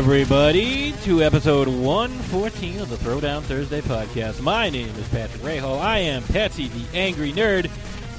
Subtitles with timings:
[0.00, 4.40] everybody, to episode 114 of the Throwdown Thursday podcast.
[4.40, 5.78] My name is Patrick Rahal.
[5.78, 7.70] I am Patsy the Angry Nerd,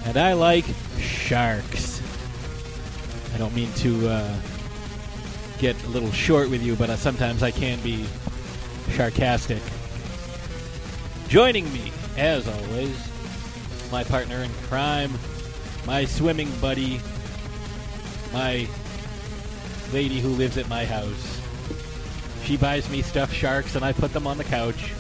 [0.06, 0.64] and I like
[1.00, 2.00] sharks.
[3.34, 4.36] I don't mean to uh,
[5.58, 8.06] get a little short with you, but uh, sometimes I can be
[8.92, 9.64] sarcastic.
[11.30, 12.96] Joining me, as always,
[13.92, 15.12] my partner in crime,
[15.88, 17.02] my swimming buddy,
[18.32, 18.68] my
[19.92, 21.31] lady who lives at my house.
[22.52, 24.92] She buys me stuffed sharks and I put them on the couch.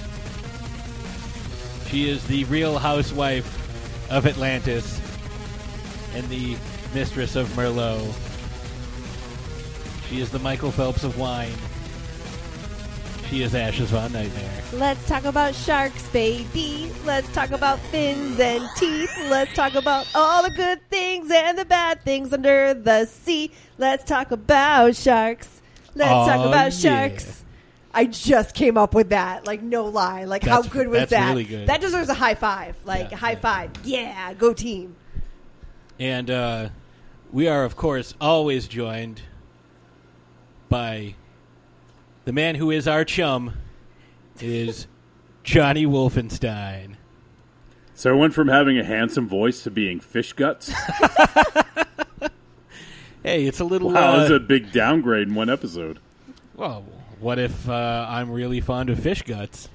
[1.90, 3.46] She is the real housewife
[4.09, 5.02] of Atlantis
[6.14, 6.56] and the
[6.94, 8.09] mistress of Merlot.
[10.08, 11.52] She is the Michael Phelps of wine.
[13.30, 14.64] She is Ashes Von Nightmare.
[14.72, 16.90] Let's talk about sharks, baby.
[17.04, 19.12] Let's talk about fins and teeth.
[19.30, 23.52] Let's talk about all the good things and the bad things under the sea.
[23.78, 25.50] Let's talk about sharks.
[25.94, 27.09] Let's talk Oh, about yeah.
[27.09, 27.41] sharks.
[27.94, 29.45] I just came up with that.
[29.45, 30.23] Like, no lie.
[30.23, 31.30] Like, how good was that's that?
[31.30, 31.67] really good.
[31.67, 32.75] That deserves a high five.
[32.86, 33.39] Like, Yeah, high yeah.
[33.39, 33.72] five.
[33.84, 34.95] Yeah, go team.
[36.00, 36.69] And uh,
[37.31, 39.22] we are, of course, always joined
[40.69, 41.16] by
[42.25, 43.56] the man who is our chum,
[44.39, 44.88] is
[45.44, 46.95] Johnny Wolfenstein.
[47.94, 50.72] So I went from having a handsome voice to being fish guts.
[53.23, 53.92] Hey, it's a little.
[53.92, 56.00] Wow, uh, that's a big downgrade in one episode.
[56.56, 56.84] well,
[57.22, 59.69] what if uh, I'm really fond of fish guts?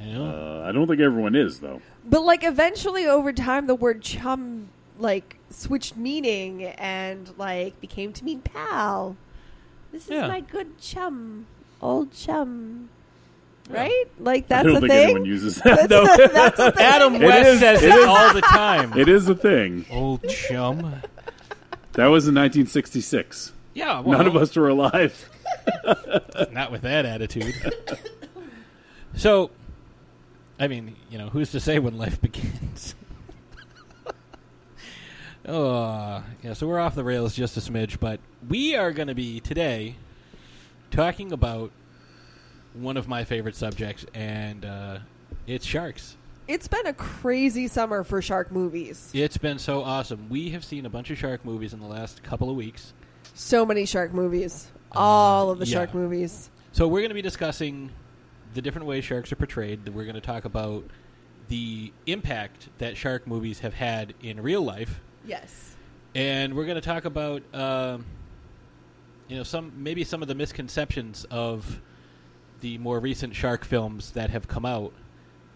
[0.00, 0.24] You know?
[0.62, 1.82] Uh, I don't think everyone is though.
[2.04, 8.24] But, like, eventually over time, the word chum, like, switched meaning and, like, became to
[8.24, 9.16] mean pal.
[9.92, 10.28] This is Yeah.
[10.28, 11.46] my good chum.
[11.82, 12.88] Old chum.
[13.70, 13.76] Yeah.
[13.82, 14.04] Right?
[14.18, 15.04] Like, I that's don't a think thing?
[15.04, 15.64] anyone uses that.
[15.64, 16.04] That's, though.
[16.28, 16.86] that's a thing.
[16.86, 18.96] Adam West is- says it it is- all the time.
[18.98, 19.84] it is a thing.
[19.90, 20.78] Old chum.
[21.92, 23.52] That was in 1966.
[23.74, 25.28] Yeah, well, None of us were alive.
[26.52, 27.54] Not with that attitude.
[29.16, 29.50] so,
[30.58, 32.94] I mean, you know, who's to say when life begins?
[35.46, 36.52] oh, yeah.
[36.52, 39.96] So we're off the rails just a smidge, but we are going to be today
[40.90, 41.70] talking about
[42.74, 44.98] one of my favorite subjects, and uh,
[45.46, 46.16] it's sharks.
[46.46, 49.10] It's been a crazy summer for shark movies.
[49.12, 50.28] It's been so awesome.
[50.30, 52.94] We have seen a bunch of shark movies in the last couple of weeks.
[53.34, 54.70] So many shark movies.
[54.92, 55.74] All of the yeah.
[55.74, 56.50] shark movies.
[56.72, 57.90] So we're going to be discussing
[58.54, 59.88] the different ways sharks are portrayed.
[59.88, 60.84] We're going to talk about
[61.48, 65.74] the impact that shark movies have had in real life, Yes.
[66.14, 68.04] and we're going to talk about um,
[69.28, 71.80] you know some maybe some of the misconceptions of
[72.60, 74.92] the more recent shark films that have come out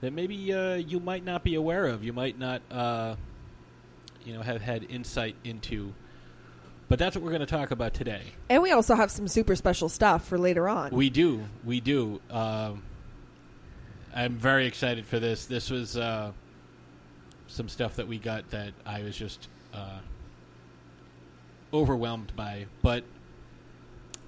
[0.00, 2.02] that maybe uh, you might not be aware of.
[2.04, 3.16] You might not uh,
[4.24, 5.92] you know have had insight into.
[6.92, 8.20] But that's what we're going to talk about today.
[8.50, 10.90] And we also have some super special stuff for later on.
[10.90, 12.20] We do, we do.
[12.28, 12.82] Um,
[14.14, 15.46] I'm very excited for this.
[15.46, 16.32] This was uh,
[17.46, 20.00] some stuff that we got that I was just uh,
[21.72, 22.66] overwhelmed by.
[22.82, 23.04] But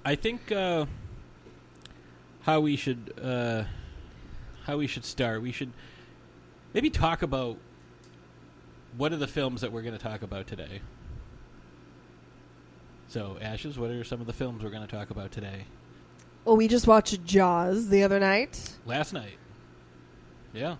[0.03, 0.87] I think uh,
[2.41, 3.65] how we should uh,
[4.63, 5.43] how we should start.
[5.43, 5.71] We should
[6.73, 7.57] maybe talk about
[8.97, 10.81] what are the films that we're going to talk about today.
[13.07, 15.65] So, Ashes, what are some of the films we're going to talk about today?
[16.43, 18.75] well, we just watched Jaws the other night.
[18.85, 19.37] Last night.
[20.53, 20.75] Yeah.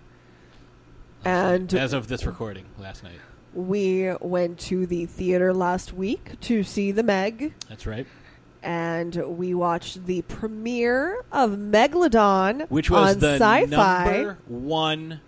[1.24, 3.18] And As of this recording, last night.
[3.52, 7.52] we went to the theater last week to see The Meg.
[7.68, 8.06] That's right.
[8.62, 13.68] And we watched the premiere of Megalodon Which was on the Syfy.
[13.68, 15.20] number one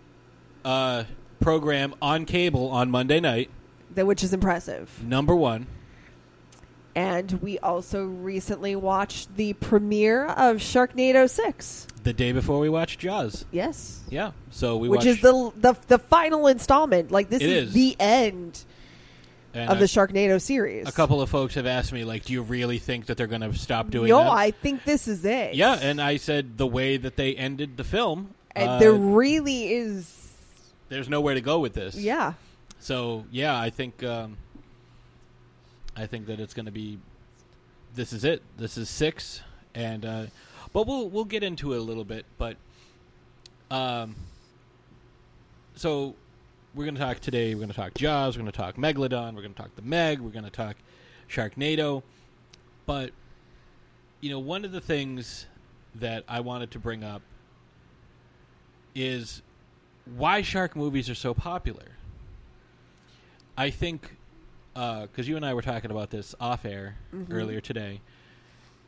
[0.65, 1.05] uh,
[1.41, 3.51] program on cable on Monday night.
[3.95, 5.03] that- which is impressive.
[5.05, 5.67] Number one.
[6.99, 11.87] And we also recently watched the premiere of Sharknado 6.
[12.03, 13.45] The day before we watched Jaws.
[13.53, 14.03] Yes.
[14.11, 14.33] Yeah.
[14.51, 17.13] So we which is the, the the final installment.
[17.13, 17.73] Like this is, is.
[17.73, 18.65] the end
[19.55, 20.89] and of a, the Sharknado series.
[20.89, 23.43] a couple of folks have asked me, like, do you really think that they're going
[23.43, 24.33] to stop doing no, that?
[24.33, 25.55] I think this is it.
[25.55, 29.73] Yeah, and I said the way that they ended the film, And uh, there really
[29.73, 30.33] is.
[30.89, 31.95] there's nowhere to go with this.
[31.95, 32.33] Yeah,
[32.81, 34.37] So yeah, I think um,
[35.99, 36.99] I think that it's going to be.
[37.95, 38.43] This is it.
[38.57, 39.41] This is six,
[39.75, 40.27] and uh,
[40.73, 42.25] but we'll we'll get into it a little bit.
[42.39, 42.57] But
[43.71, 44.15] um,
[45.75, 46.15] so
[46.75, 47.55] we're going to talk today.
[47.55, 48.37] We're going to talk Jaws.
[48.37, 49.35] We're going to talk Megalodon.
[49.35, 50.21] We're going to talk the Meg.
[50.21, 50.77] We're going to talk
[51.29, 52.05] Sharknado.
[52.87, 53.11] But
[54.21, 55.47] you know, one of the things
[55.97, 57.23] that I wanted to bring up
[58.95, 59.43] is
[60.17, 61.87] why shark movies are so popular.
[63.57, 64.18] I think
[65.03, 67.33] because you and I were talking about this off air Mhm.
[67.33, 68.01] earlier today,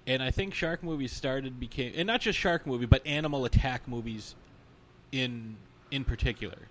[0.07, 3.89] and I think shark movies started became and not just shark movie, but animal attack
[3.89, 4.35] movies
[5.13, 5.57] in
[5.91, 6.69] in particular.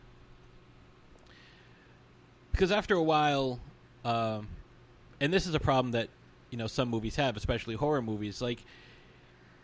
[2.51, 3.59] Because after a while,
[4.05, 4.47] um,
[5.19, 6.09] and this is a problem that
[6.49, 8.63] you know some movies have, especially horror movies, like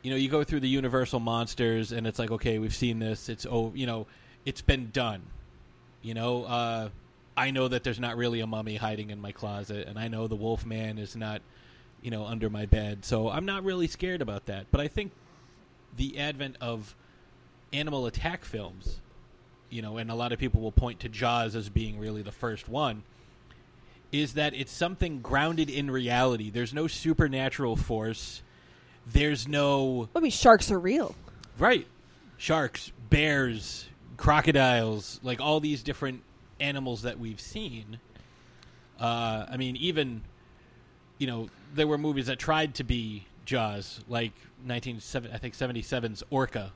[0.02, 3.30] you know you go through the Universal monsters, and it's like okay, we've seen this,
[3.30, 4.08] it's oh you know
[4.46, 5.24] it's been done,
[6.02, 6.44] you know.
[6.44, 6.90] Uh,
[7.38, 10.28] I know that there's not really a mummy hiding in my closet, and I know
[10.28, 11.42] the Wolf Man is not,
[12.02, 13.04] you know, under my bed.
[13.04, 14.68] So I'm not really scared about that.
[14.72, 15.12] But I think
[15.98, 16.96] the advent of
[17.74, 19.00] animal attack films,
[19.70, 22.32] you know, and a lot of people will point to Jaws as being really the
[22.32, 23.04] first one,
[24.12, 26.50] is that it's something grounded in reality.
[26.50, 28.42] There's no supernatural force.
[29.06, 31.16] There's no I mean, sharks are real.
[31.58, 31.86] Right.
[32.38, 33.88] Sharks, bears,
[34.18, 36.22] crocodiles, like all these different
[36.60, 38.00] animals that we've seen.
[39.00, 40.22] Uh, I mean, even
[41.18, 45.56] you know, there were movies that tried to be Jaws, like nineteen seven, I think
[45.56, 46.72] seventy seven's Orca,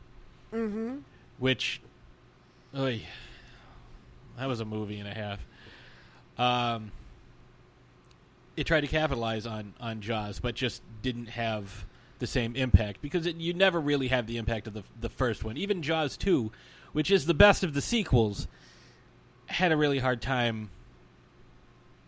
[0.53, 0.97] mm-hmm.
[1.37, 1.81] which,
[2.75, 3.01] oy,
[4.37, 5.39] that was a movie and a half.
[6.37, 6.91] Um,
[8.55, 11.85] it tried to capitalize on on Jaws, but just didn't have
[12.19, 15.43] the same impact because it, you never really have the impact of the the first
[15.43, 15.57] one.
[15.57, 16.51] Even Jaws two,
[16.93, 18.47] which is the best of the sequels,
[19.49, 20.69] had a really hard time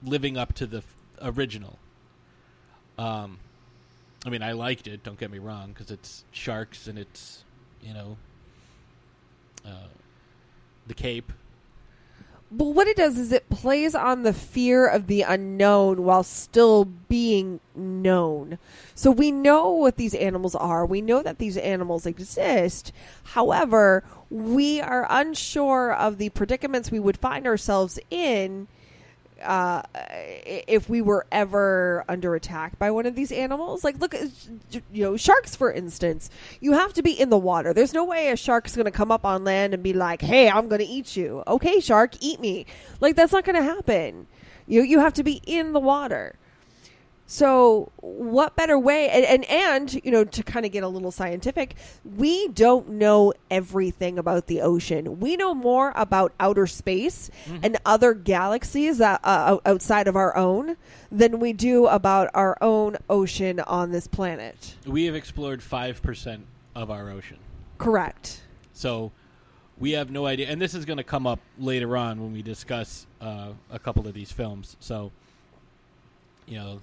[0.04, 0.84] living up to the
[1.22, 1.78] original.
[2.98, 3.40] Um,
[4.26, 5.04] I mean, I liked it.
[5.04, 7.44] Don't get me wrong, because it's sharks and it's
[7.82, 8.18] you know
[9.66, 9.88] uh,
[10.88, 11.32] the Cape.
[12.54, 16.84] But what it does is it plays on the fear of the unknown while still
[16.84, 18.58] being known.
[18.94, 20.86] So we know what these animals are.
[20.86, 22.92] We know that these animals exist.
[23.24, 28.68] However, we are unsure of the predicaments we would find ourselves in
[29.44, 33.84] uh, if we were ever under attack by one of these animals.
[33.84, 34.16] Like, look,
[34.92, 36.30] you know, sharks, for instance.
[36.60, 37.74] You have to be in the water.
[37.74, 40.50] There's no way a shark's going to come up on land and be like, hey,
[40.50, 41.44] I'm going to eat you.
[41.48, 42.66] Okay, shark, eat me.
[43.00, 44.28] Like, that's not going to happen.
[44.68, 46.36] You, you have to be in the water.
[47.32, 49.08] So, what better way?
[49.08, 53.32] And, and, and you know, to kind of get a little scientific, we don't know
[53.50, 55.22] everything about the ocean.
[55.22, 57.32] We know more about outer space
[57.64, 60.76] and other galaxies that, uh, outside of our own
[61.10, 64.76] than we do about our own ocean on this planet.
[64.86, 66.46] We have explored five percent
[66.76, 67.38] of our ocean.
[67.78, 68.42] Correct.
[68.74, 69.14] So
[69.80, 72.42] we have no idea, and this is going to come up later on when we
[72.42, 74.76] discuss uh, a couple of these films.
[74.82, 75.14] So,
[76.46, 76.82] you know,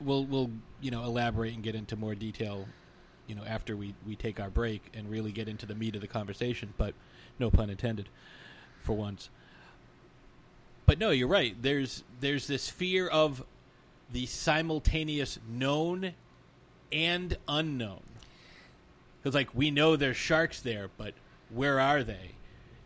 [0.00, 0.50] we'll we'll
[0.80, 2.66] you know elaborate and get into more detail,
[3.26, 6.00] you know, after we we take our break and really get into the meat of
[6.00, 6.74] the conversation.
[6.76, 6.94] But
[7.38, 8.08] no pun intended,
[8.82, 9.30] for once.
[10.86, 11.54] But no, you're right.
[11.60, 13.44] There's there's this fear of
[14.12, 16.14] the simultaneous known
[16.92, 18.02] and unknown.
[19.22, 21.14] Because like we know there's sharks there, but
[21.50, 22.32] where are they?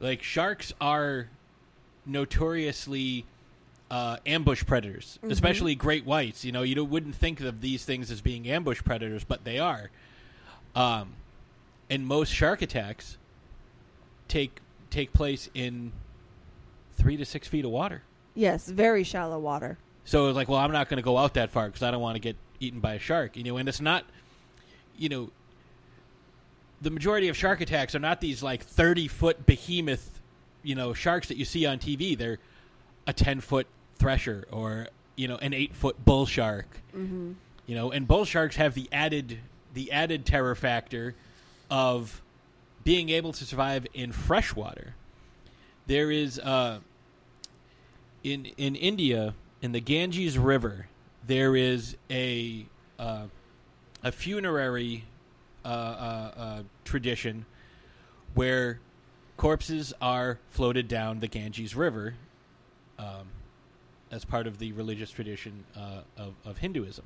[0.01, 1.29] Like sharks are
[2.05, 3.25] notoriously
[3.91, 6.45] uh, ambush predators, especially great whites.
[6.45, 9.91] You know, you wouldn't think of these things as being ambush predators, but they are.
[10.75, 11.13] Um,
[11.91, 13.19] and most shark attacks
[14.29, 14.61] take
[14.91, 15.93] take place in
[16.97, 18.03] three to six feet of water.
[18.35, 19.79] Yes, very shallow water.
[20.05, 22.01] So it's like, well, I'm not going to go out that far because I don't
[22.01, 23.37] want to get eaten by a shark.
[23.37, 24.05] You know, and it's not,
[24.99, 25.31] you know,
[26.83, 30.21] the majority of shark attacks are not these like 30 foot behemoth,
[30.63, 32.17] you know, sharks that you see on TV.
[32.17, 32.39] They're
[33.07, 36.67] a 10 foot thresher or you know an eight foot bull shark.
[36.97, 37.33] Mm-hmm.
[37.67, 39.39] You know, and bull sharks have the added
[39.73, 41.15] the added terror factor
[41.71, 42.23] of
[42.85, 44.95] being able to survive in freshwater.
[45.87, 46.81] There is uh,
[48.23, 50.89] in in India in the Ganges River
[51.27, 52.67] there is a
[52.99, 53.25] uh,
[54.03, 55.05] a funerary
[55.65, 57.47] uh, uh, uh, tradition
[58.35, 58.81] where
[59.37, 62.15] corpses are floated down the Ganges River
[63.05, 63.27] um,
[64.11, 67.05] as part of the religious tradition uh, of, of Hinduism.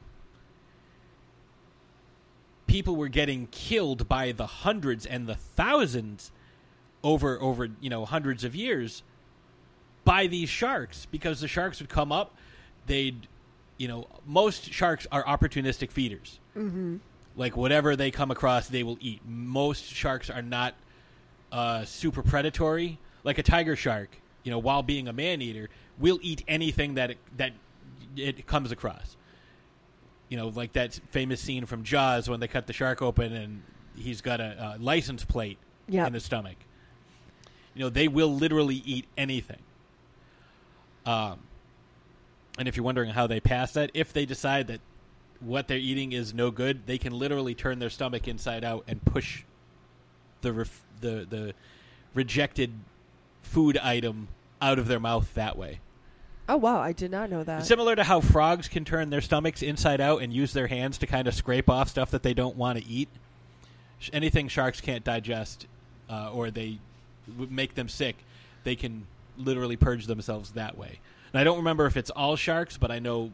[2.66, 6.30] People were getting killed by the hundreds and the thousands
[7.02, 9.02] over over you know hundreds of years
[10.04, 12.34] by these sharks because the sharks would come up
[12.86, 13.28] they'd
[13.76, 16.96] you know most sharks are opportunistic feeders mm-hmm.
[17.36, 20.74] like whatever they come across they will eat most sharks are not
[21.52, 26.18] uh, super predatory like a tiger shark you know while being a man eater will
[26.22, 27.52] eat anything that it, that
[28.16, 29.14] it comes across.
[30.30, 33.62] You know like that famous scene from jaws when they cut the shark open and
[33.94, 35.58] he's got a, a license plate
[35.90, 36.06] Yep.
[36.06, 36.56] in his stomach.
[37.74, 39.60] You know they will literally eat anything.
[41.04, 41.40] Um,
[42.58, 44.80] and if you're wondering how they pass that, if they decide that
[45.40, 49.04] what they're eating is no good, they can literally turn their stomach inside out and
[49.04, 49.42] push
[50.40, 51.52] the ref- the the
[52.14, 52.72] rejected
[53.42, 54.28] food item
[54.60, 55.80] out of their mouth that way.
[56.48, 57.66] Oh wow, I did not know that.
[57.66, 61.06] Similar to how frogs can turn their stomachs inside out and use their hands to
[61.06, 63.08] kind of scrape off stuff that they don't want to eat.
[64.12, 65.66] Anything sharks can't digest
[66.08, 66.78] uh, or they
[67.50, 68.16] make them sick,
[68.64, 71.00] they can literally purge themselves that way.
[71.32, 73.32] And I don't remember if it's all sharks, but I know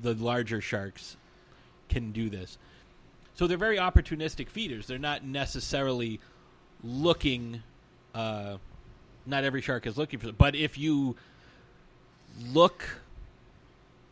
[0.00, 1.16] the larger sharks
[1.88, 2.56] can do this.
[3.34, 4.86] So they're very opportunistic feeders.
[4.86, 6.20] They're not necessarily
[6.82, 7.62] looking.
[8.14, 8.56] Uh,
[9.26, 11.16] not every shark is looking for, but if you
[12.52, 13.02] look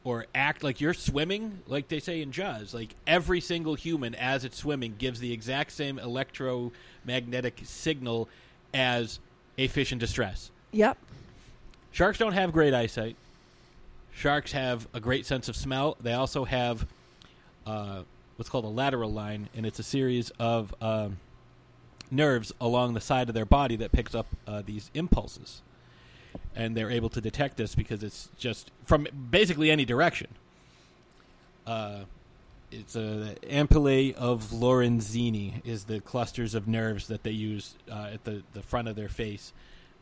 [0.03, 4.45] or act like you're swimming, like they say in Jaws, like every single human as
[4.45, 8.29] it's swimming gives the exact same electromagnetic signal
[8.73, 9.19] as
[9.59, 10.51] a fish in distress.
[10.73, 10.97] Yep.
[11.93, 13.17] Sharks don't have great eyesight.
[14.13, 15.97] Sharks have a great sense of smell.
[16.01, 16.87] They also have
[17.67, 18.03] uh,
[18.37, 21.19] what's called a lateral line, and it's a series of um,
[22.11, 25.63] nerves along the side of their body that picks up uh, these impulses.
[26.55, 30.29] And they're able to detect this because it's just from basically any direction.
[31.67, 32.01] Uh,
[32.71, 38.25] it's a ampullae of Lorenzini is the clusters of nerves that they use uh, at
[38.25, 39.53] the, the front of their face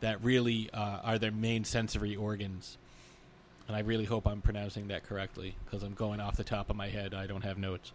[0.01, 2.77] that really uh, are their main sensory organs.
[3.67, 6.77] And I really hope I'm pronouncing that correctly because I'm going off the top of
[6.77, 7.15] my head.
[7.15, 7.93] I don't have notes.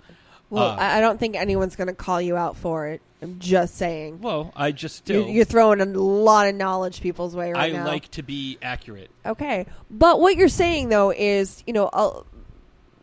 [0.54, 3.02] Well, Uh, I I don't think anyone's going to call you out for it.
[3.22, 4.22] I'm just saying.
[4.22, 7.86] Well, I just You're, you're throwing a lot of knowledge people's way right I now.
[7.88, 9.10] like to be accurate.
[9.26, 12.22] Okay, but what you're saying though is, you know, uh,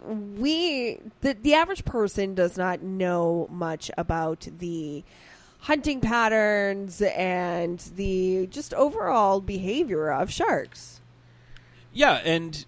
[0.06, 5.02] we the the average person does not know much about the
[5.60, 11.00] hunting patterns and the just overall behavior of sharks.
[11.92, 12.64] Yeah, and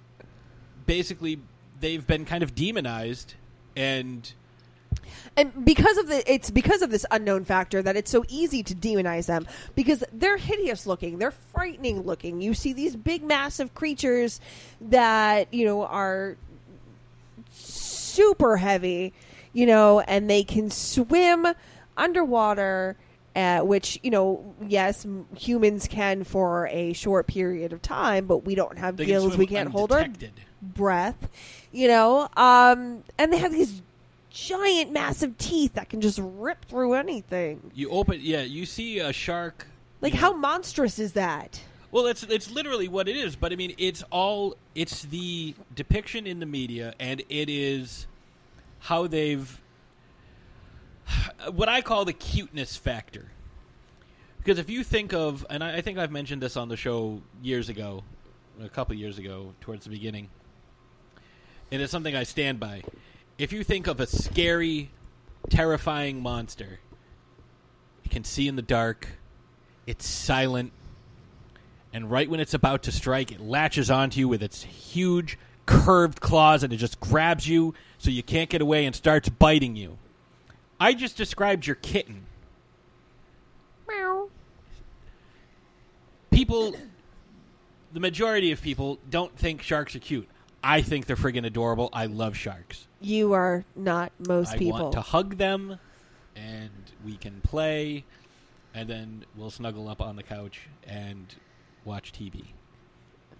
[0.86, 1.38] basically
[1.80, 3.34] they've been kind of demonized
[3.76, 4.32] and
[5.36, 8.74] And because of the it's because of this unknown factor that it's so easy to
[8.74, 12.40] demonize them because they're hideous looking, they're frightening looking.
[12.42, 14.40] You see these big massive creatures
[14.80, 16.36] that, you know, are
[17.50, 19.14] super heavy,
[19.54, 21.46] you know, and they can swim
[21.96, 22.96] underwater
[23.34, 28.44] uh, which you know, yes, m- humans can for a short period of time, but
[28.44, 29.28] we don't have they gills.
[29.28, 30.06] swim We can't hold our
[30.60, 31.28] breath,
[31.72, 32.28] you know.
[32.36, 33.80] Um, and they have these
[34.32, 37.70] giant, massive teeth that can just rip through anything.
[37.74, 39.66] You open yeah, you see a shark
[40.00, 41.60] Like, how know- monstrous is that?
[41.90, 46.26] Well, it's it's literally what it is, but I mean, it's all it's the depiction
[46.26, 48.06] in the media, and it is
[48.80, 49.60] how they've
[51.52, 53.26] what I call the cuteness factor.
[54.38, 57.20] Because if you think of, and I, I think I've mentioned this on the show
[57.42, 58.02] years ago,
[58.60, 60.30] a couple years ago, towards the beginning,
[61.70, 62.82] and it's something I stand by.
[63.42, 64.92] If you think of a scary,
[65.50, 66.78] terrifying monster,
[68.04, 69.08] it can see in the dark,
[69.84, 70.70] it's silent,
[71.92, 76.20] and right when it's about to strike, it latches onto you with its huge curved
[76.20, 79.98] claws and it just grabs you so you can't get away and starts biting you.
[80.78, 82.26] I just described your kitten.
[83.88, 84.28] Meow.
[86.30, 86.76] People,
[87.92, 90.28] the majority of people don't think sharks are cute.
[90.62, 91.88] I think they're friggin' adorable.
[91.92, 92.86] I love sharks.
[93.02, 94.80] You are not most I people.
[94.80, 95.78] want to hug them,
[96.36, 96.70] and
[97.04, 98.04] we can play,
[98.74, 101.26] and then we'll snuggle up on the couch and
[101.84, 102.44] watch TV.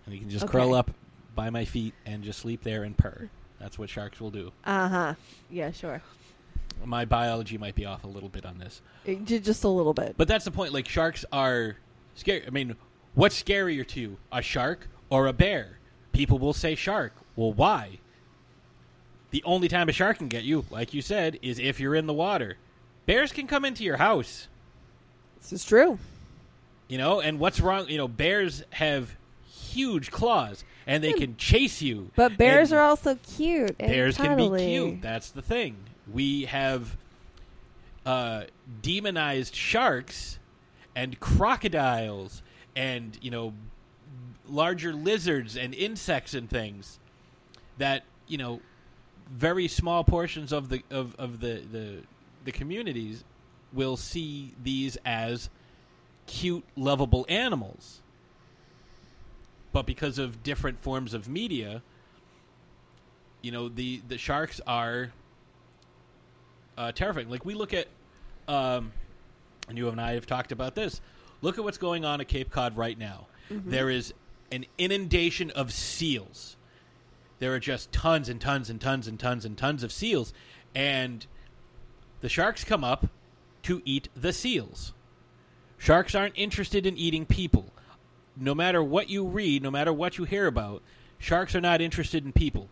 [0.05, 0.91] And we can just curl up
[1.35, 3.31] by my feet and just sleep there and purr.
[3.61, 4.53] That's what sharks will do.
[4.65, 5.15] Uh huh.
[5.51, 6.03] Yeah, sure.
[6.85, 9.95] My biology might be off a little bit on this, It- ju- just a little
[9.95, 10.17] bit.
[10.17, 10.73] but that's the point.
[10.73, 11.77] Like sharks are
[12.17, 12.45] scary.
[12.47, 12.75] I mean,
[13.15, 15.79] what's scarier to you, a shark or a bear?
[16.13, 17.13] People will say shark.
[17.37, 17.99] Well, why?
[19.33, 22.07] The only time a shark can get you, like you said, is if you're in
[22.07, 22.57] the water.
[23.07, 24.47] Bears can come into your house,
[25.41, 25.99] This is true.
[26.89, 27.21] you know.
[27.21, 27.89] And what's wrong?
[27.89, 29.17] You know, bears have
[29.51, 32.11] huge claws, and they can chase you.
[32.15, 33.75] But bears And- are also cute.
[33.81, 35.03] And bears can be cute.
[35.03, 35.77] That's the thing.
[36.13, 36.97] We have
[38.07, 38.45] uh,
[38.83, 40.39] demonized sharks
[40.95, 42.43] and crocodiles
[42.77, 43.55] and you know
[44.49, 46.99] larger lizards and insects and things
[47.79, 48.61] that you know
[49.31, 51.99] very small portions of the of, of the, the
[52.45, 53.25] the communities
[53.73, 55.49] will see these as
[56.27, 58.01] cute lovable animals
[59.73, 61.83] but because of different forms of media
[63.41, 65.11] you know the the sharks are
[66.77, 67.29] uh, terrifying.
[67.29, 67.87] Like we look at,
[68.49, 68.93] um,
[69.69, 71.01] and you and I have talked about this.
[71.41, 73.27] Look at what's going on at Cape Cod right now.
[73.51, 74.15] There is
[74.51, 76.57] an inundation of seals.
[77.43, 80.33] There are just tons and tons and tons and tons and tons of seals,
[80.77, 81.27] and
[82.21, 83.09] the sharks come up
[83.65, 84.93] to eat the seals.
[85.77, 87.73] Sharks aren't interested in eating people.
[88.37, 90.83] No matter what you read, no matter what you hear about,
[91.19, 92.69] sharks are not interested in people.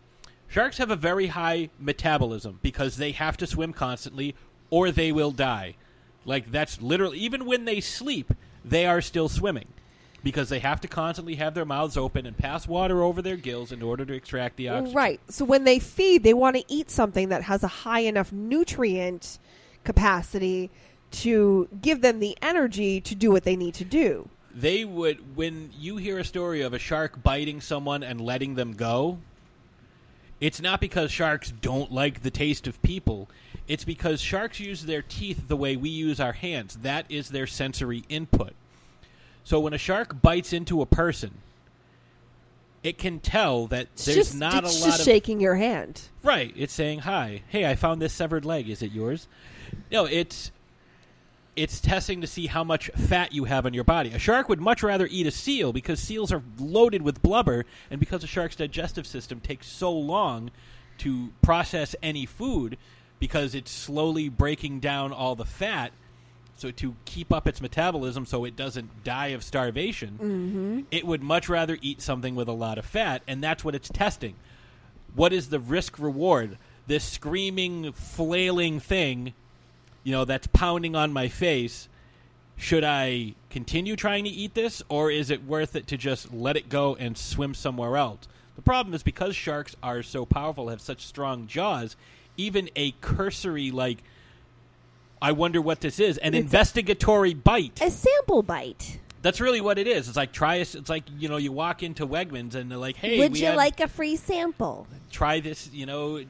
[0.47, 4.35] Sharks have a very high metabolism because they have to swim constantly
[4.69, 5.75] or they will die.
[6.23, 9.67] Like that's literally even when they sleep, they are still swimming
[10.23, 13.71] because they have to constantly have their mouths open and pass water over their gills
[13.71, 14.95] in order to extract the oxygen.
[14.95, 15.19] Right.
[15.29, 19.39] So when they feed, they want to eat something that has a high enough nutrient
[19.83, 20.69] capacity
[21.11, 24.29] to give them the energy to do what they need to do.
[24.53, 28.73] They would when you hear a story of a shark biting someone and letting them
[28.73, 29.17] go,
[30.39, 33.29] it's not because sharks don't like the taste of people.
[33.67, 36.77] It's because sharks use their teeth the way we use our hands.
[36.81, 38.53] That is their sensory input.
[39.43, 41.31] So when a shark bites into a person,
[42.83, 46.01] it can tell that It's there's just, not a lot just of shaking your hand.
[46.23, 46.53] Right.
[46.57, 48.69] It's saying, "Hi, hey, I found this severed leg.
[48.69, 49.27] Is it yours?"
[49.91, 50.51] No, it's
[51.55, 54.11] it's testing to see how much fat you have on your body.
[54.11, 57.99] A shark would much rather eat a seal because seals are loaded with blubber, and
[57.99, 60.49] because a shark's digestive system takes so long
[60.99, 62.77] to process any food
[63.19, 65.91] because it's slowly breaking down all the fat.
[66.61, 70.79] So to keep up its metabolism so it doesn't die of starvation, mm-hmm.
[70.91, 73.89] it would much rather eat something with a lot of fat, and that's what it's
[73.89, 74.35] testing.
[75.15, 76.59] What is the risk reward?
[76.85, 79.33] This screaming, flailing thing,
[80.03, 81.89] you know, that's pounding on my face.
[82.57, 86.55] Should I continue trying to eat this, or is it worth it to just let
[86.55, 88.27] it go and swim somewhere else?
[88.55, 91.95] The problem is because sharks are so powerful, have such strong jaws,
[92.37, 94.03] even a cursory, like,
[95.21, 97.79] I wonder what this is, an It's a- investigatory bite.
[97.81, 98.99] A sample bite.
[99.21, 100.07] That's really what it is.
[100.07, 100.55] It's like try.
[100.55, 103.45] a It's like you know, you walk into Wegmans and they're like, "Hey, Would you
[103.47, 104.87] have- like a free sample?
[105.11, 106.23] try this?" You know,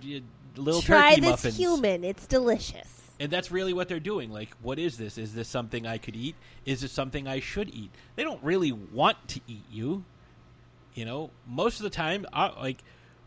[0.58, 1.58] little Try turkey this muffins.
[1.58, 2.04] human.
[2.04, 2.88] It's delicious.
[3.22, 4.30] And that's really what they're doing.
[4.32, 5.18] Like, what is this?
[5.18, 6.36] Is this something I could eat?
[6.65, 7.92] Is this something I should eat?
[8.18, 10.04] They don't really want to eat you.
[10.96, 12.84] You know, most of the time, uh, like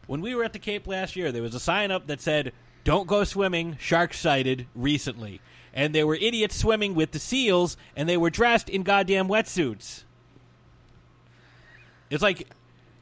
[0.09, 2.53] when we were at the Cape last year, there was a sign up that said,
[2.83, 3.79] "Don't go swimming.
[3.81, 5.41] Sharks sighted recently."
[5.75, 10.05] And there were idiots swimming with the seals, and they were dressed in goddamn wetsuits.
[12.11, 12.47] It's like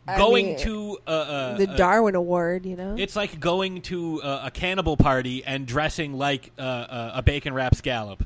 [0.09, 2.97] I going mean, to a, a, the Darwin Award, you know?
[2.99, 7.53] it's like going to a, a cannibal party and dressing like uh, a, a bacon
[7.53, 8.25] wrap scallop.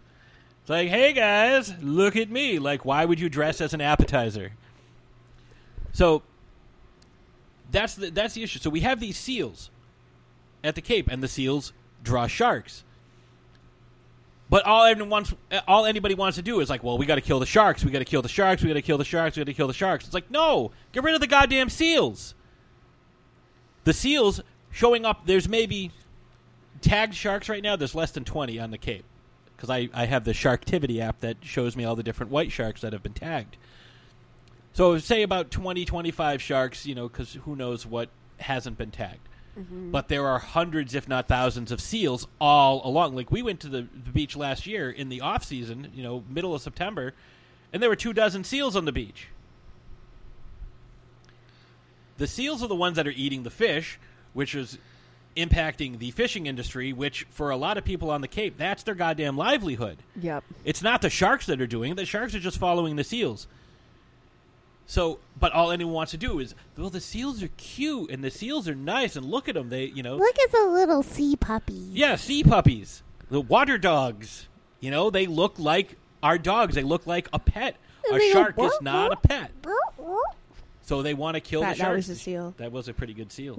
[0.60, 2.58] It's like, hey guys, look at me.
[2.58, 4.52] Like, why would you dress as an appetizer?
[5.92, 6.22] So
[7.70, 8.58] that's the that's the issue.
[8.58, 9.70] So we have these seals
[10.64, 12.84] at the Cape, and the seals draw sharks.
[14.48, 15.34] But all anyone wants,
[15.66, 17.84] all anybody wants to do is like, well, we got to kill the sharks.
[17.84, 18.62] We got to kill the sharks.
[18.62, 19.36] We got to kill the sharks.
[19.36, 20.04] We got to kill the sharks.
[20.04, 22.34] It's like, no, get rid of the goddamn seals.
[23.84, 25.26] The seals showing up.
[25.26, 25.90] There's maybe
[26.80, 27.76] tagged sharks right now.
[27.76, 29.04] There's less than twenty on the Cape
[29.56, 32.82] because I I have the Sharktivity app that shows me all the different white sharks
[32.82, 33.56] that have been tagged.
[34.72, 39.26] So say about 20, 25 sharks, you know, because who knows what hasn't been tagged.
[39.58, 39.90] Mm-hmm.
[39.90, 43.14] But there are hundreds, if not thousands, of seals all along.
[43.14, 46.24] Like we went to the, the beach last year in the off season, you know,
[46.28, 47.14] middle of September,
[47.72, 49.28] and there were two dozen seals on the beach.
[52.18, 53.98] The seals are the ones that are eating the fish,
[54.32, 54.78] which is
[55.36, 58.94] impacting the fishing industry, which for a lot of people on the Cape, that's their
[58.94, 59.98] goddamn livelihood.
[60.20, 60.44] Yep.
[60.64, 61.96] It's not the sharks that are doing it.
[61.96, 63.46] The sharks are just following the seals.
[64.86, 68.30] So, but all anyone wants to do is, well, the seals are cute and the
[68.30, 69.68] seals are nice, and look at them.
[69.68, 71.88] They, you know, Look at the little sea puppies.
[71.90, 74.46] yeah, sea puppies, the water dogs.
[74.80, 76.74] You know, they look like our dogs.
[76.76, 77.76] They look like a pet.
[78.08, 79.50] A they go, shark is not a pet.
[80.82, 81.90] So they want to kill That- the shark.
[81.90, 82.54] that was a seal.
[82.58, 83.54] That was a pretty good seal.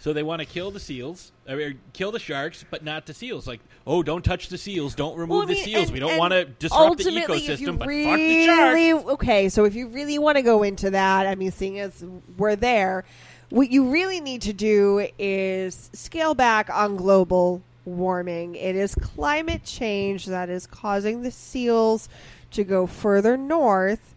[0.00, 3.46] So they want to kill the seals, or kill the sharks, but not the seals.
[3.46, 4.94] Like, oh, don't touch the seals.
[4.94, 5.84] Don't remove Well, I the seals.
[5.84, 8.44] and- we don't want to disrupt the ultimately, if you ecosystem, but really, fuck the
[8.46, 9.08] sharks.
[9.12, 12.02] Okay, so if you really want to go into that, I mean, seeing as
[12.38, 13.04] we're there,
[13.50, 18.54] what you really need to do is scale back on global warming.
[18.54, 22.08] It is climate change that is causing the seals
[22.52, 24.14] to go further north,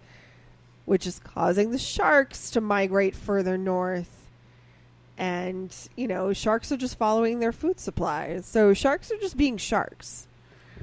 [0.85, 4.22] which is causing the sharks to migrate further north.
[5.17, 8.39] And, you know, sharks are just following their food supply.
[8.41, 10.27] So sharks are just being sharks.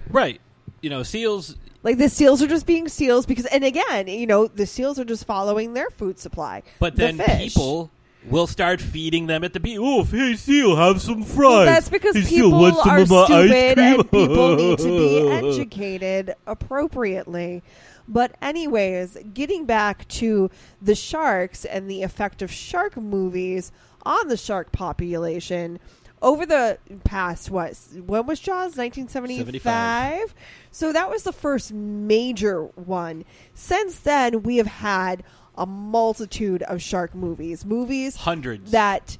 [0.08, 0.40] Right.
[0.80, 1.56] You know, seals.
[1.82, 5.04] Like the seals are just being seals because, and again, you know, the seals are
[5.04, 6.62] just following their food supply.
[6.78, 7.54] But The then fish.
[7.54, 7.90] people
[8.28, 9.78] will start feeding them at the beach.
[9.80, 11.38] Oh, hey, seal, have some fries.
[11.38, 14.00] Well, that's because Hey, people are stupid cream?
[14.00, 17.62] and people need to be educated appropriately.
[18.06, 20.50] But anyways, getting back to
[20.82, 23.70] the sharks and the effect of shark movies
[24.04, 25.78] on the shark population
[26.22, 28.76] over the past what when was Jaws?
[28.76, 30.34] 1975
[30.70, 33.24] so that was the first major one.
[33.54, 35.22] Since then we have had
[35.56, 37.64] a multitude of shark movies.
[37.64, 38.70] Movies Hundreds.
[38.70, 39.18] that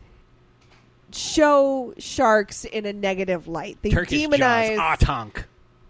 [1.13, 3.79] show sharks in a negative light.
[3.83, 4.79] They Turkish demonize Jaws.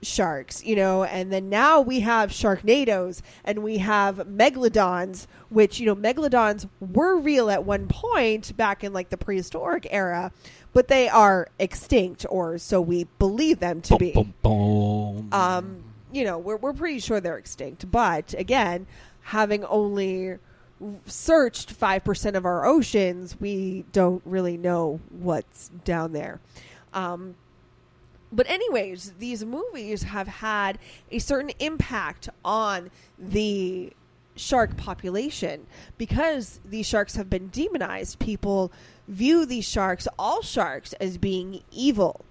[0.03, 5.87] Sharks, you know, and then now we have Sharknadoes and we have Megalodons, which, you
[5.87, 10.33] know, Megalodons were real at one point back in like the prehistoric era,
[10.73, 14.13] but they are extinct, or so we believe them to be.
[14.13, 15.33] Boom, boom, boom.
[15.33, 18.87] Um, you know, we're, we're pretty sure they're extinct, but again,
[19.23, 20.39] having only
[21.07, 26.41] searched 5% of our oceans, we don't really know what's down there.
[26.93, 27.35] Um,
[28.33, 30.79] but anyways, these movies have had
[31.11, 33.93] a certain impact on the
[34.37, 35.67] shark population
[35.99, 38.19] because these sharks have been demonized.
[38.19, 38.73] People
[39.09, 42.25] view these sharks, all sharks, as being evil.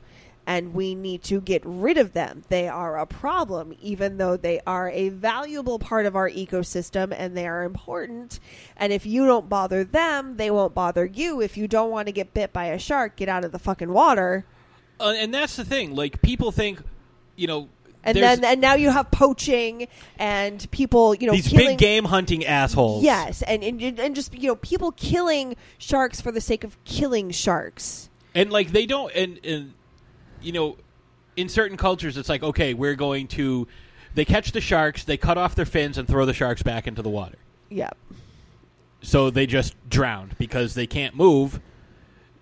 [0.48, 2.44] And we need to get rid of them.
[2.50, 7.38] They are a problem, even though they are a valuable part of our ecosystem and
[7.38, 8.40] they are important.
[8.76, 11.40] And if you don't bother them, they won't bother you.
[11.40, 13.94] If you don't want to get bit by a shark, get out of the fucking
[13.94, 14.46] water.
[15.00, 15.96] Uh, and that's the thing.
[15.96, 16.82] Like people think,
[17.36, 17.70] you know,
[18.04, 21.78] and there's then and now you have poaching and people you know these killing, big
[21.78, 23.04] game hunting assholes.
[23.04, 27.30] yes and, and and just you know people killing sharks for the sake of killing
[27.32, 29.74] sharks and like they don't and, and
[30.42, 30.78] you know
[31.36, 33.68] in certain cultures it's like okay we're going to
[34.16, 37.02] they catch the sharks they cut off their fins and throw the sharks back into
[37.02, 37.38] the water
[37.70, 37.90] yeah
[39.02, 41.60] so they just drowned because they can't move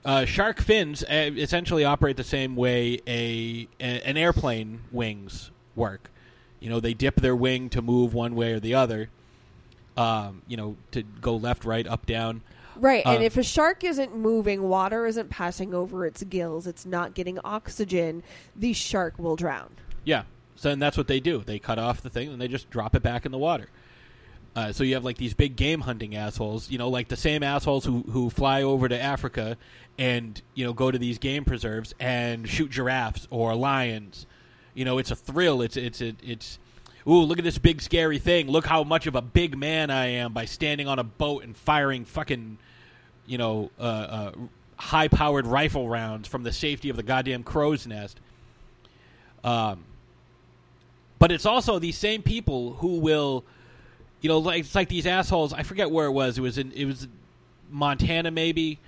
[0.07, 6.09] uh, shark fins uh, essentially operate the same way a, a an airplane wings work
[6.59, 9.09] you know they dip their wing to move one way or the other
[9.97, 12.41] um, you know to go left right up down
[12.75, 16.85] right and Um, if a shark isn't moving water isn't passing over its gills it's
[16.85, 18.23] not getting oxygen
[18.55, 20.23] the shark will drown Yeah.
[20.55, 21.43] So and that's what they do.
[21.45, 23.67] They cut off the thing and they just drop it back in the water.
[24.57, 27.43] Uh, so you have like these big game hunting assholes, you know, like the same
[27.43, 29.55] assholes who who fly over to Africa
[29.99, 34.25] and you know go to these game preserves and shoot giraffes or lions.
[34.73, 35.61] You know, it's a thrill.
[35.61, 36.57] It's it's it, it's.
[37.07, 38.47] Ooh, look at this big scary thing.
[38.47, 41.55] Look how much of a big man I am by standing on a boat and
[41.55, 42.57] firing fucking,
[43.27, 44.31] you know, uh, uh,
[44.75, 48.19] high powered rifle rounds from the safety of the goddamn crow's nest.
[49.43, 49.83] Um,
[51.19, 53.45] but it's also these same people who will,
[54.21, 55.53] you know, like it's like these assholes.
[55.53, 56.37] I forget where it was.
[56.37, 57.07] It was in it was
[57.69, 58.79] Montana maybe.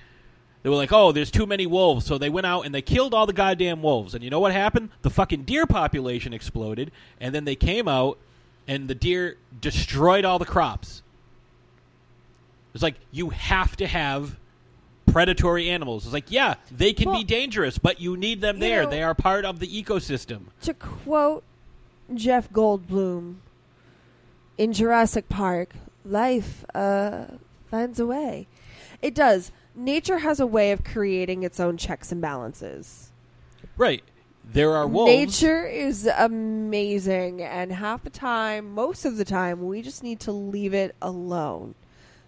[0.63, 3.13] They were like, "Oh, there's too many wolves," so they went out and they killed
[3.13, 4.13] all the goddamn wolves.
[4.13, 4.89] And you know what happened?
[5.03, 8.17] The fucking deer population exploded, and then they came out,
[8.67, 11.01] and the deer destroyed all the crops.
[12.73, 14.37] It's like you have to have
[15.11, 16.05] predatory animals.
[16.05, 18.83] It's like, yeah, they can Well- be dangerous, but you need them You there.
[18.83, 20.41] know- they are part of the ecosystem.
[20.61, 21.43] to quote
[22.13, 23.35] Jeff Goldblum
[24.59, 27.23] in Jurassic Park, life uh,
[27.71, 28.45] finds a way.
[29.01, 29.53] It does.
[29.73, 33.13] Nature has a way of creating its own checks and balances.
[33.77, 34.03] Right.
[34.43, 35.11] There are wolves.
[35.11, 40.33] Nature is amazing, and half the time, most of the time, we just need to
[40.33, 41.75] leave it alone.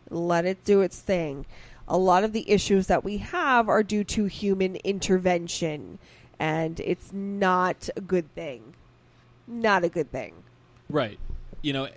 [0.10, 1.46] Let it do its thing.
[1.86, 6.00] A lot of the issues that we have are due to human intervention,
[6.40, 8.76] and it's not a good thing.
[9.46, 10.34] Not a good thing.
[10.90, 11.20] Right.
[11.62, 11.88] You know,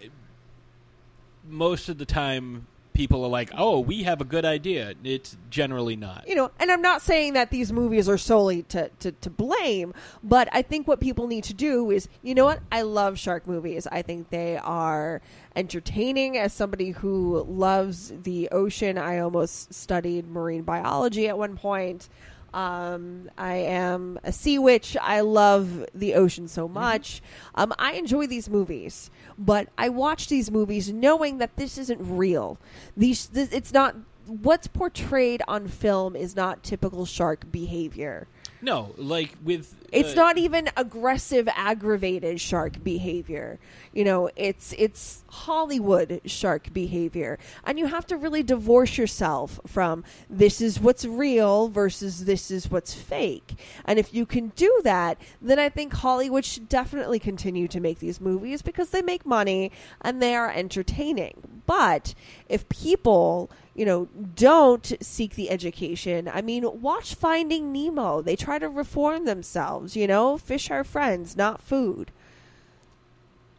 [1.48, 5.96] most of the time people are like, "Oh, we have a good idea." It's generally
[5.96, 6.26] not.
[6.28, 9.92] you know, and I'm not saying that these movies are solely to, to, to blame,
[10.22, 12.60] but I think what people need to do is, you know what?
[12.70, 13.86] I love shark movies.
[13.90, 15.20] I think they are
[15.56, 16.38] entertaining.
[16.38, 22.08] As somebody who loves the ocean, I almost studied marine biology at one point.
[22.54, 24.96] Um, I am a sea witch.
[25.02, 27.20] I love the ocean so much.
[27.56, 32.58] Um, I enjoy these movies, but I watch these movies knowing that this isn't real.
[32.96, 38.28] These, this, it's not what's portrayed on film is not typical shark behavior.
[38.62, 43.58] No, like with It's not even aggressive, aggravated shark behavior.
[43.92, 50.04] You know, it's it's Hollywood shark behavior, and you have to really divorce yourself from
[50.28, 53.54] this is what's real versus this is what's fake.
[53.84, 58.00] And if you can do that, then I think Hollywood should definitely continue to make
[58.00, 61.62] these movies because they make money and they are entertaining.
[61.66, 62.14] But
[62.48, 66.30] if people you know, don't seek the education.
[66.32, 68.22] I mean, watch Finding Nemo.
[68.22, 70.38] They try to reform themselves, you know?
[70.38, 72.10] Fish are friends, not food.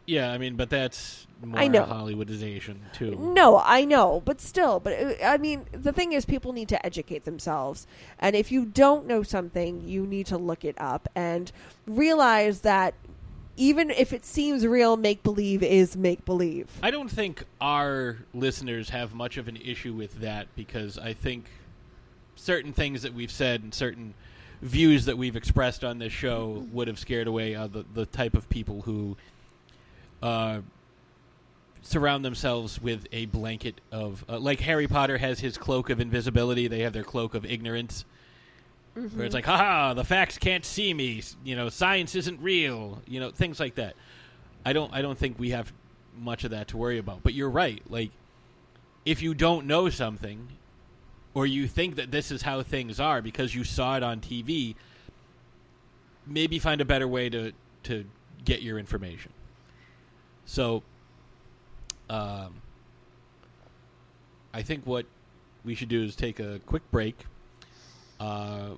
[0.06, 1.84] Yeah, I mean, but that's more I know.
[1.84, 3.16] Hollywoodization too.
[3.18, 6.86] No, I know, but still, but uh, I mean, the thing is, people need to
[6.86, 7.86] educate themselves,
[8.18, 11.50] and if you don't know something, you need to look it up and
[11.86, 12.94] realize that
[13.56, 16.68] even if it seems real, make believe is make believe.
[16.82, 21.46] I don't think our listeners have much of an issue with that because I think
[22.36, 24.14] certain things that we've said and certain
[24.62, 28.34] views that we've expressed on this show would have scared away uh, the the type
[28.34, 29.16] of people who
[30.22, 30.60] uh,
[31.82, 36.68] surround themselves with a blanket of uh, like Harry Potter has his cloak of invisibility.
[36.68, 38.04] They have their cloak of ignorance.
[38.94, 41.22] Where it's like, haha, the facts can't see me.
[41.44, 43.02] You know, science isn't real.
[43.06, 43.94] You know, things like that.
[44.64, 44.92] I don't.
[44.92, 45.70] I don't think we have
[46.18, 47.22] much of that to worry about.
[47.22, 47.82] But you're right.
[47.90, 48.10] Like,
[49.04, 50.48] if you don't know something,
[51.36, 54.74] or you think that this is how things are because you saw it on TV,
[56.26, 58.06] maybe find a better way to to
[58.46, 59.30] get your information.
[60.46, 60.82] So,
[62.08, 62.54] um,
[64.54, 65.04] I think what
[65.62, 67.26] we should do is take a quick break.
[68.18, 68.70] Uh,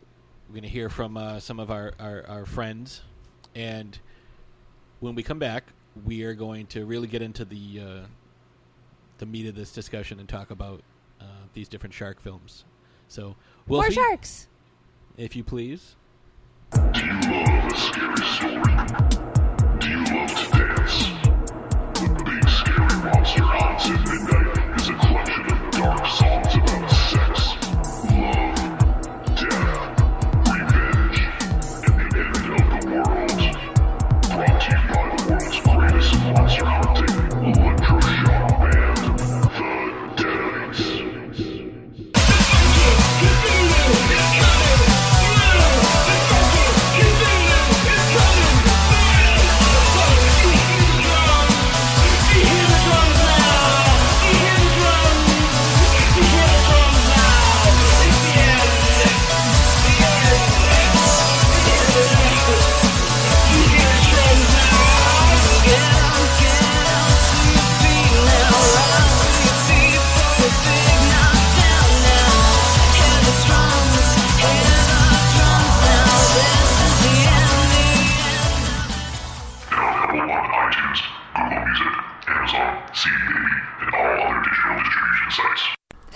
[0.48, 3.02] we're going to hear from uh, some of our, our, our friends,
[3.54, 3.96] and
[4.98, 5.62] when we come back,
[6.04, 8.06] we are going to really get into the uh,
[9.18, 10.82] the meat of this discussion and talk about
[11.54, 12.64] these different shark films.
[13.08, 14.48] So, More sharks.
[15.16, 15.96] if you please.
[22.08, 24.07] Monster Haunts at Midnight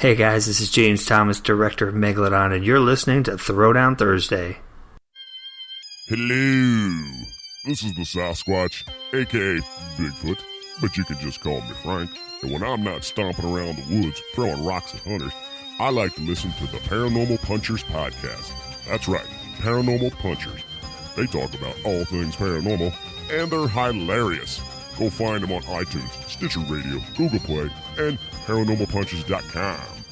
[0.02, 4.58] Hey guys, this is James Thomas, director of Megalodon, and you're listening to Throwdown Thursday.
[6.08, 7.04] Hello.
[7.66, 8.82] This is the Sasquatch,
[9.14, 9.60] aka
[9.96, 10.40] Bigfoot,
[10.80, 12.10] but you can just call me Frank.
[12.42, 15.32] And when I'm not stomping around the woods throwing rocks at hunters,
[15.78, 18.50] I like to listen to the Paranormal Punchers podcast.
[18.88, 20.62] That's right, Paranormal Punchers.
[21.14, 22.92] They talk about all things paranormal,
[23.30, 24.60] and they're hilarious.
[24.98, 30.02] Go find them on iTunes, Stitcher Radio, Google Play, and ParanormalPunchers.com.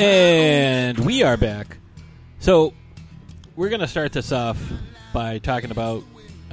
[0.00, 1.77] And we are back.
[2.40, 2.72] So
[3.56, 4.62] we're going to start this off
[5.12, 6.04] by talking about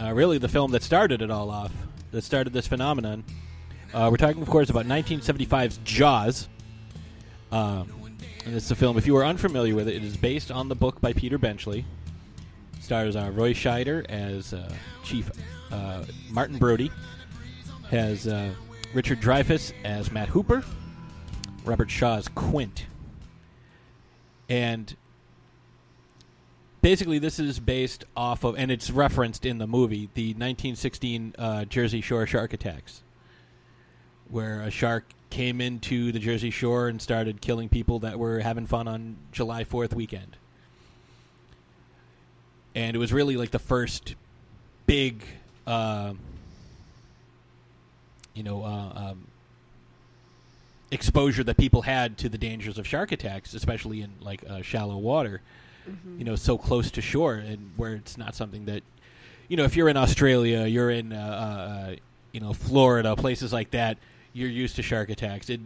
[0.01, 1.71] uh, really the film that started it all off,
[2.11, 3.23] that started this phenomenon.
[3.93, 6.49] Uh, we're talking, of course, about 1975's Jaws.
[7.51, 7.87] Um,
[8.45, 10.75] and it's a film, if you are unfamiliar with it, it is based on the
[10.75, 11.85] book by Peter Benchley.
[12.81, 15.29] Stars uh, Roy Scheider as uh, Chief
[15.71, 16.91] uh, Martin Brody,
[17.91, 18.25] has
[18.95, 20.63] Richard Dreyfuss as Matt Hooper,
[21.63, 22.87] Robert Shaw as Quint.
[24.49, 24.95] And
[26.85, 31.65] basically, this is based off of, and it's referenced in the movie, the 1916 uh,
[31.65, 33.01] Jersey Shore shark attacks,
[34.29, 38.67] where a shark came into the Jersey Shore and started killing people that were having
[38.67, 40.37] fun on July 4th weekend.
[42.75, 44.13] And it was really like the first
[44.85, 45.23] big,
[45.65, 46.13] uh,
[48.35, 49.25] you know, uh, um,
[50.91, 54.97] exposure that people had to the dangers of shark attacks, especially in like uh, shallow
[54.97, 55.41] water,
[56.17, 58.83] you know, so close to shore, and where it's not something that,
[59.47, 61.95] you know, if you're in Australia, you're in, uh, uh,
[62.31, 63.97] you know, Florida, places like that,
[64.33, 65.49] you're used to shark attacks.
[65.49, 65.61] It,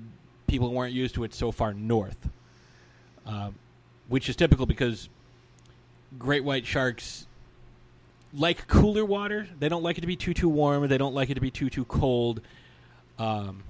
[0.47, 2.29] people weren't used to it so far north,
[3.25, 3.55] um,
[4.07, 5.09] which is typical because
[6.17, 7.27] great white sharks
[8.33, 9.47] like cooler water.
[9.59, 10.87] They don't like it to be too too warm.
[10.87, 12.41] They don't like it to be too too cold.
[13.17, 13.63] Um,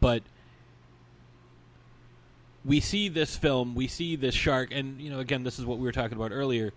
[0.00, 0.22] but
[2.64, 5.78] we see this film, we see this shark, and you know, again, this is what
[5.78, 6.72] we were talking about earlier.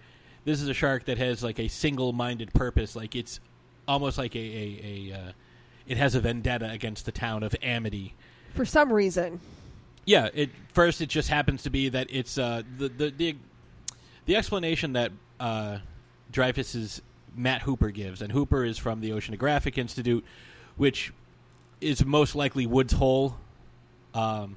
[0.46, 2.96] This is a shark that has like a single-minded purpose.
[2.96, 3.40] Like it's
[3.88, 5.32] almost like a a, a uh,
[5.88, 8.14] it has a vendetta against the town of Amity.
[8.56, 9.40] For some reason.
[10.06, 13.36] Yeah, it first it just happens to be that it's uh, the, the the
[14.26, 15.80] the explanation that uh,
[16.32, 17.02] Dreyfuss's
[17.36, 20.24] Matt Hooper gives, and Hooper is from the Oceanographic Institute,
[20.76, 21.14] which
[21.82, 23.36] is most likely Woods Hole,
[24.14, 24.56] um,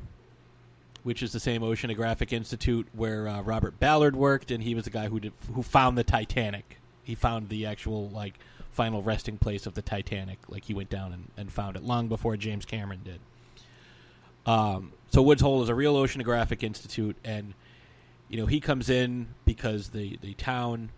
[1.06, 4.90] which is the same Oceanographic Institute where uh, Robert Ballard worked, and he was the
[4.90, 6.78] guy who did, who found the Titanic.
[7.04, 8.40] He found the actual like
[8.72, 10.40] final resting place of the Titanic.
[10.48, 13.20] Like he went down and, and found it long before James Cameron did.
[14.46, 17.54] Um, so Woods Hole is a real oceanographic institute, and
[18.28, 20.90] you know he comes in because the the town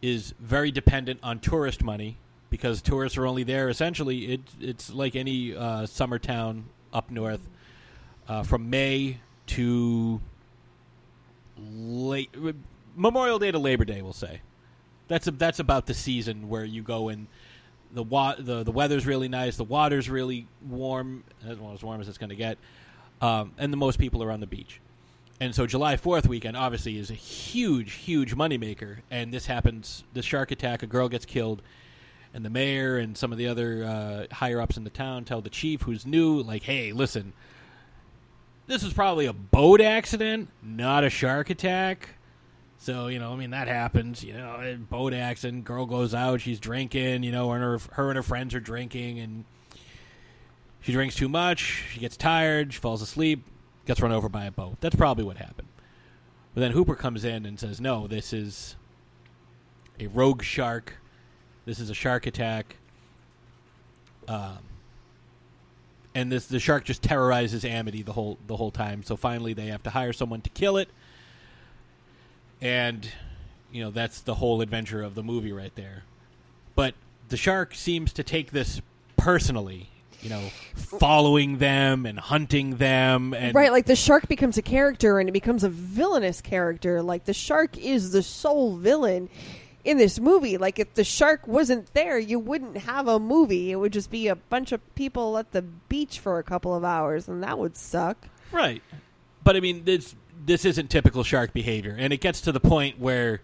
[0.00, 2.16] is very dependent on tourist money
[2.48, 4.32] because tourists are only there essentially.
[4.32, 7.46] It it's like any uh, summer town up north
[8.28, 10.20] uh, from May to
[11.58, 12.34] late
[12.94, 14.02] Memorial Day to Labor Day.
[14.02, 14.40] We'll say
[15.08, 17.26] that's a, that's about the season where you go and
[17.92, 22.00] the wa- the the weather's really nice, the water's really warm, as well as warm
[22.00, 22.58] as it's going to get,
[23.20, 24.80] um, and the most people are on the beach.
[25.38, 28.98] And so July Fourth weekend obviously is a huge, huge moneymaker.
[29.10, 31.62] And this happens: the shark attack, a girl gets killed,
[32.34, 35.40] and the mayor and some of the other uh, higher ups in the town tell
[35.40, 37.32] the chief, who's new, like, "Hey, listen,
[38.66, 42.10] this was probably a boat accident, not a shark attack."
[42.78, 44.22] So you know, I mean, that happens.
[44.22, 45.64] You know, boat accident.
[45.64, 46.40] Girl goes out.
[46.40, 47.22] She's drinking.
[47.22, 49.44] You know, and her her and her friends are drinking, and
[50.80, 51.84] she drinks too much.
[51.92, 52.72] She gets tired.
[52.72, 53.44] She falls asleep.
[53.86, 54.76] Gets run over by a boat.
[54.80, 55.68] That's probably what happened.
[56.54, 58.76] But then Hooper comes in and says, "No, this is
[59.98, 60.98] a rogue shark.
[61.64, 62.76] This is a shark attack."
[64.28, 64.58] Um,
[66.16, 69.02] and this the shark just terrorizes Amity the whole the whole time.
[69.02, 70.88] So finally, they have to hire someone to kill it
[72.60, 73.08] and
[73.72, 76.04] you know that's the whole adventure of the movie right there.
[76.74, 76.94] But
[77.28, 78.80] the shark seems to take this
[79.16, 79.88] personally,
[80.20, 80.42] you know,
[80.74, 85.32] following them and hunting them and right, like the shark becomes a character and it
[85.32, 87.02] becomes a villainous character.
[87.02, 89.28] Like the shark is the sole villain
[89.86, 90.58] in this movie.
[90.58, 93.70] Like if the shark wasn't there, you wouldn't have a movie.
[93.70, 96.84] It would just be a bunch of people at the beach for a couple of
[96.84, 98.28] hours, and that would suck.
[98.50, 98.82] Right.
[99.44, 102.98] But I mean, this this isn't typical shark behavior, and it gets to the point
[102.98, 103.40] where,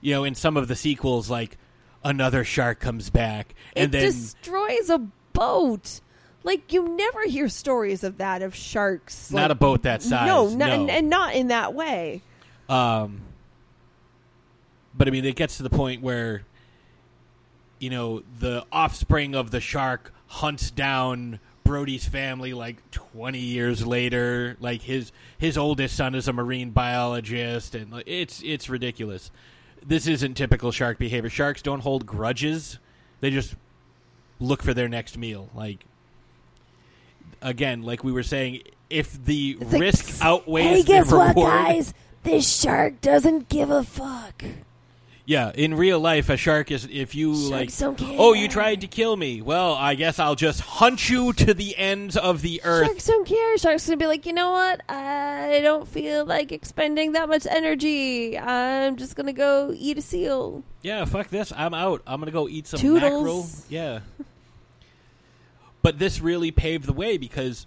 [0.00, 1.56] you know, in some of the sequels, like
[2.04, 4.98] another shark comes back, and it then destroys a
[5.32, 6.00] boat.
[6.42, 9.32] Like you never hear stories of that of sharks.
[9.32, 10.26] not like- a boat that size.
[10.28, 10.72] No, not, no.
[10.72, 12.22] And, and not in that way.
[12.68, 13.22] Um,
[14.96, 16.42] but I mean, it gets to the point where,
[17.78, 24.56] you know, the offspring of the shark hunts down Brody's family like 20 years later.
[24.60, 29.30] Like his his oldest son is a marine biologist, and like, it's it's ridiculous.
[29.84, 31.30] This isn't typical shark behavior.
[31.30, 32.78] Sharks don't hold grudges;
[33.20, 33.54] they just
[34.40, 35.50] look for their next meal.
[35.54, 35.84] Like
[37.42, 41.36] again, like we were saying, if the It's risk "Psst, outweighs Hey, guess the what,
[41.36, 41.94] reward, guys?
[42.22, 44.44] This shark doesn't give a fuck.
[45.28, 47.76] Yeah, in real life, a shark is if you Sharks like.
[47.78, 48.16] don't care.
[48.16, 49.42] Oh, you tried to kill me.
[49.42, 52.86] Well, I guess I'll just hunt you to the ends of the earth.
[52.86, 53.58] Sharks don't care.
[53.58, 54.88] Sharks gonna be like, you know what?
[54.88, 58.38] I don't feel like expending that much energy.
[58.38, 60.62] I'm just gonna go eat a seal.
[60.82, 61.52] Yeah, fuck this.
[61.56, 62.02] I'm out.
[62.06, 63.02] I'm gonna go eat some Toodles.
[63.02, 63.48] mackerel.
[63.68, 64.00] Yeah.
[65.82, 67.66] but this really paved the way because,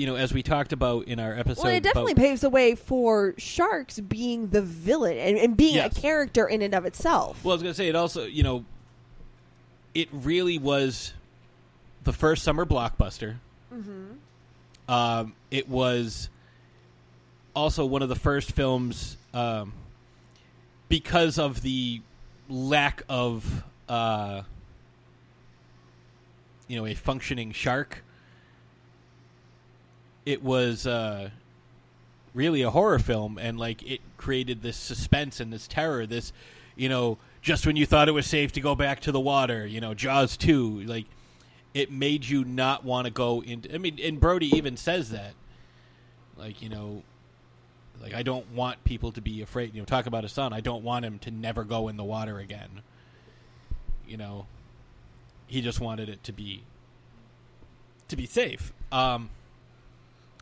[0.00, 2.48] you know, as we talked about in our episode, Well, it definitely about- paves the
[2.50, 5.96] way for sharks being the villain and, and being Yes.
[5.96, 7.44] a character in and of itself.
[7.44, 8.24] Well, I was gonna say it also.
[8.24, 8.64] You know,
[9.94, 11.12] it really was
[12.04, 13.36] the first summer blockbuster.
[13.74, 14.12] Mm-hmm.
[14.90, 16.30] Um, it was
[17.54, 19.74] also one of the first films um,
[20.88, 22.00] because of the
[22.48, 24.42] lack of uh,
[26.68, 28.02] you know a functioning shark.
[30.26, 31.30] It was uh,
[32.34, 36.06] really a horror film, and like it created this suspense and this terror.
[36.06, 36.32] This,
[36.76, 39.66] you know, just when you thought it was safe to go back to the water,
[39.66, 41.06] you know, Jaws two, like
[41.74, 43.74] it made you not want to go into.
[43.74, 45.32] I mean, and Brody even says that,
[46.36, 47.02] like you know,
[48.00, 49.74] like I don't want people to be afraid.
[49.74, 50.52] You know, talk about his son.
[50.52, 52.82] I don't want him to never go in the water again.
[54.06, 54.46] You know,
[55.46, 56.62] he just wanted it to be
[58.08, 58.72] to be safe.
[58.90, 59.30] Um,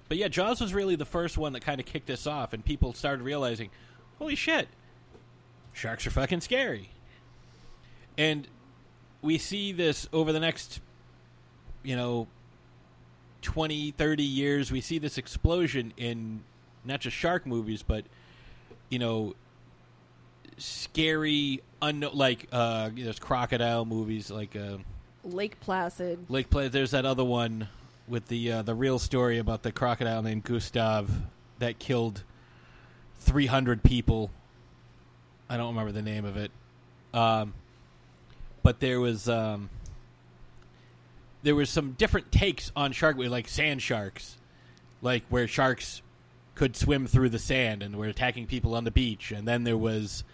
[0.08, 2.64] but yeah, Jaws was really the first one that kind of kicked this off, and
[2.64, 3.70] people started realizing,
[4.18, 4.68] holy shit,
[5.72, 6.90] sharks are fucking scary.
[8.16, 8.48] And
[9.22, 10.80] we see this over the next,
[11.82, 12.26] you know,
[13.42, 16.42] 20, 30 years, we see this explosion in
[16.84, 18.04] not just shark movies, but
[18.88, 19.34] you know,
[20.56, 24.78] scary, unknown, like uh, there's crocodile movies, like uh,
[25.24, 26.26] Lake Placid.
[26.28, 26.68] Lake Play.
[26.68, 27.68] There's that other one
[28.08, 31.10] with the uh, the real story about the crocodile named Gustav
[31.58, 32.22] that killed
[33.20, 34.30] 300 people.
[35.48, 36.50] I don't remember the name of it,
[37.14, 37.54] um,
[38.62, 39.70] but there was um,
[41.42, 44.36] there was some different takes on shark, like sand sharks,
[45.02, 46.02] like where sharks
[46.54, 49.76] could swim through the sand and were attacking people on the beach, and then there
[49.76, 50.24] was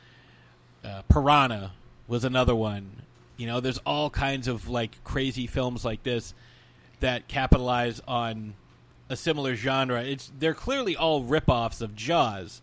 [0.85, 1.72] uh, piranha
[2.09, 3.03] was another one.
[3.37, 6.35] You know, there's all kinds of like crazy films like this
[7.05, 8.55] that capitalize on
[9.11, 10.02] a similar genre.
[10.02, 12.62] It's they're clearly all ripoffs of Jaws,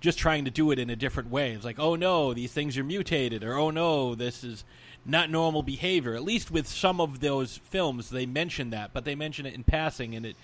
[0.00, 1.52] just trying to do it in a different way.
[1.52, 4.64] It's like, oh no, these things are mutated, or oh no, this is
[5.04, 6.14] not normal behavior.
[6.14, 9.62] At least with some of those films, they mention that, but they mention it in
[9.62, 10.36] passing, and it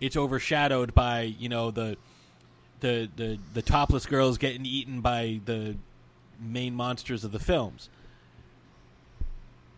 [0.00, 1.96] it's overshadowed by you know the
[2.78, 5.74] the the the topless girls getting eaten by the
[6.38, 7.88] main monsters of the films.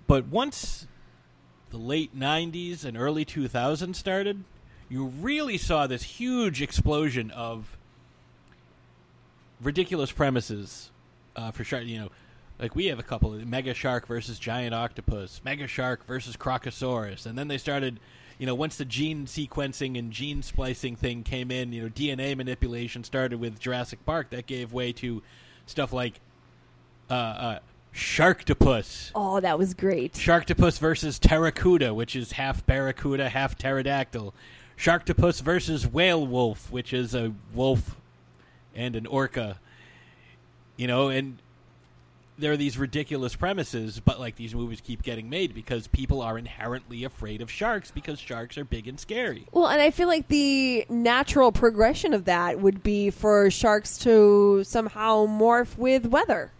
[0.07, 0.87] But once
[1.77, 4.45] the late 90s and early 2000s started,
[4.89, 7.77] you really saw this huge explosion of
[9.61, 10.91] ridiculous premises
[11.35, 11.85] uh, for shark.
[11.85, 12.09] You know,
[12.59, 17.27] like we have a couple of mega shark versus giant octopus, mega shark versus crocosaurus,
[17.27, 18.01] and then they started.
[18.39, 22.37] You know, once the gene sequencing and gene splicing thing came in, you know, DNA
[22.37, 24.29] manipulation started with Jurassic Park.
[24.29, 25.23] That gave way to
[25.65, 26.21] stuff like
[27.09, 27.59] uh, uh,
[27.97, 29.11] Sharktopus.
[29.15, 30.13] Oh, that was great.
[30.13, 34.35] Sharktopus versus Pteracuda, which is half barracuda, half pterodactyl.
[34.77, 37.97] Sharktopus versus Whale Wolf, which is a wolf
[38.75, 39.59] and an orca.
[40.77, 41.39] You know, and
[42.39, 46.37] there are these ridiculous premises, but like these movies keep getting made because people are
[46.37, 49.47] inherently afraid of sharks because sharks are big and scary.
[49.53, 54.65] Well, and I feel like the natural progression of that would be for sharks to
[54.65, 56.53] somehow morph with weather.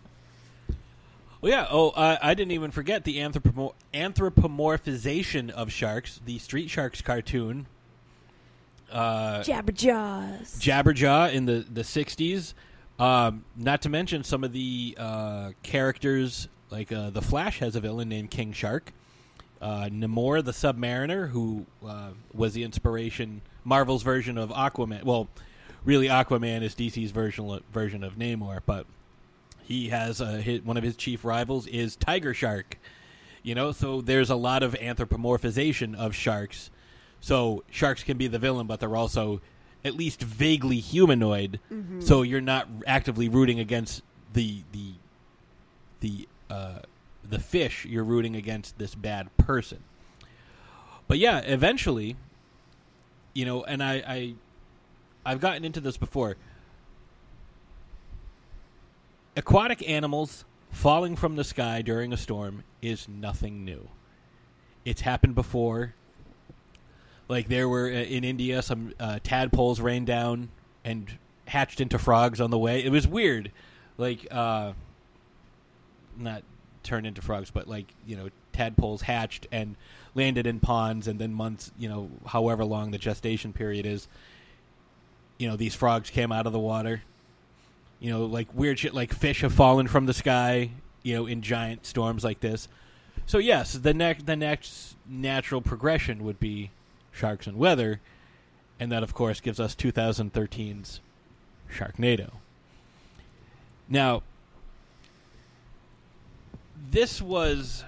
[1.47, 1.69] Well, yeah.
[1.71, 6.21] Oh, uh, I didn't even forget the anthropomor- anthropomorphization of sharks.
[6.25, 7.69] The Street Sharks cartoon,
[8.91, 10.59] uh, Jabberjaws.
[10.59, 12.53] Jabberjaw in the the '60s.
[12.99, 17.81] Um, not to mention some of the uh, characters, like uh, the Flash has a
[17.81, 18.93] villain named King Shark.
[19.63, 25.05] Uh, Namor the Submariner, who uh, was the inspiration, Marvel's version of Aquaman.
[25.05, 25.29] Well,
[25.85, 28.85] really, Aquaman is DC's version version of Namor, but
[29.67, 32.79] he has uh, his, one of his chief rivals is Tiger Shark.
[33.43, 36.71] You know, so there's a lot of anthropomorphization of sharks.
[37.21, 39.41] So sharks can be the villain, but they're also
[39.85, 41.61] at least vaguely humanoid.
[42.01, 44.03] So you're not actively rooting against
[44.33, 44.93] the the
[46.01, 46.79] the uh,
[47.29, 47.85] the fish.
[47.85, 49.79] You're rooting against this bad person.
[51.09, 52.17] But yeah, eventually,
[53.33, 54.35] you know, and I, I
[55.25, 56.37] I've gotten into this before.
[59.37, 63.89] Aquatic animals falling from the sky during a storm is nothing new.
[64.87, 65.95] It's happened before.
[67.29, 70.49] Like there were uh, in India, some uh, tadpoles rained down
[70.85, 72.83] and hatched into frogs on the way.
[72.83, 73.53] It was weird,
[73.99, 74.73] like uh,
[76.17, 76.43] not
[76.83, 79.77] turned into frogs, but like you know, tadpoles hatched and
[80.15, 84.09] landed in ponds, and then months, you know, however long the gestation period is,
[85.37, 87.03] you know, these frogs came out of the water.
[87.99, 90.71] You know, like weird shit, like fish have fallen from the sky,
[91.03, 92.69] you know, in giant storms like this.
[93.25, 96.71] So yes, the next the next natural progression would be
[97.11, 98.01] sharks and weather,
[98.79, 101.01] and that of course gives us 2013's
[101.73, 102.33] Sharknado.
[103.89, 104.23] Now,
[106.91, 107.85] this was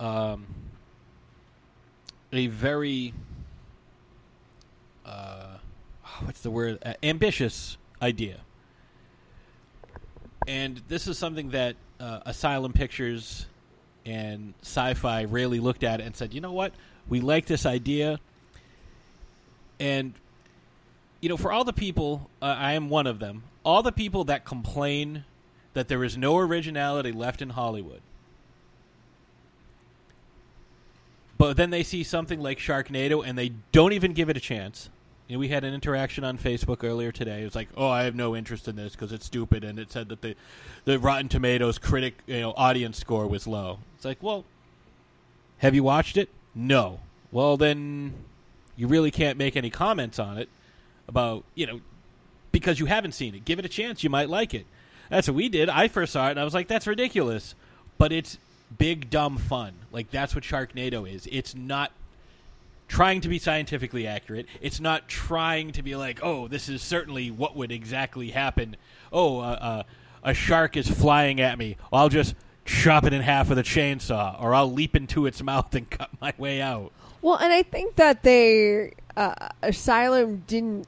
[0.00, 0.46] um,
[2.32, 3.14] a very
[5.04, 5.58] uh,
[6.22, 6.78] what's the word?
[6.84, 8.40] Uh, ambitious idea,
[10.46, 13.46] and this is something that uh, Asylum Pictures
[14.04, 16.72] and Syfy really looked at and said, "You know what?
[17.08, 18.20] We like this idea."
[19.80, 20.14] And
[21.20, 23.44] you know, for all the people, uh, I am one of them.
[23.64, 25.24] All the people that complain
[25.72, 28.02] that there is no originality left in Hollywood,
[31.38, 34.90] but then they see something like Sharknado and they don't even give it a chance.
[35.26, 37.42] You know, we had an interaction on Facebook earlier today.
[37.42, 39.90] It was like, "Oh, I have no interest in this because it's stupid," and it
[39.90, 40.36] said that the
[40.84, 43.78] the Rotten Tomatoes critic, you know, audience score was low.
[43.96, 44.44] It's like, well,
[45.58, 46.28] have you watched it?
[46.54, 47.00] No.
[47.32, 48.12] Well, then
[48.76, 50.48] you really can't make any comments on it
[51.08, 51.80] about you know
[52.52, 53.46] because you haven't seen it.
[53.46, 54.66] Give it a chance; you might like it.
[55.08, 55.70] That's what we did.
[55.70, 57.54] I first saw it and I was like, "That's ridiculous,"
[57.96, 58.36] but it's
[58.76, 59.72] big dumb fun.
[59.90, 61.26] Like that's what Sharknado is.
[61.30, 61.92] It's not
[62.94, 64.46] trying to be scientifically accurate.
[64.60, 68.76] It's not trying to be like, oh, this is certainly what would exactly happen.
[69.12, 69.82] Oh, uh, uh,
[70.22, 71.76] a shark is flying at me.
[71.92, 75.74] I'll just chop it in half with a chainsaw, or I'll leap into its mouth
[75.74, 76.92] and cut my way out.
[77.20, 80.86] Well, and I think that they uh, Asylum didn't.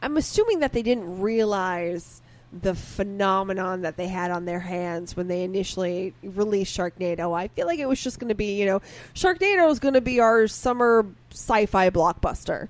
[0.00, 2.22] I'm assuming that they didn't realize
[2.62, 7.36] the phenomenon that they had on their hands when they initially released Sharknado.
[7.36, 8.80] I feel like it was just going to be, you know,
[9.14, 12.68] Sharknado is going to be our summer sci-fi blockbuster.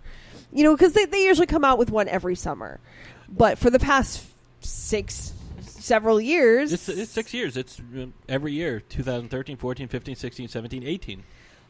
[0.53, 2.81] You know, because they, they usually come out with one every summer.
[3.29, 4.25] But for the past
[4.61, 6.73] six, several years.
[6.73, 7.57] It's, it's six years.
[7.57, 11.23] It's uh, every year 2013, 14, 15, 16, 17, 18.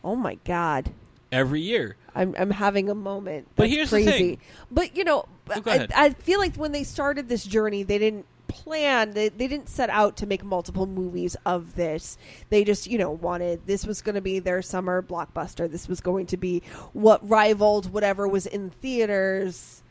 [0.05, 0.91] Oh my God.
[1.37, 1.97] Every year.
[2.14, 3.49] I'm, I'm having a moment.
[3.57, 4.11] But That's here's the crazy.
[4.11, 4.39] thing.
[4.70, 5.87] But you know, Oh, I.
[5.95, 9.12] I feel like when they started this journey, they didn't plan.
[9.12, 12.16] They, they didn't set out to make multiple movies of this.
[12.49, 15.70] They just you know wanted this was going to be their summer blockbuster.
[15.70, 16.62] This was going to be
[16.93, 19.82] what rivaled whatever was in theaters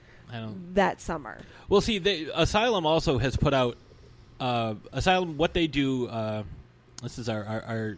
[0.73, 1.37] that summer.
[1.69, 3.77] Well, see, they, Asylum also has put out
[4.39, 5.37] uh, Asylum.
[5.37, 6.07] What they do.
[6.07, 6.43] Uh,
[7.01, 7.97] this is our our, our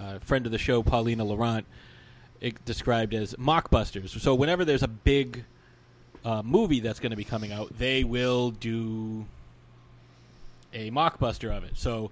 [0.00, 1.66] uh, friend of the show, Paulina Laurent,
[2.64, 4.18] described as mockbusters.
[4.20, 5.44] So whenever there's a big
[6.24, 9.26] uh, movie that's going to be coming out, they will do
[10.72, 11.72] a mockbuster of it.
[11.76, 12.10] So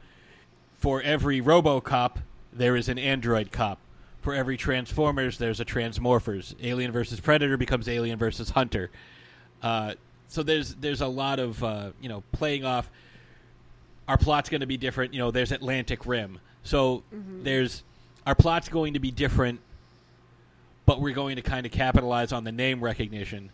[0.75, 2.17] for every RoboCop,
[2.53, 3.79] there is an Android cop.
[4.23, 6.55] For every Transformers, there's a Transmorphers.
[6.63, 8.91] Alien versus Predator becomes Alien versus Hunter.
[9.63, 9.95] Uh,
[10.29, 12.91] so there's there's a lot of uh, you know playing off.
[14.07, 15.15] Our plot's going to be different.
[15.15, 16.39] You know, there's Atlantic Rim.
[16.65, 17.03] So
[17.43, 17.83] there's
[18.27, 19.61] our plot's going to be different,
[20.87, 23.51] but we're going to kind of capitalize on the name recognition.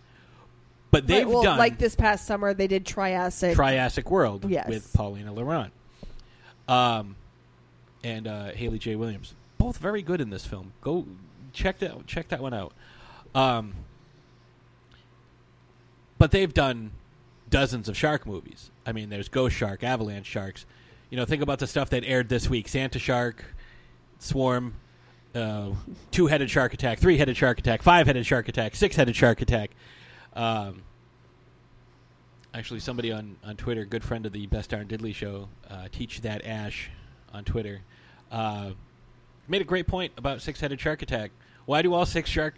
[0.91, 3.55] But they've Right, well, done like this past summer, they did Triassic.
[3.55, 4.69] Triassic World Yes.
[4.69, 5.73] with Paulina Laurent,
[6.69, 7.17] um,
[8.05, 8.95] and uh, Haley J.
[8.97, 9.35] Williams.
[9.59, 10.73] Both very good in this film.
[10.81, 11.07] Go
[11.53, 12.73] check that check that one out.
[13.35, 13.75] Um,
[16.19, 16.93] but they've done
[17.51, 18.71] dozens of shark movies.
[18.87, 20.65] I mean, there's Ghost Shark, Avalanche Sharks.
[21.11, 23.45] You know, think about the stuff that aired this week: Santa Shark,
[24.19, 24.75] Swarm,
[25.37, 25.71] uh,
[26.11, 29.71] two-headed shark attack, three-headed shark attack, five-headed shark attack, six-headed shark attack.
[30.35, 30.83] Um,
[32.55, 36.23] actually, somebody on, on Twitter, good friend of the Best Darn Diddley show, uh, Teach
[36.23, 36.91] That Ash
[37.33, 37.83] on Twitter,
[38.33, 38.71] uh,
[39.47, 41.31] made a great point about six-headed shark attack.
[41.67, 42.55] Why do all six shark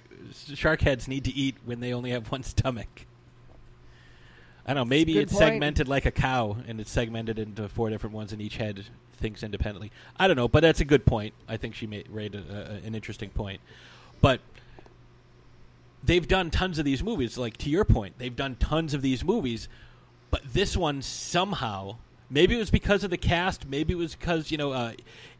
[0.54, 3.06] shark heads need to eat when they only have one stomach?
[4.66, 4.84] I don't know.
[4.84, 8.58] Maybe it's segmented like a cow, and it's segmented into four different ones, and each
[8.58, 8.84] head
[9.18, 9.90] thinks independently.
[10.16, 11.34] I don't know, but that's a good point.
[11.48, 13.60] I think she made, an interesting point.
[14.20, 14.40] But
[16.02, 17.38] they've done tons of these movies.
[17.38, 19.68] Like to your point, they've done tons of these movies,
[20.30, 21.96] but this one somehow,
[22.30, 24.92] maybe it was because of the cast, maybe it was because you know uh,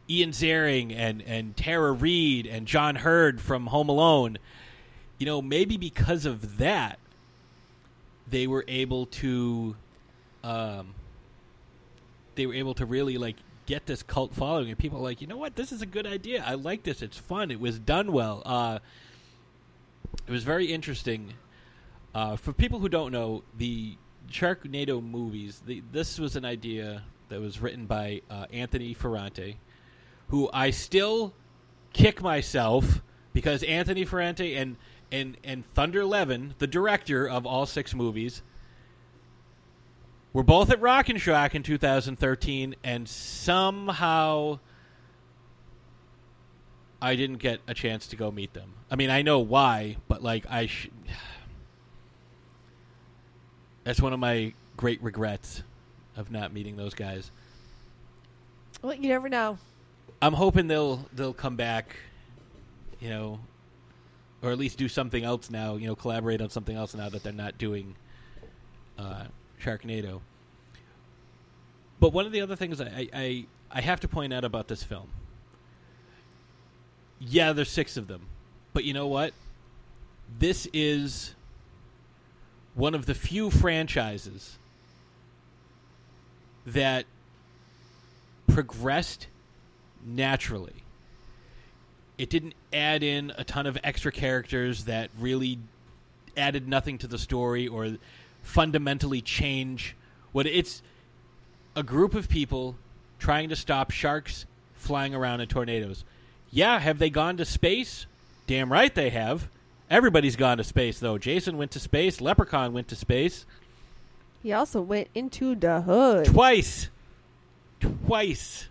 [0.09, 4.39] Ian Ziering and and Tara Reid and John Heard from Home Alone.
[5.19, 7.01] You know, maybe because of that,
[8.31, 9.75] they were able to,
[10.45, 10.95] um,
[12.37, 13.35] they were able to really like
[13.69, 16.07] get this cult following, and people are like, you know what, this is a good
[16.07, 16.43] idea.
[16.45, 17.03] I like this.
[17.03, 17.51] It's fun.
[17.51, 18.43] It was done well.
[18.47, 18.79] Uh,
[20.27, 21.35] it was very interesting.
[22.15, 23.97] Uh, for people who don't know, the
[24.31, 29.59] Sharknado movies, the, this was an idea that was written by uh, Anthony Ferrante,
[30.29, 31.35] who I still
[31.93, 33.03] kick myself
[33.35, 34.77] because Anthony Ferrante and
[35.13, 38.43] and and Thunder Levin, the director of all six movies,
[40.33, 44.59] were both at Rock and Shock in 2013, and somehow
[47.01, 48.73] I didn't get a chance to go meet them.
[48.91, 50.91] I mean, I know why, but like I, sh-
[53.85, 55.63] that's one of my great regrets
[56.17, 57.31] of not meeting those guys.
[58.83, 59.59] Well, you never know.
[60.21, 61.97] I'm hoping they'll they'll come back,
[63.01, 63.39] you know,
[64.43, 65.77] or at least do something else now.
[65.77, 67.95] You know, collaborate on something else now that they're not doing
[68.99, 69.25] uh,
[69.61, 70.21] Sharknado.
[72.01, 74.83] But one of the other things I, I I have to point out about this
[74.83, 75.09] film,
[77.19, 78.27] yeah, there's six of them,
[78.73, 79.33] but you know what?
[80.39, 81.35] This is
[82.75, 84.59] one of the few franchises
[86.67, 87.07] that
[88.47, 89.27] progressed
[90.05, 90.85] naturally.
[92.17, 95.59] It didn't add in a ton of extra characters that really
[96.37, 97.97] added nothing to the story or
[98.49, 99.95] fundamentally change
[100.33, 100.83] what it's
[101.77, 102.77] a group of people
[103.19, 106.03] trying to stop sharks flying around in tornadoes.
[106.51, 108.07] Yeah, have they gone to space?
[108.47, 109.49] Damn right they have.
[109.91, 111.19] Everybody's gone to space though.
[111.19, 113.45] Jason went to space, Leprechaun went to space
[114.43, 116.25] He also went into the hood.
[116.27, 116.89] twice.
[117.81, 118.69] Twice.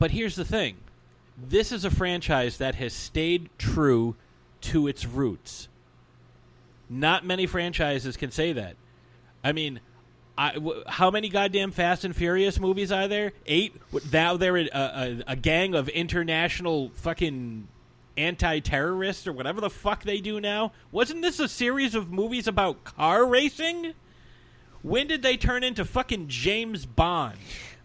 [0.00, 0.76] But here's the thing
[1.40, 4.16] this is a franchise that has stayed true
[4.62, 5.68] to its roots.
[6.90, 8.76] Not many franchises can say that.
[9.44, 9.80] I mean,
[10.36, 13.32] I, w- how many goddamn Fast and Furious movies are there?
[13.46, 13.74] Eight.
[14.12, 17.68] Now they're a, a, uh, uh, a gang of international fucking
[18.16, 20.72] anti-terrorists or whatever the fuck they do now.
[20.90, 23.94] Wasn't this a series of movies about car racing?
[24.82, 27.38] When did they turn into fucking James Bond?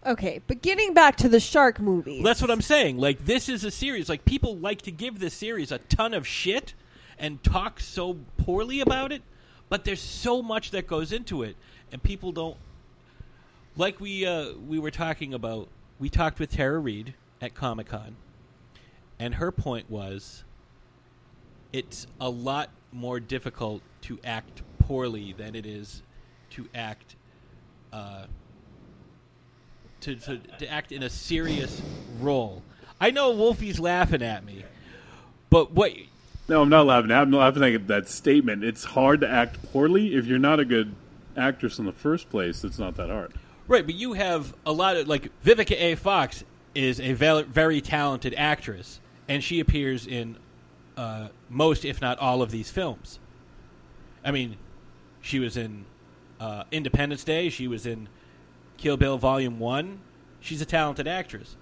[0.06, 2.22] Okay, but getting back to the shark movies.
[2.22, 2.98] That's what I'm saying.
[2.98, 4.08] Like this is a series.
[4.08, 6.74] Like people like to give this series a ton of shit
[7.18, 9.22] and talk so poorly about it,
[9.68, 11.56] but there's so much that goes into it,
[11.92, 12.56] and people don't.
[13.76, 15.68] Like we uh, we were talking about.
[15.98, 18.16] We talked with Tara Reid at Comic Con,
[19.18, 20.44] and her point was,
[21.72, 26.02] it's a lot more difficult to act poorly than it is
[26.50, 27.16] to act.
[27.92, 28.26] Uh,
[30.00, 31.80] to, to, to act in a serious
[32.20, 32.62] role.
[33.00, 34.64] I know Wolfie's laughing at me,
[35.48, 35.92] but what?
[36.48, 37.10] No, I'm not laughing.
[37.10, 38.64] I'm laughing at that statement.
[38.64, 40.94] It's hard to act poorly if you're not a good
[41.36, 42.64] actress in the first place.
[42.64, 43.32] It's not that hard.
[43.66, 45.94] Right, but you have a lot of like Vivica A.
[45.94, 50.36] Fox is a very, talented actress, and she appears in
[50.96, 53.18] uh, most, if not all, of these films.
[54.24, 54.56] I mean,
[55.20, 55.86] she was in
[56.40, 57.48] uh, Independence Day.
[57.48, 58.08] She was in
[58.76, 60.00] Kill Bill Volume One.
[60.40, 61.56] She's a talented actress.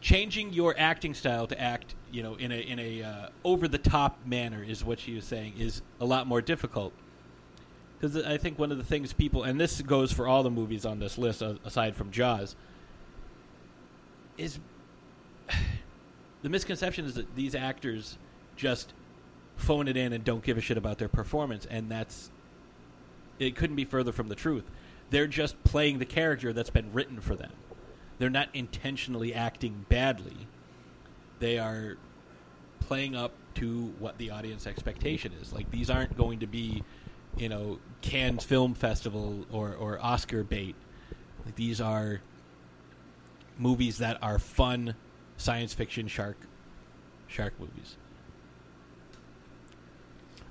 [0.00, 3.78] Changing your acting style to act, you know, in a in a uh, over the
[3.78, 6.92] top manner is what she was saying is a lot more difficult.
[7.98, 10.86] Because I think one of the things people, and this goes for all the movies
[10.86, 12.56] on this list a- aside from Jaws,
[14.38, 14.58] is
[16.42, 18.16] the misconception is that these actors
[18.56, 18.94] just
[19.56, 22.30] phone it in and don't give a shit about their performance, and that's
[23.38, 24.64] it couldn't be further from the truth.
[25.10, 27.52] They're just playing the character that's been written for them.
[28.18, 30.46] They're not intentionally acting badly.
[31.40, 31.96] They are
[32.80, 35.52] playing up to what the audience expectation is.
[35.52, 36.84] Like these aren't going to be,
[37.36, 40.76] you know, Cannes Film Festival or, or Oscar bait.
[41.44, 42.20] Like, these are
[43.58, 44.94] movies that are fun
[45.36, 46.36] science fiction shark
[47.26, 47.96] shark movies.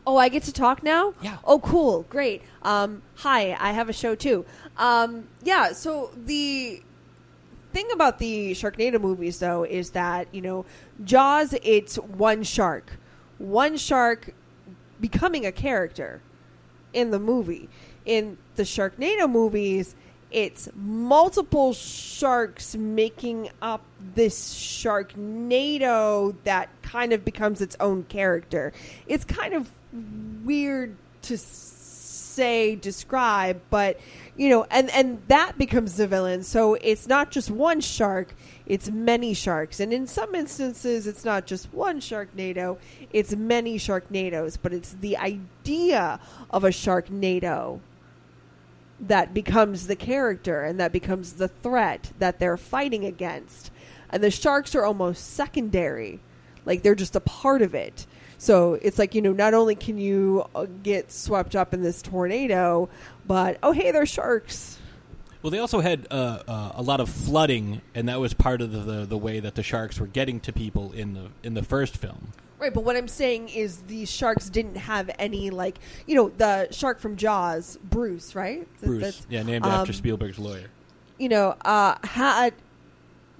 [0.07, 1.13] Oh, I get to talk now?
[1.21, 1.37] Yeah.
[1.43, 2.03] Oh, cool.
[2.09, 2.41] Great.
[2.63, 4.45] Um, hi, I have a show too.
[4.77, 6.81] Um, yeah, so the
[7.71, 10.65] thing about the Sharknado movies, though, is that, you know,
[11.03, 12.97] Jaws, it's one shark.
[13.37, 14.33] One shark
[14.99, 16.21] becoming a character
[16.93, 17.69] in the movie.
[18.05, 19.95] In the Sharknado movies,
[20.31, 23.83] it's multiple sharks making up
[24.15, 28.73] this Sharknado that kind of becomes its own character.
[29.07, 29.69] It's kind of
[30.43, 31.37] weird to
[32.39, 33.99] say, describe, but
[34.37, 36.43] you know, and and that becomes the villain.
[36.43, 38.33] So it's not just one shark;
[38.65, 42.77] it's many sharks, and in some instances, it's not just one Sharknado;
[43.11, 44.57] it's many Sharknados.
[44.61, 46.19] But it's the idea
[46.49, 47.81] of a Sharknado
[48.99, 53.71] that becomes the character and that becomes the threat that they're fighting against.
[54.09, 56.19] And the sharks are almost secondary,
[56.65, 58.05] like they're just a part of it.
[58.39, 62.01] So it's like, you know, not only can you uh, get swept up in this
[62.01, 62.89] tornado,
[63.27, 64.79] but oh, hey, they're sharks.
[65.43, 68.71] Well, they also had uh, uh, a lot of flooding, and that was part of
[68.71, 71.63] the, the the way that the sharks were getting to people in the in the
[71.63, 72.33] first film.
[72.57, 76.67] Right, but what I'm saying is these sharks didn't have any, like, you know, the
[76.71, 78.67] shark from Jaws, Bruce, right?
[78.81, 80.67] Bruce, that's- yeah, named um, after Spielberg's lawyer.
[81.17, 82.53] you know, uh, had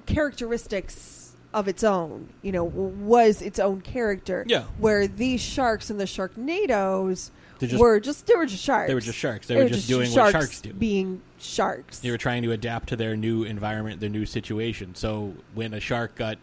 [0.05, 1.18] characteristics
[1.53, 2.29] of its own.
[2.41, 4.45] You know, was its own character.
[4.47, 4.63] Yeah.
[4.77, 8.87] Where these sharks and the Sharknados just- were just they were just sharks.
[8.87, 9.47] They were just sharks.
[9.47, 10.73] They were just doing what sharks do.
[10.73, 11.99] being sharks.
[11.99, 14.95] They were trying to adapt to their new environment, their new situation.
[14.95, 16.37] So when a shark got,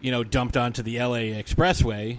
[0.00, 2.18] you know, dumped onto the LA expressway,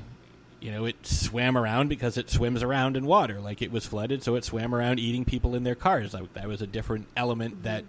[0.60, 3.40] you know, it swam around because it swims around in water.
[3.40, 6.14] Like it was flooded, so it swam around eating people in their cars.
[6.14, 7.84] Like that was a different element that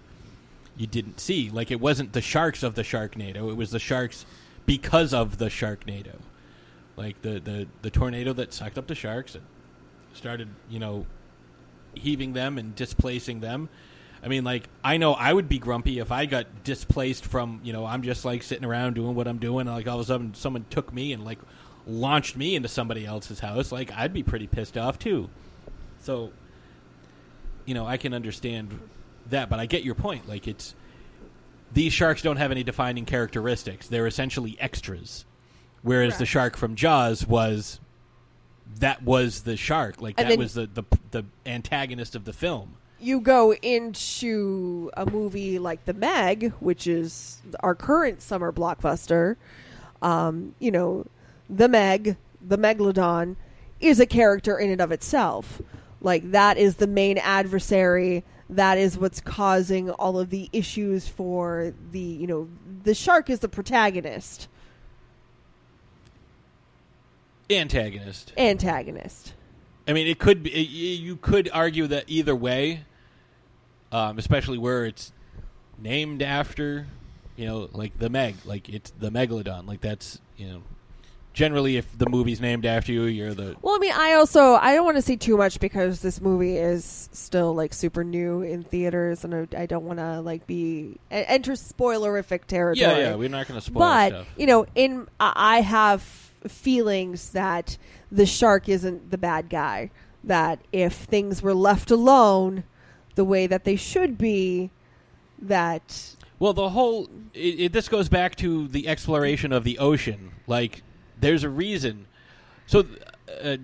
[0.77, 1.51] you didn't see.
[1.51, 4.27] Like it wasn't the sharks of the Sharknado; it was the sharks
[4.67, 6.17] because of the Sharknado.
[6.97, 9.45] Like the the the tornado that sucked up the sharks and
[10.15, 11.07] started, you know,
[11.95, 13.69] heaving them and displacing them.
[14.23, 17.73] I mean, like I know I would be grumpy if I got displaced from, you
[17.73, 20.05] know, I'm just like sitting around doing what I'm doing, and like all of a
[20.07, 21.39] sudden someone took me and like
[21.87, 23.71] launched me into somebody else's house.
[23.71, 25.29] Like I'd be pretty pissed off too.
[26.01, 26.33] So,
[27.65, 28.79] you know, I can understand
[29.31, 30.29] that, but I get your point.
[30.29, 30.75] Like it's
[31.73, 35.25] these sharks don't have any defining characteristics; they're essentially extras.
[35.83, 37.79] Whereas the shark from Jaws was
[38.81, 40.01] that was the shark.
[40.01, 42.75] Like And that then- was the, the the antagonist of the film.
[42.99, 49.37] you go into a movie like The Meg, which is our current summer blockbuster,
[50.03, 51.07] um, you know,
[51.49, 53.37] The Meg, the Megalodon,
[53.81, 55.61] is a character in and of itself.
[56.01, 58.25] Like, that is the main adversary.
[58.49, 62.49] That is what's causing all of the issues for the, you know,
[62.85, 64.49] the shark is the protagonist,
[67.51, 68.33] Antagonist.
[68.37, 69.35] antagonist.
[69.89, 70.51] I mean, it could be.
[70.53, 72.85] It, you could argue that either way,
[73.93, 75.13] um, especially where it's
[75.79, 76.87] named after,
[77.37, 79.67] you know, like the Meg, like it's the Megalodon.
[79.67, 80.63] Like that's you know,
[81.37, 84.75] generally if the movie's named after you, you're the Well, I mean, I also I
[84.75, 88.65] don't want to say too much because this movie is still like super new in
[88.65, 92.81] theaters, and I, I don't want to like be enter spoilerific territory.
[92.81, 93.15] yeah, yeah.
[93.15, 94.27] We're not going to spoil but stuff.
[94.37, 96.03] you know, in I I have
[96.49, 97.77] feelings that
[98.11, 99.91] the shark isn't the bad guy.
[100.25, 102.65] That if things were left alone
[103.15, 104.71] the way that they should be,
[105.41, 110.33] that Well, the whole it, it, this goes back to the exploration of the ocean.
[110.47, 110.83] Like,
[111.19, 112.07] there's a reason.
[112.67, 112.85] So,
[113.43, 113.57] uh,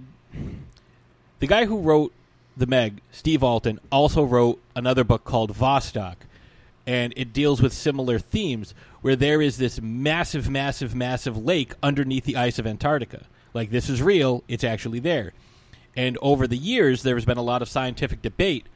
[1.41, 2.13] the guy who wrote
[2.57, 6.17] the Meg, Steve Alten, also wrote another book called Vostok,
[6.87, 8.75] and it deals with similar themes.
[9.01, 13.25] Where there is this massive, massive, massive lake underneath the ice of Antarctica.
[13.53, 15.33] Like this is real; it's actually there.
[15.97, 18.67] And over the years, there has been a lot of scientific debate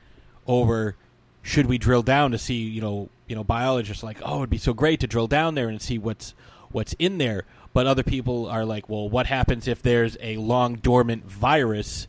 [0.47, 0.97] over
[1.43, 4.59] should we drill down to see you know you know biologists like oh it'd be
[4.59, 6.35] so great to drill down there and see what's
[6.71, 7.45] what's in there
[7.77, 12.09] but other people are like well what happens if there's a long dormant virus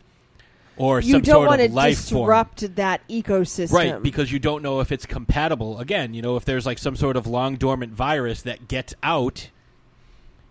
[0.77, 4.31] or you some don't sort want of to life form disrupt that ecosystem, right because
[4.31, 7.27] you don't know if it's compatible again you know if there's like some sort of
[7.27, 9.49] long dormant virus that gets out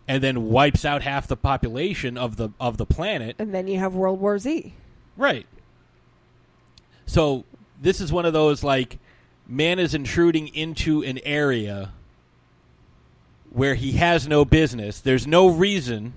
[0.06, 3.78] and then wipes out half the population of the of the planet and then you
[3.78, 4.74] have World War Z.
[5.16, 5.46] Right.
[7.06, 7.44] So
[7.80, 8.98] this is one of those like
[9.46, 11.92] man is intruding into an area
[13.57, 15.00] where he has no business.
[15.00, 16.12] There's no reason.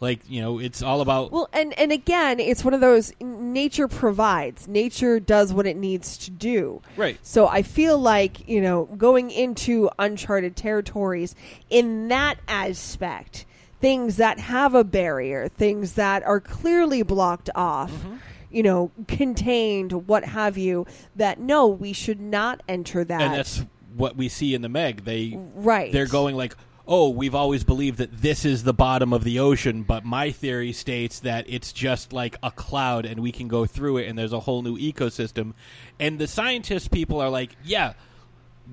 [0.00, 3.86] Like you know, it's all about Well, and and again, it's one of those nature
[3.86, 4.66] provides.
[4.66, 6.80] Nature does what it needs to do.
[6.96, 7.18] right.
[7.22, 11.36] So I feel like, you know, going into uncharted territories
[11.70, 13.46] in that aspect,
[13.80, 18.16] things that have a barrier, things that are clearly blocked off, Mm-hmm.
[18.50, 20.84] you know, contained, what have you,
[21.14, 23.20] that no, we should not enter that.
[23.22, 23.64] And that's
[23.96, 25.04] what we see in the Meg.
[25.04, 25.92] They right.
[25.92, 29.82] they're going like, "Oh, we've always believed that this is the bottom of the ocean,
[29.82, 33.98] but my theory states that it's just like a cloud and we can go through
[33.98, 35.54] it and there's a whole new ecosystem."
[35.98, 37.94] And the scientist people are like, "Yeah,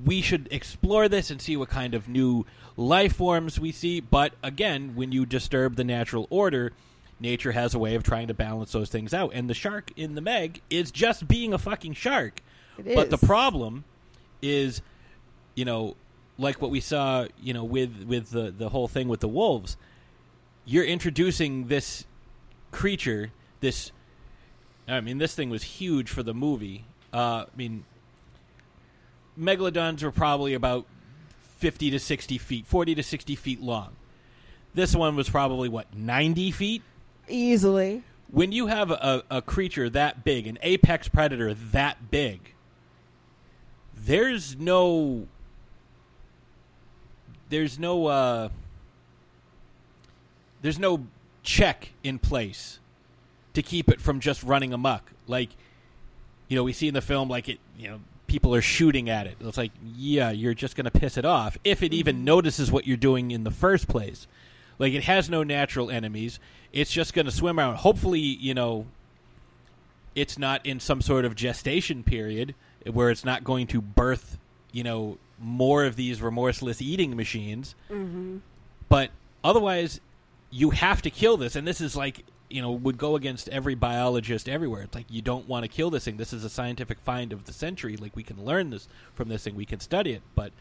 [0.05, 2.45] we should explore this and see what kind of new
[2.77, 6.71] life forms we see, but again, when you disturb the natural order,
[7.19, 9.31] nature has a way of trying to balance those things out.
[9.33, 12.41] And the shark in the Meg is just being a fucking shark.
[12.77, 13.83] It But the problem
[14.41, 14.81] is,
[15.59, 15.97] you know,
[16.37, 19.75] like what we saw, you know, with with the the whole thing with the wolves.
[20.65, 22.05] You're introducing this
[22.71, 23.91] creature, this.
[24.87, 26.85] I mean, this thing was huge for the movie.
[27.11, 27.83] Uh, I mean,
[29.37, 30.85] megalodons were probably about
[31.57, 33.97] fifty to sixty feet, forty to sixty feet long.
[34.73, 36.83] This one was probably what ninety feet
[37.27, 38.03] easily.
[38.31, 42.53] when you have a, a creature that big, an apex predator that big,
[43.93, 45.27] there's no
[47.49, 48.49] there's no uh
[50.61, 51.05] there's no
[51.43, 52.79] check in place
[53.53, 55.11] to keep it from just running amok.
[55.27, 55.49] Like
[56.47, 59.27] you know, we see in the film like it you know, people are shooting at
[59.27, 59.37] it.
[59.39, 61.57] It's like, yeah, you're just gonna piss it off.
[61.63, 64.27] If it even notices what you're doing in the first place.
[64.79, 66.39] Like it has no natural enemies.
[66.71, 67.75] It's just going to swim around.
[67.75, 68.85] Hopefully, you know,
[70.15, 72.55] it's not in some sort of gestation period
[72.89, 74.37] where it's not going to birth,
[74.71, 77.75] you know, more of these remorseless eating machines.
[77.89, 78.37] Mm-hmm.
[78.87, 79.11] But
[79.43, 79.99] otherwise,
[80.51, 83.75] you have to kill this, and this is like you know would go against every
[83.75, 84.81] biologist everywhere.
[84.81, 86.17] It's like you don't want to kill this thing.
[86.17, 87.95] This is a scientific find of the century.
[87.97, 89.55] Like we can learn this from this thing.
[89.55, 90.51] We can study it, but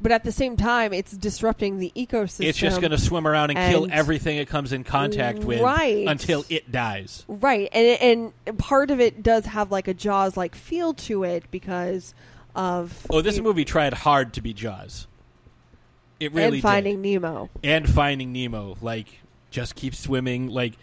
[0.00, 2.46] But at the same time, it's disrupting the ecosystem.
[2.46, 6.08] it's just going to swim around and, kill everything it comes in contact with Right.
[6.08, 7.24] until it dies.
[7.28, 11.44] Right, and and part of it does have like a Jaws like feel to it
[11.50, 12.14] because
[12.54, 15.06] of Oh, this movie tried hard to be Jaws.
[16.20, 17.20] It really and Finding did.
[17.20, 17.50] Nemo.
[17.64, 18.76] and Finding Nemo.
[18.80, 19.06] Like,
[19.50, 20.48] just keep swimming.
[20.48, 20.74] Like,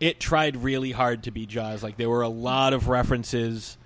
[0.00, 1.82] it tried really hard to be Jaws.
[1.82, 3.78] Like, there were a lot of references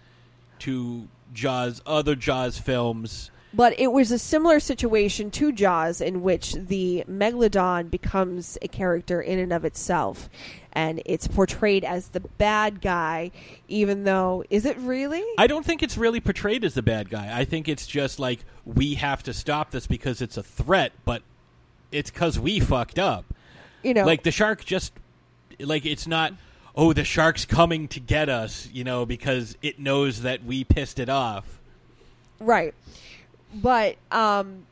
[0.60, 3.30] to Jaws, other Jaws films.
[3.54, 9.20] But it was a similar situation to Jaws in which the megalodon becomes a character
[9.20, 10.30] in and of itself.
[10.72, 13.30] And it's portrayed as the bad guy,
[13.68, 15.22] even though, is it really?
[15.36, 17.30] I don't think it's really portrayed as the bad guy.
[17.38, 21.22] I think it's just like we have to stop this because it's a threat, but
[21.90, 23.26] it's because we fucked up.
[23.82, 24.92] You know, Like the shark just
[25.58, 26.32] like it's not
[26.74, 30.98] oh the shark's coming to get us, you know, because it knows that we pissed
[30.98, 31.58] it off.
[32.40, 32.74] Right.
[33.54, 34.66] But um,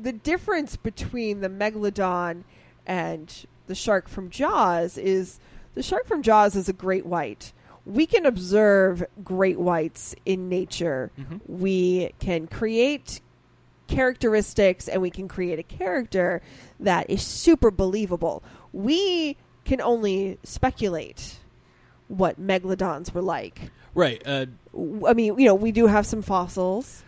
[0.00, 2.44] the difference between the megalodon
[2.86, 5.40] and the shark from Jaws is
[5.74, 7.52] the shark from Jaws is a great white.
[7.86, 11.10] We can observe great whites in nature.
[11.46, 13.20] We can create
[13.86, 16.42] characteristics and we can create a character
[16.78, 18.42] that is super believable.
[18.72, 21.36] We can only speculate
[22.08, 23.70] what megalodons were like.
[23.94, 24.22] Right.
[24.24, 24.46] Uh
[25.06, 27.02] I mean, you know, we do have some fossils.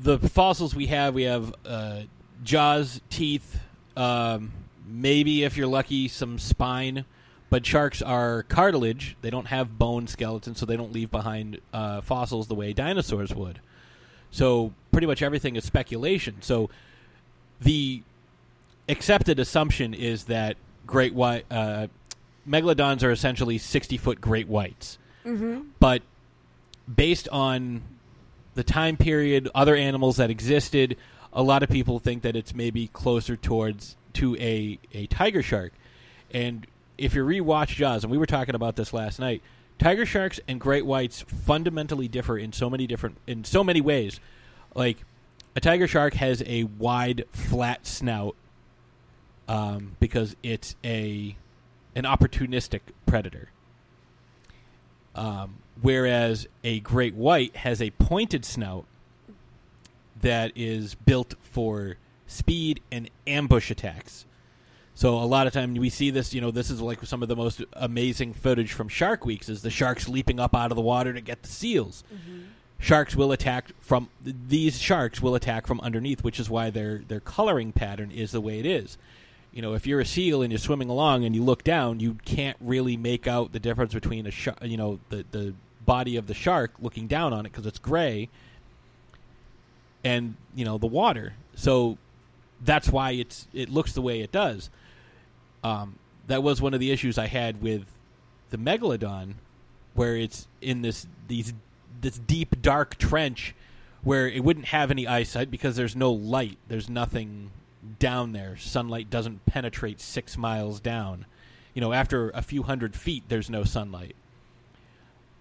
[0.00, 2.02] The fossils we have, we have uh,
[2.42, 3.60] jaws, teeth,
[3.96, 4.52] um,
[4.86, 7.04] maybe if you're lucky, some spine.
[7.50, 12.02] But sharks are cartilage; they don't have bone skeleton, so they don't leave behind uh,
[12.02, 13.60] fossils the way dinosaurs would.
[14.30, 16.42] So pretty much everything is speculation.
[16.42, 16.68] So
[17.60, 18.02] the
[18.86, 21.86] accepted assumption is that great white uh,
[22.46, 24.98] megalodons are essentially sixty foot great whites,
[25.80, 26.02] but
[26.94, 27.80] based on
[28.54, 30.96] the time period, other animals that existed,
[31.32, 35.72] a lot of people think that it's maybe closer towards to a a tiger shark.
[36.32, 39.42] And if you rewatch Jaws, and we were talking about this last night,
[39.78, 44.20] tiger sharks and great whites fundamentally differ in so many different in so many ways.
[44.74, 45.04] Like
[45.54, 48.34] a tiger shark has a wide, flat snout
[49.48, 51.36] um, because it's a
[51.94, 53.50] an opportunistic predator.
[55.14, 58.84] Um, whereas a great white has a pointed snout
[60.20, 64.24] that is built for speed and ambush attacks.
[64.94, 67.28] So a lot of time we see this, you know, this is like some of
[67.28, 70.82] the most amazing footage from Shark Weeks is the sharks leaping up out of the
[70.82, 72.02] water to get the seals.
[72.12, 72.40] Mm-hmm.
[72.80, 77.20] Sharks will attack from these sharks will attack from underneath, which is why their their
[77.20, 78.98] coloring pattern is the way it is.
[79.52, 82.14] You know, if you're a seal and you're swimming along and you look down, you
[82.24, 85.54] can't really make out the difference between a shark, you know, the the
[85.88, 88.28] body of the shark looking down on it because it's gray
[90.04, 91.32] and you know the water.
[91.54, 91.96] So
[92.62, 94.68] that's why it's it looks the way it does.
[95.64, 97.86] Um, that was one of the issues I had with
[98.50, 99.34] the megalodon,
[99.94, 101.54] where it's in this these
[102.00, 103.54] this deep dark trench
[104.04, 106.58] where it wouldn't have any eyesight because there's no light.
[106.68, 107.50] There's nothing
[107.98, 108.56] down there.
[108.56, 111.24] Sunlight doesn't penetrate six miles down.
[111.74, 114.14] You know, after a few hundred feet, there's no sunlight.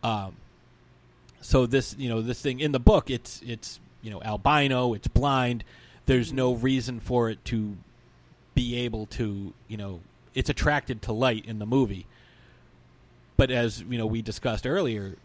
[0.03, 0.35] Um,
[1.41, 5.07] so this, you know, this thing in the book, it's it's you know albino, it's
[5.07, 5.63] blind.
[6.05, 7.77] There's no reason for it to
[8.55, 9.99] be able to, you know,
[10.33, 12.05] it's attracted to light in the movie.
[13.35, 15.15] But as you know, we discussed earlier,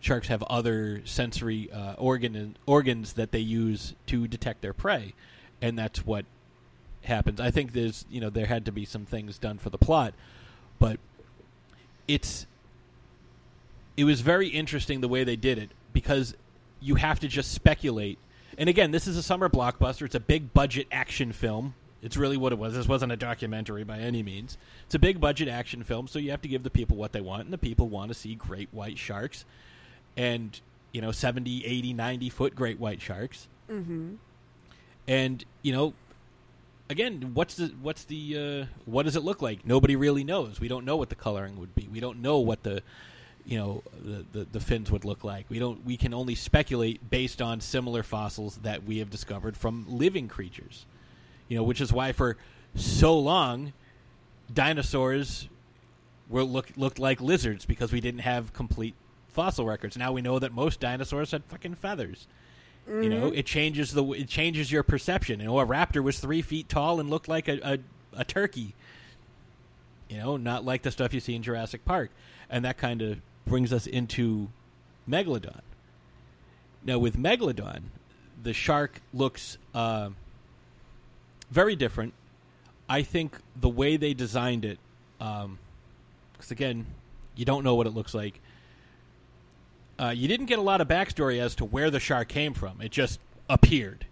[0.00, 5.14] sharks have other sensory uh, organ organs that they use to detect their prey,
[5.62, 6.26] and that's what
[7.02, 7.40] happens.
[7.40, 10.14] I think there's you know there had to be some things done for the plot,
[10.78, 10.98] but
[12.06, 12.46] it's
[13.96, 16.34] it was very interesting the way they did it because
[16.80, 18.18] you have to just speculate.
[18.58, 20.02] And again, this is a summer blockbuster.
[20.02, 21.74] It's a big budget action film.
[22.02, 22.74] It's really what it was.
[22.74, 24.58] This wasn't a documentary by any means.
[24.84, 27.22] It's a big budget action film, so you have to give the people what they
[27.22, 29.46] want, and the people want to see great white sharks
[30.16, 30.60] and,
[30.92, 33.48] you know, 70, 80, 90 foot great white sharks.
[33.70, 34.16] Mm-hmm.
[35.08, 35.94] And, you know,
[36.90, 39.66] again, what's the what's the uh, what does it look like?
[39.66, 40.60] Nobody really knows.
[40.60, 41.88] We don't know what the coloring would be.
[41.90, 42.82] We don't know what the
[43.46, 45.46] you know the, the the fins would look like.
[45.48, 45.84] We don't.
[45.84, 50.86] We can only speculate based on similar fossils that we have discovered from living creatures.
[51.48, 52.36] You know, which is why for
[52.74, 53.72] so long
[54.52, 55.48] dinosaurs
[56.28, 58.94] were look looked like lizards because we didn't have complete
[59.28, 59.96] fossil records.
[59.96, 62.26] Now we know that most dinosaurs had fucking feathers.
[62.86, 63.36] You know, mm-hmm.
[63.36, 65.40] it changes the it changes your perception.
[65.40, 67.78] You know, a raptor was three feet tall and looked like a, a,
[68.20, 68.74] a turkey.
[70.10, 72.10] You know, not like the stuff you see in Jurassic Park,
[72.50, 74.48] and that kind of brings us into
[75.08, 75.60] Megalodon.
[76.84, 77.82] Now, with Megalodon,
[78.42, 80.10] the shark looks uh,
[81.50, 82.14] very different.
[82.88, 84.78] I think the way they designed it,
[85.18, 86.86] because again,
[87.34, 88.40] you don't know what it looks like.
[89.98, 92.80] Uh, you didn't get a lot of backstory as to where the shark came from.
[92.80, 94.06] It just appeared.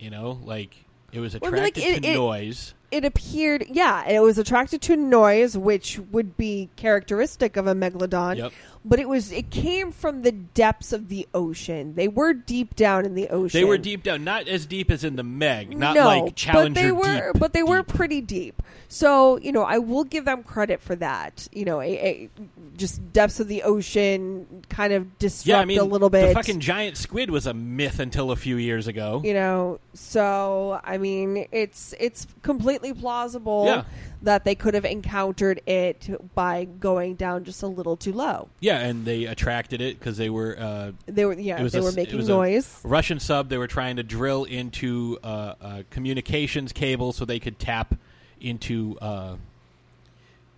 [0.00, 0.74] You know, like
[1.12, 2.74] it was Well, I mean, like, attracted it- to it- noise.
[2.94, 8.36] It appeared, yeah, it was attracted to noise, which would be characteristic of a megalodon.
[8.36, 8.52] Yep.
[8.84, 11.94] But it was it came from the depths of the ocean.
[11.94, 13.58] They were deep down in the ocean.
[13.58, 16.68] They were deep down, not as deep as in the Meg, not no, like Challenger
[16.68, 18.62] but they were, deep, but they were pretty deep.
[18.88, 21.48] So you know, I will give them credit for that.
[21.52, 22.30] You know, a, a,
[22.76, 26.28] just depths of the ocean kind of disrupt yeah, I mean, a little bit.
[26.28, 29.22] The fucking giant squid was a myth until a few years ago.
[29.24, 33.84] you know, so I mean, it's it's completely plausible Yeah.
[34.24, 38.48] That they could have encountered it by going down just a little too low.
[38.60, 41.92] Yeah, and they attracted it because they were uh, They were yeah, they a were
[41.92, 42.80] making noise.
[42.82, 43.48] Russian sub.
[43.48, 47.94] They were trying to drill into uh, uh, communications cable so they could tap
[48.40, 49.36] into uh,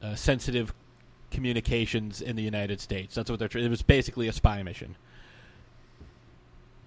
[0.03, 0.73] uh, sensitive
[1.31, 3.15] communications in the United States.
[3.15, 3.49] That's what they're.
[3.49, 4.97] Tr- it was basically a spy mission.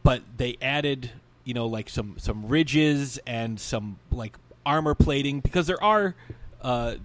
[0.01, 1.11] But they added,
[1.43, 6.15] you know, like some some ridges and some like armor plating because there are,
[6.61, 6.95] uh,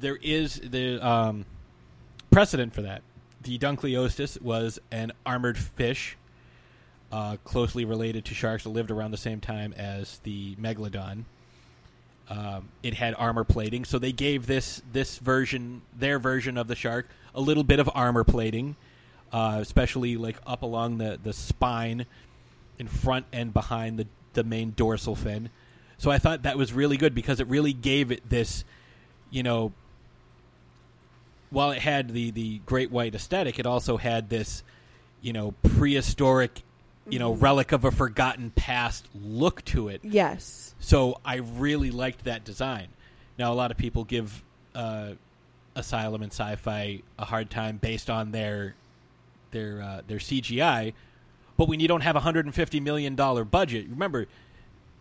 [0.00, 1.44] there is the um,
[2.30, 3.02] precedent for that.
[3.42, 6.16] The Dunkleosteus was an armored fish,
[7.10, 11.24] uh, closely related to sharks that lived around the same time as the megalodon.
[12.28, 16.74] Um, it had armor plating, so they gave this this version, their version of the
[16.74, 18.76] shark, a little bit of armor plating,
[19.32, 22.04] uh, especially like up along the the spine,
[22.78, 25.48] in front and behind the the main dorsal fin.
[25.98, 28.64] So I thought that was really good because it really gave it this,
[29.30, 29.72] you know,
[31.50, 34.62] while it had the the great white aesthetic, it also had this,
[35.20, 36.62] you know, prehistoric,
[37.08, 40.00] you know, relic of a forgotten past look to it.
[40.04, 40.74] Yes.
[40.78, 42.88] So I really liked that design.
[43.38, 44.42] Now a lot of people give
[44.74, 45.12] uh,
[45.74, 48.74] Asylum and Syfy a hard time based on their
[49.50, 50.92] their uh, their CGI,
[51.56, 54.26] but when you don't have a hundred and fifty million dollar budget, remember.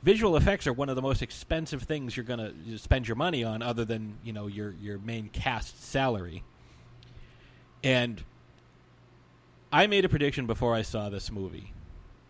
[0.08, 3.43] Visual effects are one of the most expensive things you're going to spend your money
[3.43, 6.45] on, other than you know your your main cast salary.
[7.84, 8.24] And
[9.70, 11.74] I made a prediction before I saw this movie,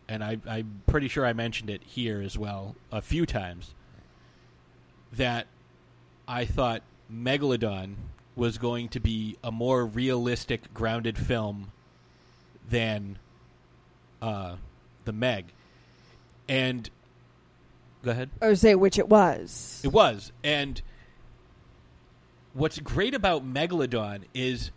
[0.10, 3.76] and I, I'm pretty sure I mentioned it here as well a few times.
[5.14, 5.46] That
[6.28, 6.82] I thought
[7.14, 7.94] Megalodon
[8.36, 11.72] was going to be a more realistic, grounded film
[12.68, 13.20] than
[14.20, 14.56] uh,
[15.06, 15.46] the Meg,
[16.50, 16.90] and
[18.08, 18.30] go ahead.
[18.42, 19.82] Or say which it was.
[19.84, 20.32] It was.
[20.44, 20.82] And
[22.54, 24.72] what's great about Megalodon is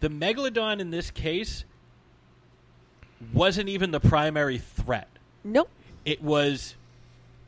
[0.00, 1.64] the Megalodon in this case
[3.32, 5.08] wasn't even the primary threat.
[5.44, 5.68] Nope.
[6.04, 6.74] It was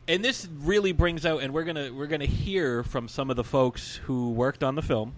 [0.07, 3.31] and this really brings out and we're going to we're going to hear from some
[3.31, 5.15] of the folks who worked on the film.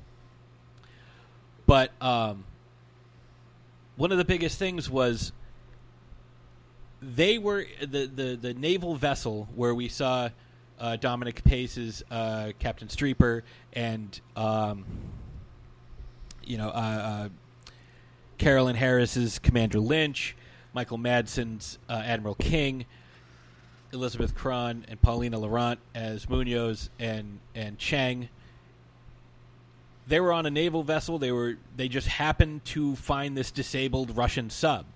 [1.66, 2.45] But um
[3.97, 5.32] one of the biggest things was
[7.03, 10.28] they were the, the, the naval vessel where we saw
[10.78, 13.42] uh, Dominic Pace's uh, Captain Streeper
[13.72, 14.84] and um,
[16.44, 17.28] you know uh, uh,
[18.38, 20.36] Carolyn Harris's Commander Lynch,
[20.72, 22.86] Michael Madsen's uh, Admiral King,
[23.92, 28.28] Elizabeth Cron and Paulina Laurent as Munoz and and Chang.
[30.07, 31.18] They were on a naval vessel.
[31.18, 34.86] They were they just happened to find this disabled Russian sub.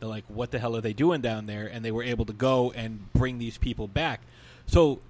[0.00, 1.66] They're like, what the hell are they doing down there?
[1.66, 4.20] And they were able to go and bring these people back.
[4.66, 5.00] So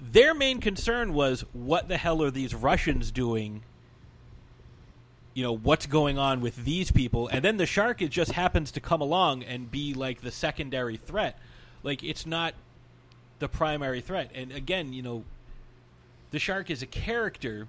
[0.00, 3.62] their main concern was, what the hell are these Russians doing?
[5.32, 7.28] You know, what's going on with these people?
[7.28, 10.96] And then the shark it just happens to come along and be like the secondary
[10.96, 11.38] threat.
[11.82, 12.54] Like it's not
[13.38, 14.30] the primary threat.
[14.34, 15.24] And again, you know,
[16.30, 17.68] the shark is a character,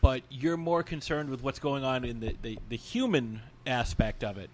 [0.00, 4.38] but you're more concerned with what's going on in the, the, the human aspect of
[4.38, 4.50] it.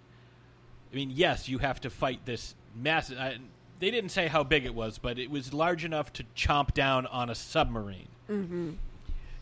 [0.97, 3.19] I mean, yes, you have to fight this massive.
[3.19, 3.37] I,
[3.81, 7.05] they didn't say how big it was, but it was large enough to chomp down
[7.05, 8.09] on a submarine.
[8.31, 8.71] Mm-hmm.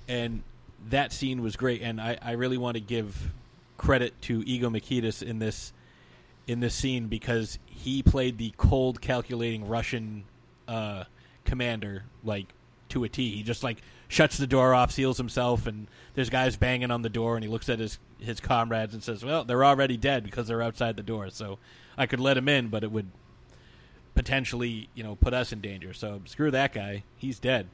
[0.09, 0.43] And
[0.91, 3.31] that scene was great, and I, I really want to give
[3.77, 5.73] credit to Ego Mikitas in this
[6.49, 10.25] in this scene because he played the cold, calculating Russian
[10.67, 11.05] uh,
[11.45, 12.47] commander like
[12.89, 13.31] to a T.
[13.31, 17.09] He just like shuts the door off, seals himself, and there's guys banging on the
[17.09, 20.49] door, and he looks at his his comrades and says, "Well, they're already dead because
[20.49, 21.31] they're outside the door.
[21.31, 21.59] So
[21.97, 23.11] I could let him in, but it would
[24.15, 25.93] potentially, you know, put us in danger.
[25.93, 27.05] So screw that guy.
[27.17, 27.69] He's dead."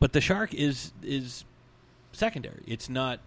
[0.00, 1.44] But the shark is is
[2.12, 2.62] secondary.
[2.66, 3.20] It's not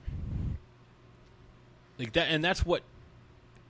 [1.99, 2.83] like that, and that's what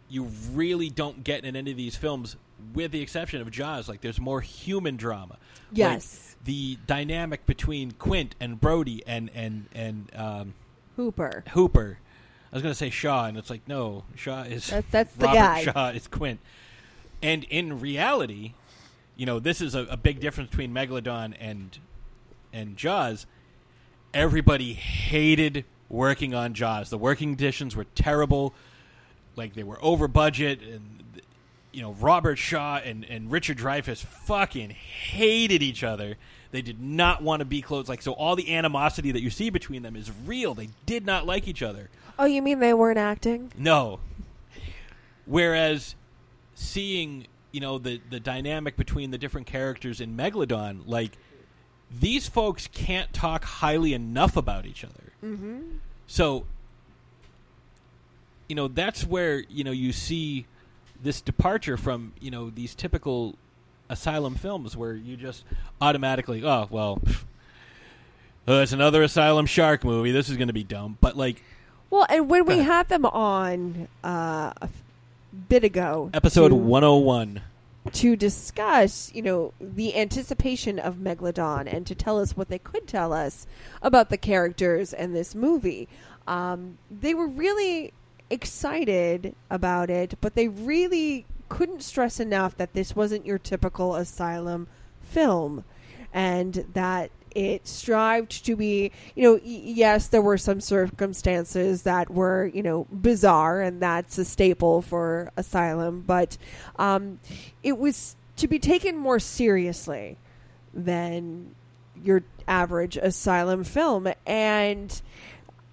[0.09, 2.35] you really don't get in any of these films,
[2.73, 3.87] with the exception of Jaws.
[3.89, 5.33] Like, there's more human drama.
[5.33, 6.35] Like, Yes.
[6.43, 10.53] the dynamic between Quint and Brody and and and um,
[10.95, 11.43] Hooper.
[11.51, 11.99] Hooper.
[12.51, 15.27] I was going to say Shaw, and it's like no, Shaw is That- that's the
[15.27, 15.63] guy.
[15.63, 16.39] Shaw is Quint.
[17.23, 18.53] And in reality,
[19.15, 21.77] you know, this is a, a big difference between Megalodon and
[22.51, 23.25] and Jaws.
[24.13, 26.89] Everybody hated working on Jaws.
[26.89, 28.53] The working conditions were terrible.
[29.37, 31.03] Like they were over budget, and
[31.71, 36.17] you know Robert Shaw and and Richard Dreyfuss fucking hated each other.
[36.51, 37.87] They did not want to be close.
[37.87, 40.53] Like so, all the animosity that you see between them is real.
[40.53, 41.89] They did not like each other.
[42.19, 43.51] Oh, you mean they weren't acting?
[43.57, 43.99] No.
[45.25, 45.95] Whereas
[46.55, 51.17] seeing, you know, the the dynamic between the different characters in Megalodon, like
[51.89, 55.13] these folks can't talk highly enough about each other.
[55.23, 55.61] Mm-hmm.
[56.07, 56.45] So,
[58.49, 60.45] you know, that's where you know you see
[61.03, 63.35] this departure from you know these typical
[63.89, 65.43] asylum films where you just
[65.81, 67.01] automatically, oh well.
[68.47, 70.11] Oh, it's another asylum shark movie.
[70.11, 71.43] This is going to be dumb, but like
[71.91, 74.69] Well, and when we had them on uh, a
[75.47, 77.41] bit ago, episode to- 101
[77.93, 82.87] to discuss, you know, the anticipation of Megalodon and to tell us what they could
[82.87, 83.45] tell us
[83.81, 85.87] about the characters and this movie.
[86.27, 87.93] Um, they were really
[88.31, 94.67] excited about it, but they really couldn't stress enough that this wasn't your typical asylum
[95.01, 95.65] film
[96.13, 102.51] and that it strived to be, you know, yes, there were some circumstances that were,
[102.53, 106.37] you know, bizarre, and that's a staple for Asylum, but
[106.77, 107.19] um,
[107.63, 110.17] it was to be taken more seriously
[110.73, 111.55] than
[112.03, 114.11] your average Asylum film.
[114.25, 115.01] And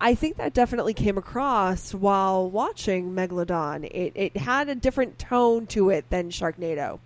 [0.00, 3.84] I think that definitely came across while watching Megalodon.
[3.84, 7.00] It, it had a different tone to it than Sharknado.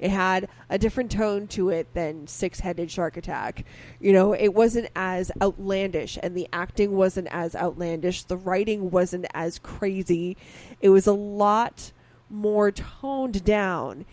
[0.00, 3.64] It had a different tone to it than Six Headed Shark Attack.
[4.00, 8.24] You know, it wasn't as outlandish, and the acting wasn't as outlandish.
[8.24, 10.36] The writing wasn't as crazy.
[10.80, 11.92] It was a lot
[12.28, 14.04] more toned down,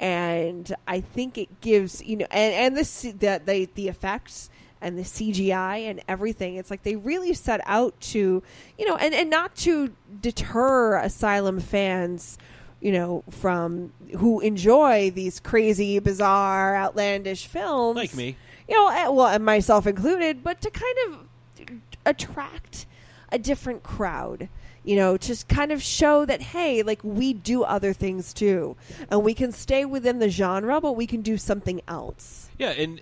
[0.00, 4.48] and I think it gives you know, and and the c- the the, the effects
[4.84, 6.56] and the CGI and everything.
[6.56, 8.42] It's like they really set out to,
[8.78, 12.36] you know, and, and not to deter Asylum fans,
[12.80, 17.96] you know, from who enjoy these crazy, bizarre, outlandish films.
[17.96, 18.36] like me
[18.68, 21.70] You know, eh, well, and myself included, but to kind of
[22.04, 22.86] attract
[23.32, 24.48] a different crowd.
[24.84, 28.76] You know, just kind of show that, hey, like we do other things too.
[29.10, 32.50] And we can stay within the genre, but we can do something else.
[32.58, 33.00] Yeah, and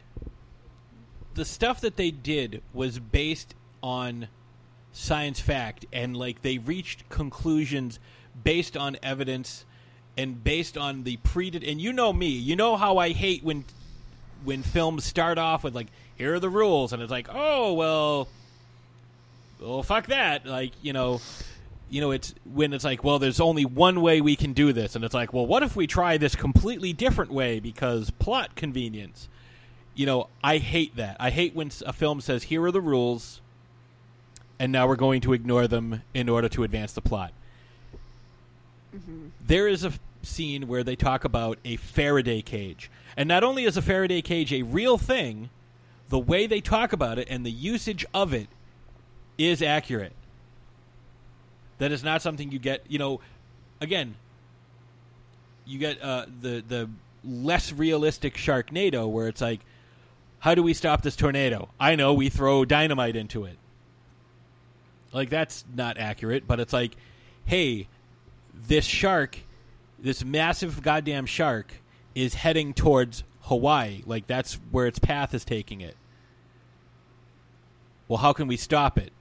[1.34, 4.28] the stuff that they did was based on
[4.92, 7.98] science fact and like they reached conclusions
[8.44, 9.64] based on evidence
[10.16, 13.64] and based on the pre and you know me, you know how I hate when
[14.44, 18.28] when films start off with like here are the rules and it's like, "Oh, well
[19.60, 21.20] well fuck that." Like, you know,
[21.88, 24.96] you know, it's when it's like, well, there's only one way we can do this,
[24.96, 29.28] and it's like, well, what if we try this completely different way because plot convenience?
[29.94, 31.16] You know, I hate that.
[31.20, 33.40] I hate when a film says, here are the rules,
[34.58, 37.32] and now we're going to ignore them in order to advance the plot.
[39.44, 42.90] There is a scene where they talk about a Faraday cage.
[43.16, 45.50] And not only is a Faraday cage a real thing,
[46.08, 48.48] the way they talk about it and the usage of it
[49.38, 50.12] is accurate.
[51.78, 53.20] That is not something you get, you know,
[53.80, 54.14] again,
[55.66, 56.90] you get uh, the the
[57.24, 59.60] less realistic Sharknado where it's like
[60.42, 61.68] how do we stop this tornado?
[61.78, 63.58] I know we throw dynamite into it.
[65.12, 66.96] Like that's not accurate, but it's like
[67.44, 67.86] hey,
[68.52, 69.38] this shark,
[70.00, 71.74] this massive goddamn shark
[72.16, 74.02] is heading towards Hawaii.
[74.04, 75.96] Like that's where its path is taking it.
[78.08, 79.12] Well, how can we stop it?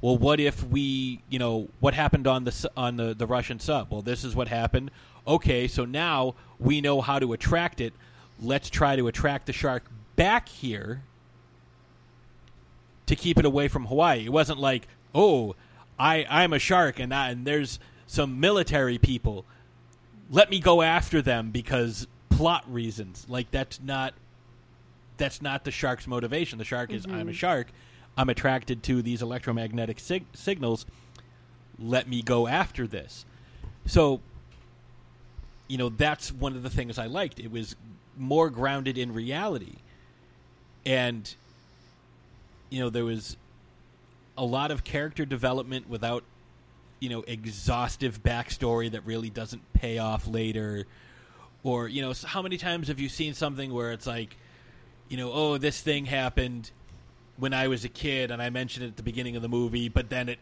[0.00, 3.90] Well, what if we, you know, what happened on the on the the Russian sub?
[3.90, 4.92] Well, this is what happened.
[5.26, 7.94] Okay, so now we know how to attract it.
[8.40, 9.82] Let's try to attract the shark
[10.18, 11.04] back here
[13.06, 14.26] to keep it away from Hawaii.
[14.26, 15.54] It wasn't like, "Oh,
[15.98, 19.46] I I'm a shark and I, and there's some military people.
[20.28, 24.12] Let me go after them because plot reasons." Like that's not
[25.16, 26.58] that's not the shark's motivation.
[26.58, 27.30] The shark is I'm a mm-hmm.
[27.32, 27.68] shark.
[28.16, 30.84] I'm attracted to these electromagnetic sig- signals.
[31.78, 33.24] Let me go after this.
[33.86, 34.20] So,
[35.68, 37.38] you know, that's one of the things I liked.
[37.38, 37.76] It was
[38.16, 39.76] more grounded in reality.
[40.88, 41.34] And,
[42.70, 43.36] you know, there was
[44.38, 46.24] a lot of character development without,
[46.98, 50.86] you know, exhaustive backstory that really doesn't pay off later.
[51.62, 54.38] Or, you know, how many times have you seen something where it's like,
[55.10, 56.70] you know, oh, this thing happened
[57.36, 59.88] when I was a kid, and I mentioned it at the beginning of the movie,
[59.90, 60.38] but then it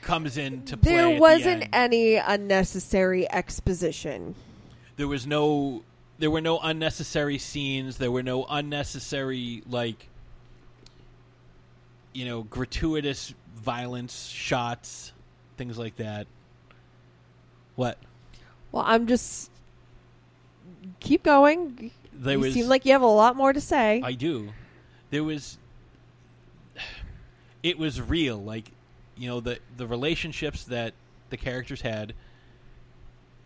[0.00, 0.94] comes into play.
[0.94, 1.74] There wasn't end.
[1.74, 4.34] any unnecessary exposition.
[4.96, 5.82] there was no
[6.20, 10.06] there were no unnecessary scenes there were no unnecessary like
[12.12, 15.12] you know, gratuitous violence, shots,
[15.56, 16.26] things like that.
[17.76, 17.98] What?
[18.72, 19.50] Well, I'm just
[20.98, 21.90] keep going.
[22.12, 24.00] There you was seem like you have a lot more to say.
[24.04, 24.52] I do.
[25.10, 25.58] There was
[27.62, 28.70] it was real like
[29.16, 30.94] you know the the relationships that
[31.30, 32.14] the characters had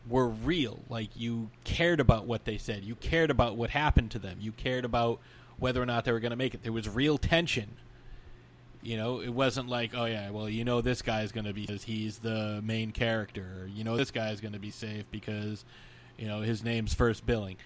[0.08, 0.80] were real.
[0.88, 2.84] Like you cared about what they said.
[2.84, 4.38] You cared about what happened to them.
[4.40, 5.20] You cared about
[5.58, 6.62] whether or not they were going to make it.
[6.62, 7.76] There was real tension.
[8.82, 11.62] You know it wasn't like oh yeah well you know this guy's going to be
[11.62, 13.62] because he's the main character.
[13.62, 15.64] Or, you know this guy's going to be safe because
[16.18, 17.56] you know his name's first billing.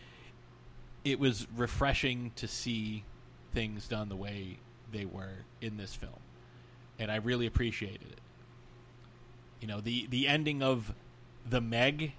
[1.04, 3.04] It was refreshing to see
[3.52, 4.58] things done the way
[4.92, 6.20] they were in this film.
[6.98, 8.20] And I really appreciated it.
[9.60, 10.94] You know, the the ending of
[11.48, 12.12] the Meg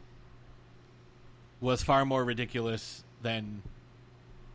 [1.62, 3.62] was far more ridiculous than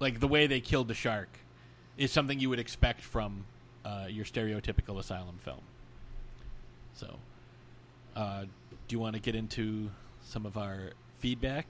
[0.01, 1.39] like the way they killed the shark
[1.97, 3.45] is something you would expect from
[3.85, 5.61] uh, your stereotypical asylum film.
[6.95, 7.17] So,
[8.17, 8.43] uh,
[8.89, 9.91] do you want to get into
[10.23, 11.67] some of our feedback?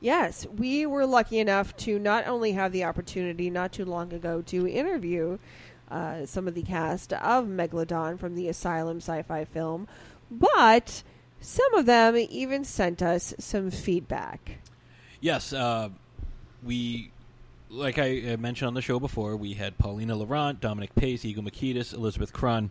[0.00, 4.42] Yes, we were lucky enough to not only have the opportunity not too long ago
[4.42, 5.38] to interview
[5.90, 9.88] uh, some of the cast of Megalodon from the Asylum Syfy film,
[10.30, 11.02] but
[11.40, 14.58] some of them even sent us some feedback.
[15.20, 15.90] Yes, uh,
[16.62, 17.10] we,
[17.70, 21.42] like I uh, mentioned on the show before, we had Paulina Laurent, Dominic Pace, Ego
[21.42, 22.70] Mikitas, Elizabeth Cron,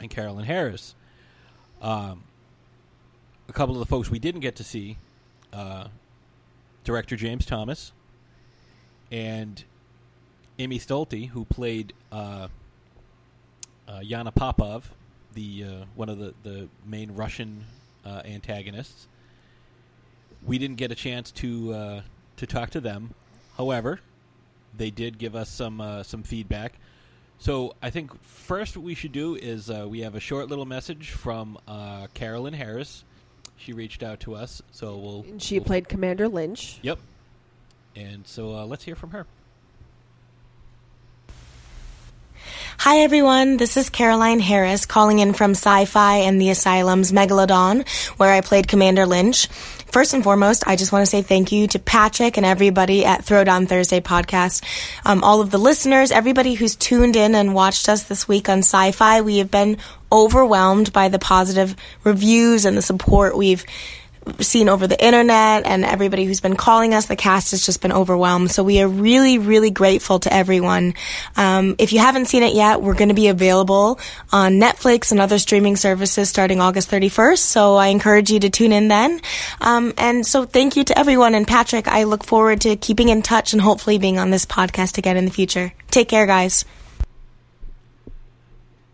[0.00, 0.94] and Carolyn Harris.
[1.80, 2.24] Um,
[3.48, 4.96] a couple of the folks we didn't get to see,
[5.52, 5.88] uh,
[6.84, 7.92] director James Thomas,
[9.10, 9.62] and
[10.58, 12.48] Amy Stolte, who played uh,
[13.86, 14.90] uh, Yana Popov,
[15.34, 17.64] the uh, one of the, the main Russian
[18.06, 19.08] uh, antagonists.
[20.44, 22.00] We didn't get a chance to uh,
[22.36, 23.14] to talk to them.
[23.56, 24.00] However,
[24.76, 26.74] they did give us some uh, some feedback.
[27.38, 31.10] So I think first what we should do is we have a short little message
[31.10, 31.58] from
[32.14, 33.04] Carolyn Harris.
[33.58, 35.22] She reached out to us, so we'll.
[35.28, 36.78] And she we'll, played Commander Lynch.
[36.82, 36.98] Yep.
[37.94, 39.26] And so let's hear from her.
[42.78, 47.88] Hi everyone, this is Caroline Harris calling in from Syfy and the Asylum's Megalodon,
[48.18, 49.48] where I played Commander Lynch.
[49.90, 53.24] First and foremost, I just want to say thank you to Patrick and everybody at
[53.24, 54.62] Throwdown Thursday podcast.
[55.06, 58.60] Um, all of the listeners, everybody who's tuned in and watched us this week on
[58.60, 59.24] Syfy.
[59.24, 59.78] We have been
[60.12, 61.74] overwhelmed by the positive
[62.04, 63.64] reviews and the support we've
[64.40, 67.06] seen over the internet and everybody who's been calling us.
[67.06, 68.50] The cast has just been overwhelmed.
[68.50, 70.94] So we are really, really grateful to everyone.
[71.36, 74.00] Um, if you haven't seen it yet, we're going to be available
[74.32, 77.38] on Netflix and other streaming services starting August 31st.
[77.38, 79.20] So I encourage you to tune in then.
[79.60, 81.34] Um, and so thank you to everyone.
[81.34, 84.98] And Patrick, I look forward to keeping in touch and hopefully being on this podcast
[84.98, 85.72] again in the future.
[85.90, 86.64] Take care, guys.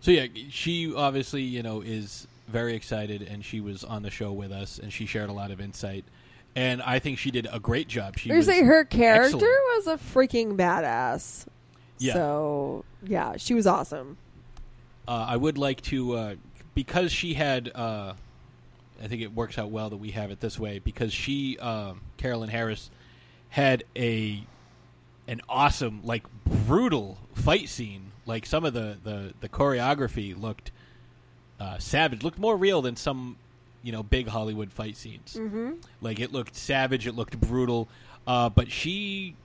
[0.01, 4.33] So yeah, she obviously, you know, is very excited, and she was on the show
[4.33, 6.05] with us, and she shared a lot of insight.
[6.55, 8.19] And I think she did a great job.
[8.19, 9.43] She You was say her character excellent.
[9.43, 11.47] was a freaking badass.
[11.99, 12.13] Yeah.
[12.13, 14.19] So yeah, she was awesome.
[15.09, 16.35] Uh, I would like to uh,
[16.75, 17.71] because she had.
[17.75, 18.15] Uh,
[19.03, 22.03] I think it works out well that we have it this way because she, um,
[22.19, 22.89] Carolyn Harris,
[23.49, 24.45] had a
[25.27, 28.13] an awesome, like brutal fight scene.
[28.27, 30.71] Like some of the the, the choreography looked
[31.63, 33.37] uh, savage, looked more real than some
[33.83, 35.37] you know big Hollywood fight scenes.
[35.39, 35.75] Mm-hmm.
[36.01, 37.89] Like it looked savage, it looked brutal.
[38.27, 39.37] Uh, but she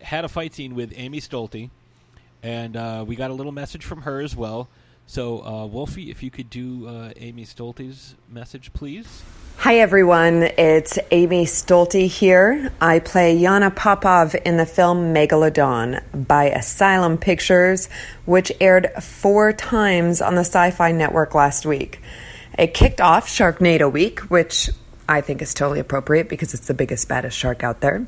[0.00, 1.70] had a fight scene with Amy Stolte,
[2.42, 4.68] and uh, we got a little message from her as well.
[5.06, 9.22] So, uh, Wolfie, if you could do uh, Amy Stolte's message, please.
[9.58, 10.44] Hi, everyone.
[10.58, 12.70] It's Amy Stolte here.
[12.80, 17.88] I play Yana Popov in the film Megalodon by Asylum Pictures,
[18.26, 22.00] which aired four times on the Syfy Network last week.
[22.56, 24.70] It kicked off Sharknado Week, which
[25.08, 28.06] I think is totally appropriate because it's the biggest, baddest shark out there.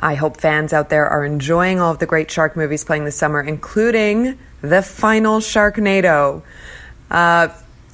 [0.00, 3.16] I hope fans out there are enjoying all of the great shark movies playing this
[3.16, 6.42] summer, including the final Sharknado.
[7.10, 7.48] Uh,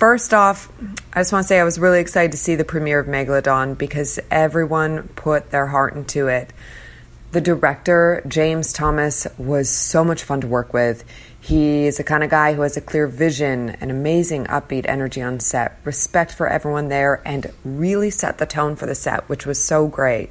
[0.04, 0.70] first off,
[1.14, 3.78] I just want to say I was really excited to see the premiere of Megalodon
[3.78, 6.52] because everyone put their heart into it.
[7.32, 11.04] The director, James Thomas, was so much fun to work with.
[11.40, 15.40] He's the kind of guy who has a clear vision, an amazing upbeat energy on
[15.40, 19.64] set, respect for everyone there, and really set the tone for the set, which was
[19.64, 20.28] so great.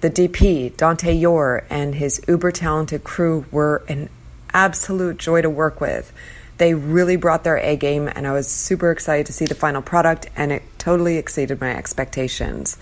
[0.00, 4.08] The DP, Dante Yor, and his uber talented crew were an
[4.52, 6.12] absolute joy to work with.
[6.60, 9.80] They really brought their A game, and I was super excited to see the final
[9.80, 12.76] product, and it totally exceeded my expectations.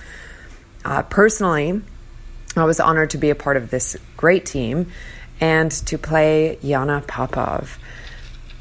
[0.85, 1.81] Uh, personally,
[2.57, 4.91] I was honored to be a part of this great team
[5.41, 7.79] and to play Yana Popov.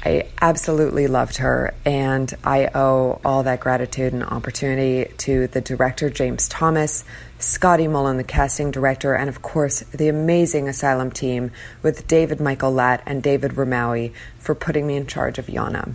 [0.04, 6.10] I absolutely loved her, and I owe all that gratitude and opportunity to the director,
[6.10, 7.02] James Thomas,
[7.38, 11.52] Scotty Mullen, the casting director, and of course, the amazing Asylum team
[11.82, 15.94] with David Michael Latt and David Rimawi for putting me in charge of Yana.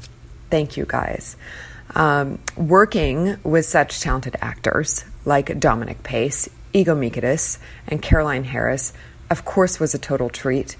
[0.49, 1.35] Thank you, guys.
[1.95, 8.93] Um, working with such talented actors like Dominic Pace, Ego Mikitas, and Caroline Harris,
[9.29, 10.75] of course, was a total treat.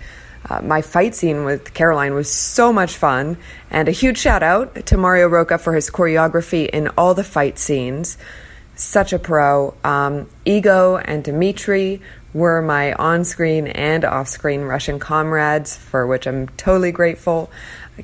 [0.50, 3.38] Uh, my fight scene with Caroline was so much fun,
[3.70, 7.58] and a huge shout out to Mario Roca for his choreography in all the fight
[7.60, 8.18] scenes.
[8.76, 9.76] Such a pro.
[9.84, 12.02] Um, Ego and Dimitri
[12.34, 17.52] were my on screen and off screen Russian comrades, for which I'm totally grateful.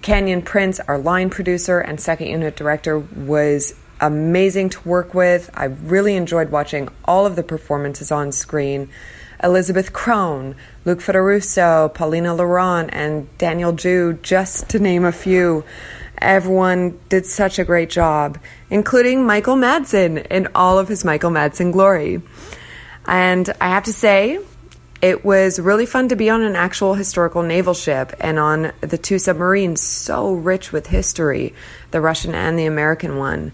[0.01, 5.49] Canyon Prince, our line producer and second unit director, was amazing to work with.
[5.53, 8.89] I really enjoyed watching all of the performances on screen.
[9.43, 10.55] Elizabeth Crone,
[10.85, 15.63] Luke Federuso, Paulina Laurent, and Daniel Ju, just to name a few.
[16.21, 18.37] Everyone did such a great job,
[18.69, 22.21] including Michael Madsen in all of his Michael Madsen glory.
[23.05, 24.39] And I have to say,
[25.01, 28.97] it was really fun to be on an actual historical naval ship and on the
[28.97, 31.53] two submarines so rich with history,
[31.91, 33.53] the Russian and the American one.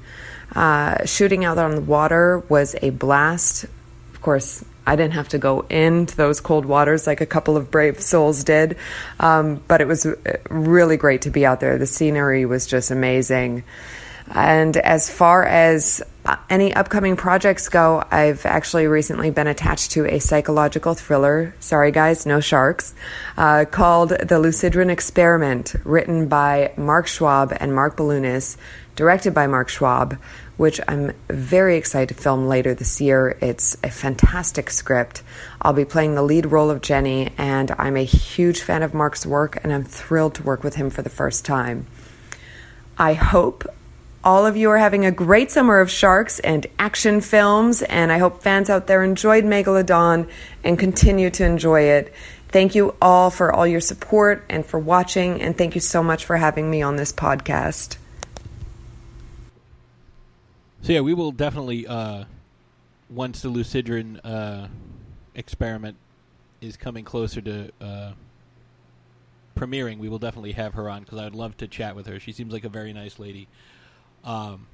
[0.56, 3.66] Uh, shooting out on the water was a blast.
[4.14, 7.70] Of course, I didn't have to go into those cold waters like a couple of
[7.70, 8.78] brave souls did,
[9.20, 10.08] um, but it was
[10.50, 11.78] really great to be out there.
[11.78, 13.64] The scenery was just amazing.
[14.32, 16.02] And as far as
[16.50, 21.54] any upcoming projects go, I've actually recently been attached to a psychological thriller.
[21.60, 22.96] Sorry, guys, no sharks.
[23.38, 28.58] Uh, called The Lucidrin Experiment, written by Mark Schwab and Mark Balunis,
[28.96, 30.18] directed by Mark Schwab
[30.58, 33.38] which I'm very excited to film later this year.
[33.42, 35.22] It's a fantastic script.
[35.62, 39.26] I'll be playing the lead role of Jenny, and I'm a huge fan of Mark's
[39.26, 41.88] work, and I'm thrilled to work with him for the first time.
[42.98, 43.66] I hope
[44.26, 48.18] all of you are having a great summer of sharks and action films, and I
[48.18, 50.28] hope fans out there enjoyed Megalodon
[50.64, 52.12] and continue to enjoy it.
[52.48, 56.26] Thank you all for all your support and for watching, and thank you so much
[56.26, 57.98] for having me on this podcast.
[60.82, 62.26] So yeah, we will definitely uh,
[63.10, 64.68] once the Lucidran uh,
[65.36, 65.98] experiment
[66.62, 68.12] is coming closer to uh,
[69.56, 72.20] premiering, we will definitely have her on because I would love to chat with her.
[72.20, 73.48] She seems like a very nice lady.
[74.26, 74.68] Um,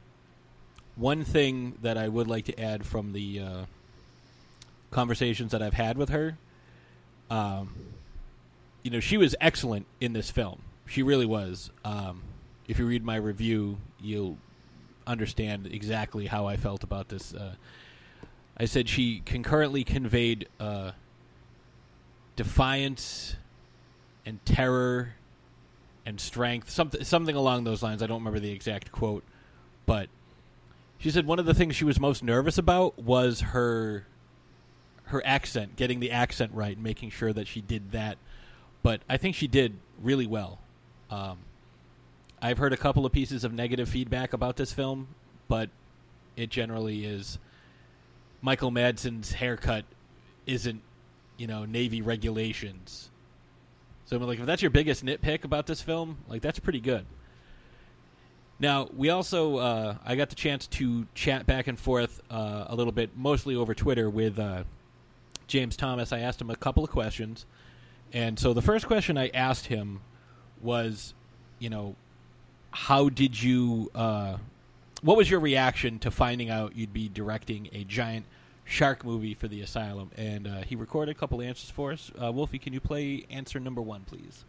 [0.95, 3.65] one thing that I would like to add from the uh,
[4.89, 6.37] conversations that I've had with her,
[7.29, 7.73] um,
[8.83, 10.61] you know, she was excellent in this film.
[10.85, 11.71] She really was.
[11.85, 12.23] Um,
[12.67, 14.37] if you read my review, you'll
[15.07, 17.33] understand exactly how I felt about this.
[17.33, 17.55] Uh,
[18.57, 20.91] I said she concurrently conveyed uh,
[22.35, 23.35] defiance
[24.25, 25.15] and terror
[26.05, 28.03] and strength, something something along those lines.
[28.03, 29.23] I don't remember the exact quote,
[29.91, 30.07] but
[30.99, 34.07] she said one of the things she was most nervous about was her
[35.07, 38.17] her accent, getting the accent right, and making sure that she did that.
[38.83, 40.59] But I think she did really well.
[41.09, 41.39] Um,
[42.41, 45.09] I've heard a couple of pieces of negative feedback about this film,
[45.49, 45.69] but
[46.37, 47.37] it generally is
[48.41, 49.83] Michael Madsen's haircut
[50.45, 50.81] isn't,
[51.35, 53.09] you know, Navy regulations.
[54.05, 57.05] So I'm like, if that's your biggest nitpick about this film, like that's pretty good.
[58.61, 62.75] Now we also, uh, I got the chance to chat back and forth uh, a
[62.75, 64.65] little bit, mostly over Twitter with uh,
[65.47, 66.13] James Thomas.
[66.13, 67.47] I asked him a couple of questions,
[68.13, 70.01] and so the first question I asked him
[70.61, 71.15] was,
[71.57, 71.95] you know,
[72.69, 73.89] how did you?
[73.95, 74.37] Uh,
[75.01, 78.27] what was your reaction to finding out you'd be directing a giant
[78.63, 80.11] shark movie for the asylum?
[80.15, 82.11] And uh, he recorded a couple answers for us.
[82.23, 84.45] Uh, Wolfie, can you play answer number one, please?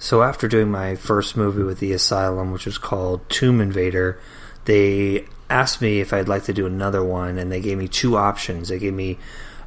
[0.00, 4.18] So after doing my first movie with the asylum, which was called Tomb Invader,
[4.64, 8.16] they asked me if I'd like to do another one, and they gave me two
[8.16, 8.70] options.
[8.70, 9.18] They gave me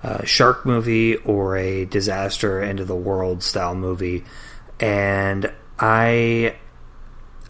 [0.01, 4.25] a shark movie or a disaster end of the world style movie,
[4.79, 6.55] and I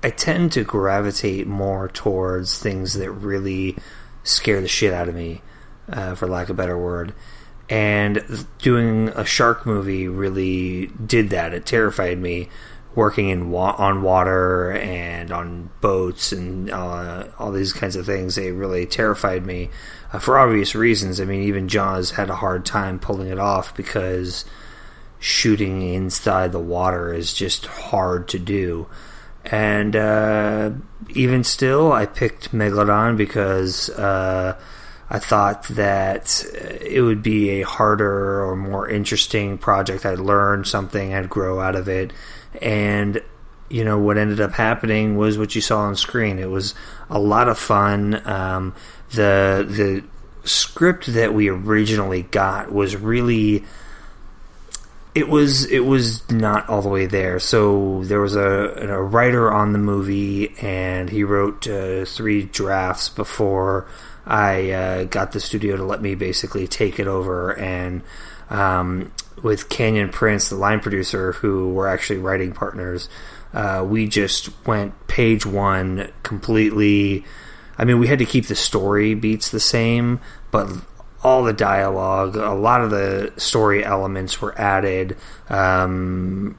[0.03, 3.77] I tend to gravitate more towards things that really
[4.25, 5.41] scare the shit out of me,
[5.89, 7.13] uh, for lack of a better word.
[7.69, 11.53] And doing a shark movie really did that.
[11.53, 12.49] It terrified me.
[12.95, 18.35] Working in wa- on water and on boats and uh, all these kinds of things,
[18.35, 19.69] they really terrified me
[20.11, 21.19] uh, for obvious reasons.
[21.19, 24.45] I mean, even Jaws had a hard time pulling it off because
[25.19, 28.87] shooting inside the water is just hard to do.
[29.45, 30.71] And uh,
[31.09, 34.59] even still, I picked Megalodon because uh,
[35.09, 36.45] I thought that
[36.81, 40.05] it would be a harder or more interesting project.
[40.05, 42.13] I'd learn something, I'd grow out of it.
[42.61, 43.21] And
[43.69, 46.39] you know what ended up happening was what you saw on screen.
[46.39, 46.75] It was
[47.09, 48.21] a lot of fun.
[48.27, 48.75] Um,
[49.11, 50.03] the the
[50.47, 53.63] script that we originally got was really
[55.15, 57.39] it was it was not all the way there.
[57.39, 63.09] So there was a a writer on the movie, and he wrote uh, three drafts
[63.09, 63.87] before
[64.25, 67.57] I uh, got the studio to let me basically take it over.
[67.57, 68.01] And
[68.49, 69.11] um,
[69.43, 73.09] with Canyon Prince, the line producer, who were actually writing partners,
[73.53, 77.23] uh, we just went page one completely.
[77.77, 80.69] I mean, we had to keep the story beats the same, but
[81.23, 85.15] all the dialogue, a lot of the story elements were added.
[85.49, 86.57] Um,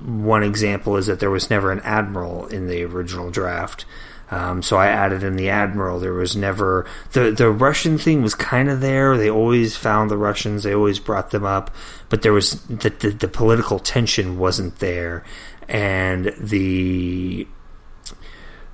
[0.00, 3.84] one example is that there was never an admiral in the original draft.
[4.30, 5.98] Um, so I added in the admiral.
[5.98, 9.16] There was never the the Russian thing was kind of there.
[9.16, 10.62] They always found the Russians.
[10.62, 11.74] They always brought them up,
[12.08, 15.24] but there was the the, the political tension wasn't there,
[15.68, 17.46] and the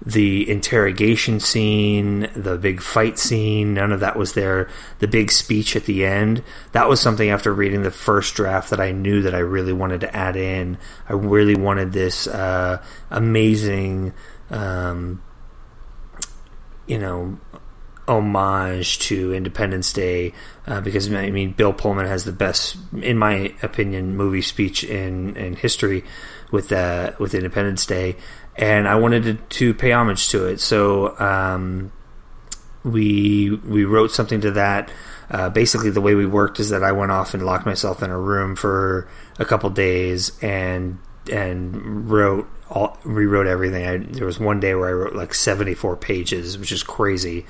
[0.04, 4.68] the interrogation scene, the big fight scene, none of that was there.
[4.98, 6.42] The big speech at the end,
[6.72, 10.02] that was something after reading the first draft that I knew that I really wanted
[10.02, 10.78] to add in.
[11.08, 14.12] I really wanted this uh, amazing,
[14.50, 15.22] um,
[16.86, 17.38] you know,
[18.08, 20.32] homage to Independence Day
[20.66, 25.36] uh, because I mean Bill Pullman has the best, in my opinion, movie speech in
[25.36, 26.04] in history
[26.50, 28.16] with uh, with Independence Day,
[28.56, 30.60] and I wanted to, to pay homage to it.
[30.60, 31.92] So um,
[32.84, 34.90] we we wrote something to that.
[35.28, 38.10] Uh, basically, the way we worked is that I went off and locked myself in
[38.10, 39.08] a room for
[39.38, 40.98] a couple days and
[41.30, 43.86] and wrote all, rewrote everything.
[43.86, 47.46] I, there was one day where I wrote like seventy four pages, which is crazy.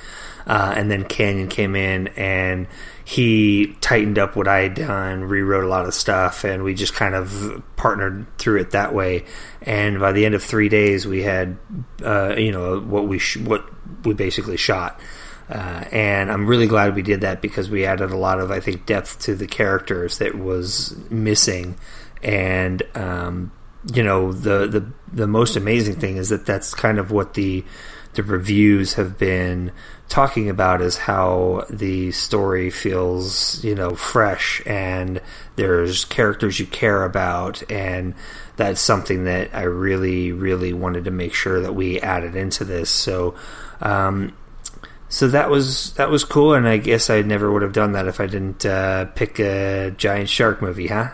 [0.47, 2.68] Uh, and then Canyon came in and
[3.05, 6.94] he tightened up what I had done, rewrote a lot of stuff, and we just
[6.94, 9.24] kind of partnered through it that way.
[9.62, 11.56] And by the end of three days, we had,
[12.05, 13.64] uh, you know, what we sh- what
[14.05, 15.01] we basically shot.
[15.48, 18.60] Uh, and I'm really glad we did that because we added a lot of, I
[18.60, 21.76] think, depth to the characters that was missing.
[22.22, 23.52] And um,
[23.92, 27.64] you know, the the the most amazing thing is that that's kind of what the
[28.14, 29.70] the reviews have been
[30.08, 35.20] talking about is how the story feels, you know, fresh and
[35.56, 38.14] there's characters you care about and
[38.56, 42.88] that's something that I really, really wanted to make sure that we added into this.
[42.88, 43.34] So,
[43.80, 44.34] um,
[45.08, 48.08] so that was that was cool, and I guess I never would have done that
[48.08, 51.10] if I didn't uh, pick a giant shark movie, huh?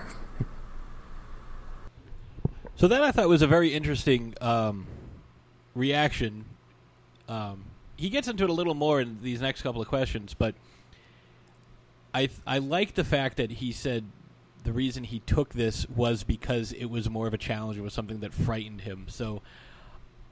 [2.82, 4.88] So that I thought was a very interesting um,
[5.72, 6.44] reaction.
[7.28, 7.62] Um,
[7.94, 10.56] he gets into it a little more in these next couple of questions, but
[12.12, 14.06] I I like the fact that he said
[14.64, 17.78] the reason he took this was because it was more of a challenge.
[17.78, 19.04] It was something that frightened him.
[19.06, 19.42] So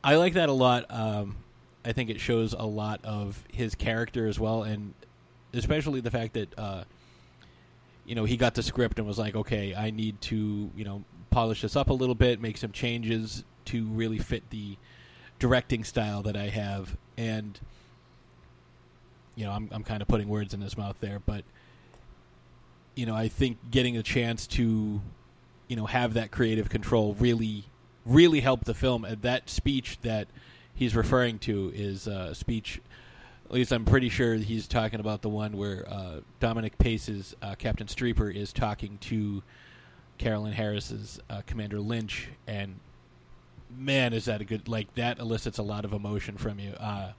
[0.02, 0.86] I like that a lot.
[0.90, 1.36] Um,
[1.84, 4.94] I think it shows a lot of his character as well, and
[5.52, 6.82] especially the fact that uh,
[8.04, 11.04] you know he got the script and was like, okay, I need to you know
[11.30, 14.76] polish this up a little bit, make some changes to really fit the
[15.38, 17.58] directing style that I have, and
[19.36, 21.44] you know, I'm I'm kind of putting words in his mouth there, but
[22.94, 25.00] you know, I think getting a chance to
[25.68, 27.64] you know have that creative control really
[28.04, 29.04] really helped the film.
[29.04, 30.28] And that speech that
[30.74, 32.80] he's referring to is a speech.
[33.46, 37.54] At least I'm pretty sure he's talking about the one where uh, Dominic Pace's uh,
[37.56, 39.42] Captain Streeper is talking to
[40.20, 42.78] Carolyn Harris's uh, Commander Lynch, and
[43.74, 46.72] man, is that a good like that elicits a lot of emotion from you.
[46.72, 47.12] Uh,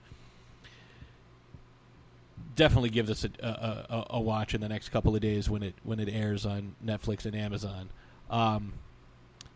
[2.54, 5.64] definitely give this a, a, a, a, watch in the next couple of days when
[5.64, 7.90] it when it airs on Netflix and Amazon.
[8.30, 8.74] Um,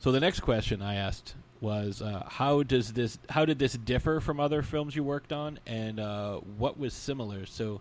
[0.01, 4.19] so the next question I asked was uh, how does this how did this differ
[4.19, 7.47] from other films you worked on, and uh, what was similar?
[7.47, 7.81] So.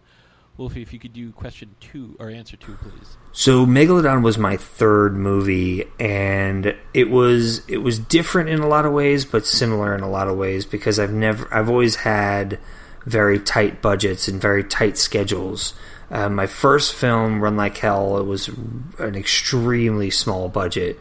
[0.57, 3.17] Wolfie, if you could do question two or answer two, please.
[3.33, 8.85] So Megalodon was my third movie, and it was it was different in a lot
[8.85, 12.57] of ways, but similar in a lot of ways because I've never I've always had
[13.05, 15.73] very tight budgets and very tight schedules.
[16.09, 18.47] Uh, my first film, Run Like Hell, it was
[18.99, 20.99] an extremely small budget.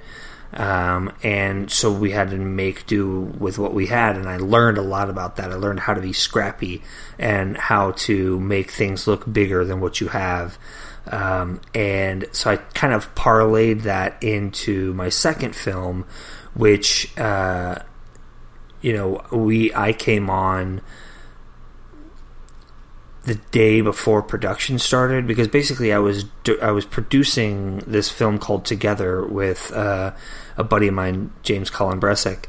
[0.55, 4.79] Um, and so we had to make do with what we had, and I learned
[4.79, 5.51] a lot about that.
[5.51, 6.83] I learned how to be scrappy
[7.19, 10.57] and how to make things look bigger than what you have.
[11.07, 16.07] Um, and so I kind of parlayed that into my second film,
[16.55, 17.81] which uh,
[18.81, 20.81] you know we I came on
[23.25, 26.27] the day before production started because basically I was
[26.63, 30.13] I was producing this film called Together with uh,
[30.57, 32.47] a buddy of mine, James Colin Bresick,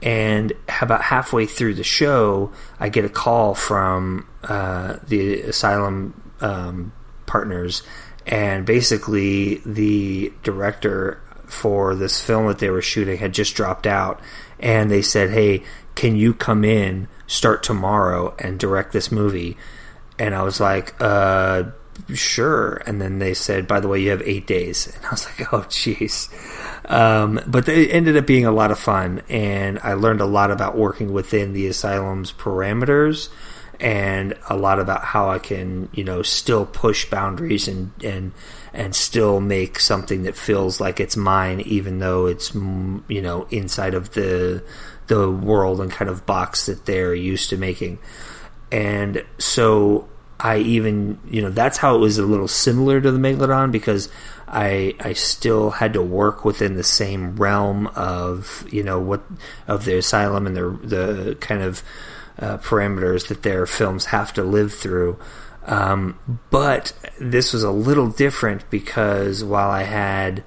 [0.00, 6.92] And about halfway through the show, I get a call from uh, the asylum um,
[7.26, 7.82] partners,
[8.26, 14.20] and basically the director for this film that they were shooting had just dropped out,
[14.60, 15.64] and they said, "Hey,
[15.96, 19.56] can you come in, start tomorrow, and direct this movie?"
[20.18, 21.64] And I was like, "Uh."
[22.14, 25.26] Sure, and then they said, "By the way, you have eight days," and I was
[25.26, 26.28] like, "Oh, jeez."
[26.90, 30.50] Um, but it ended up being a lot of fun, and I learned a lot
[30.50, 33.28] about working within the asylum's parameters,
[33.78, 38.32] and a lot about how I can, you know, still push boundaries and and
[38.72, 43.92] and still make something that feels like it's mine, even though it's you know inside
[43.92, 44.62] of the
[45.08, 47.98] the world and kind of box that they're used to making.
[48.72, 50.08] And so
[50.40, 54.08] I even, you know, that's how it was a little similar to the Megalodon because
[54.46, 59.22] I I still had to work within the same realm of, you know, what
[59.66, 61.82] of the asylum and the the kind of
[62.38, 65.18] uh, parameters that their films have to live through.
[65.66, 66.18] Um,
[66.50, 70.44] but this was a little different because while I had,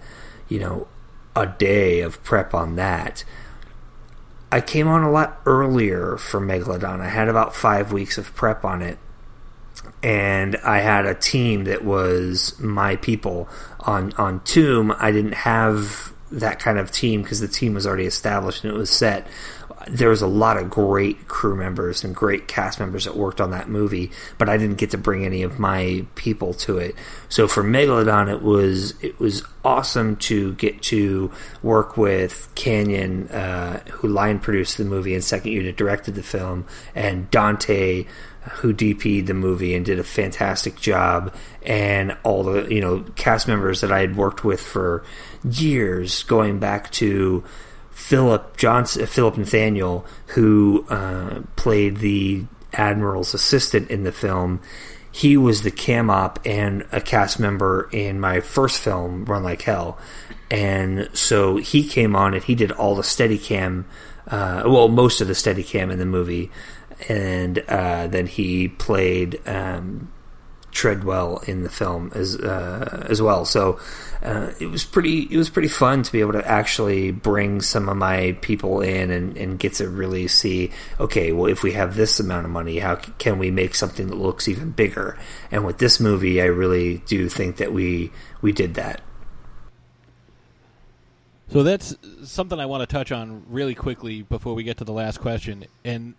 [0.47, 0.87] you know,
[1.35, 3.25] a day of prep on that,
[4.53, 7.01] I came on a lot earlier for Megalodon.
[7.01, 8.97] I had about five weeks of prep on it
[10.03, 13.49] and I had a team that was my people
[13.81, 14.93] on on Tomb.
[14.97, 18.77] I didn't have that kind of team because the team was already established and it
[18.77, 19.27] was set.
[19.87, 23.49] There was a lot of great crew members and great cast members that worked on
[23.49, 26.95] that movie, but I didn't get to bring any of my people to it.
[27.29, 31.31] So for Megalodon, it was it was awesome to get to
[31.63, 36.65] work with Canyon, uh, who line produced the movie and second unit directed the film,
[36.95, 38.05] and Dante
[38.49, 43.47] who DP'd the movie and did a fantastic job, and all the you know cast
[43.47, 45.03] members that I had worked with for
[45.43, 47.43] years, going back to
[47.91, 54.61] Philip Johnson, Philip Nathaniel, who uh, played the admiral's assistant in the film.
[55.11, 59.61] He was the cam op and a cast member in my first film, Run Like
[59.61, 59.99] Hell,
[60.49, 63.85] and so he came on and he did all the steady cam.
[64.27, 66.49] Uh, well, most of the steady cam in the movie
[67.09, 70.11] and uh, then he played um,
[70.71, 73.45] Treadwell in the film as uh, as well.
[73.45, 73.79] So
[74.23, 77.89] uh, it was pretty it was pretty fun to be able to actually bring some
[77.89, 81.95] of my people in and, and get to really see okay well if we have
[81.95, 85.17] this amount of money how can we make something that looks even bigger
[85.51, 88.11] and with this movie I really do think that we
[88.41, 89.01] we did that.
[91.49, 94.93] So that's something I want to touch on really quickly before we get to the
[94.93, 95.65] last question.
[95.83, 96.13] And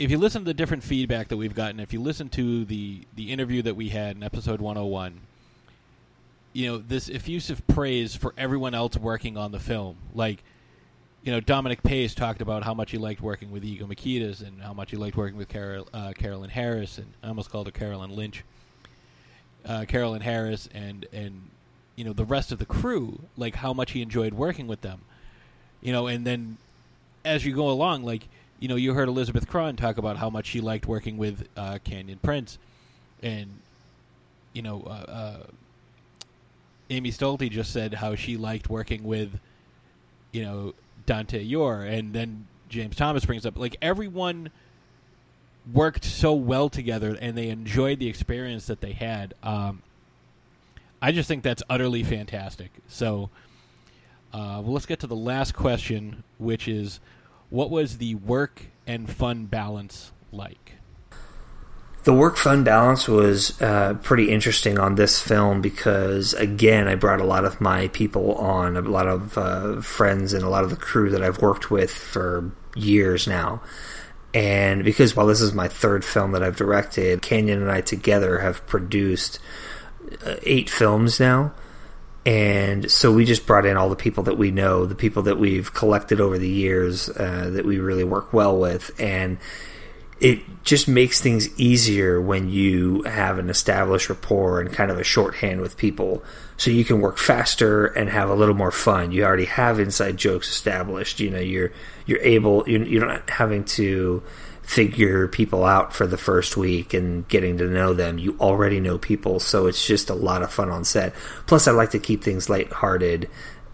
[0.00, 3.02] if you listen to the different feedback that we've gotten, if you listen to the
[3.14, 5.20] the interview that we had in episode 101,
[6.54, 10.42] you know this effusive praise for everyone else working on the film, like
[11.22, 14.62] you know Dominic Pace talked about how much he liked working with Ego Mikitas and
[14.62, 17.72] how much he liked working with Carol, uh, Carolyn Harris and I almost called her
[17.72, 18.42] Carolyn Lynch,
[19.66, 21.42] uh, Carolyn Harris and and
[21.96, 25.02] you know the rest of the crew, like how much he enjoyed working with them,
[25.82, 26.56] you know, and then
[27.22, 28.28] as you go along, like
[28.60, 31.78] you know, you heard Elizabeth Cron talk about how much she liked working with uh,
[31.82, 32.58] Canyon Prince,
[33.22, 33.48] and
[34.52, 35.36] you know, uh, uh,
[36.90, 39.38] Amy Stolte just said how she liked working with,
[40.32, 40.74] you know,
[41.06, 44.50] Dante Yor, and then James Thomas brings up like everyone
[45.72, 49.34] worked so well together and they enjoyed the experience that they had.
[49.42, 49.82] Um,
[51.02, 52.70] I just think that's utterly fantastic.
[52.88, 53.30] So,
[54.32, 57.00] uh, well, let's get to the last question, which is
[57.50, 60.72] what was the work and fun balance like?
[62.04, 67.20] The work fun balance was uh, pretty interesting on this film because, again, I brought
[67.20, 70.70] a lot of my people on, a lot of uh, friends, and a lot of
[70.70, 73.60] the crew that I've worked with for years now.
[74.32, 78.38] And because while this is my third film that I've directed, Canyon and I together
[78.38, 79.38] have produced
[80.24, 81.52] uh, eight films now
[82.26, 85.38] and so we just brought in all the people that we know, the people that
[85.38, 89.38] we've collected over the years uh, that we really work well with, and
[90.20, 95.04] it just makes things easier when you have an established rapport and kind of a
[95.04, 96.22] shorthand with people,
[96.58, 99.12] so you can work faster and have a little more fun.
[99.12, 101.20] You already have inside jokes established.
[101.20, 101.72] You know, you're
[102.04, 102.68] you're able.
[102.68, 104.22] You're, you're not having to
[104.70, 108.20] figure people out for the first week and getting to know them.
[108.20, 111.12] You already know people, so it's just a lot of fun on set.
[111.46, 113.28] Plus, I like to keep things lighthearted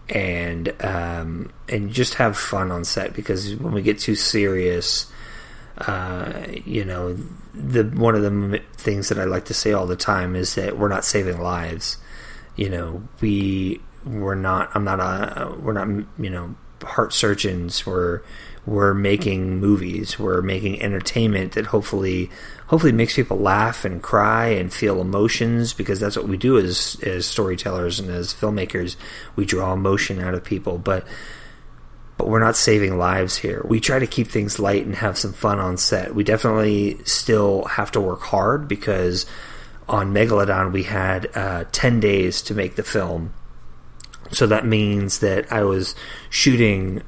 [0.09, 5.05] and um, and just have fun on set because when we get too serious,
[5.77, 7.15] uh, you know,
[7.53, 10.79] the one of the things that I like to say all the time is that
[10.79, 11.97] we're not saving lives.
[12.55, 14.71] You know, we we're not.
[14.73, 15.55] I'm not a.
[15.59, 16.07] We're not.
[16.17, 17.85] You know heart surgeons.
[17.85, 18.21] We're
[18.67, 20.19] we're making movies.
[20.19, 22.29] We're making entertainment that hopefully
[22.67, 26.97] hopefully makes people laugh and cry and feel emotions because that's what we do as
[27.01, 28.97] as storytellers and as filmmakers.
[29.37, 31.07] We draw emotion out of people, but
[32.17, 33.61] but we're not saving lives here.
[33.63, 36.13] We try to keep things light and have some fun on set.
[36.13, 39.25] We definitely still have to work hard because
[39.87, 43.33] on Megalodon we had uh, 10 days to make the film.
[44.31, 45.95] So that means that I was
[46.29, 47.03] shooting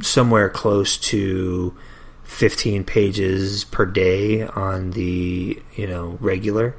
[0.00, 1.76] somewhere close to
[2.24, 6.74] 15 pages per day on the, you know, regular.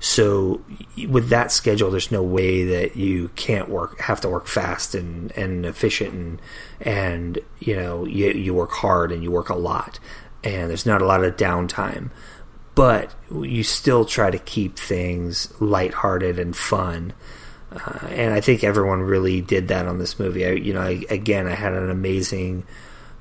[0.00, 0.62] So
[1.08, 5.32] with that schedule, there's no way that you can't work, have to work fast and,
[5.32, 6.42] and efficient and,
[6.80, 9.98] and, you know, you, you work hard and you work a lot
[10.44, 12.10] and there's not a lot of downtime,
[12.74, 17.14] but you still try to keep things lighthearted and fun.
[17.74, 20.46] Uh, and I think everyone really did that on this movie.
[20.46, 22.64] I, you know, I, again, I had an amazing,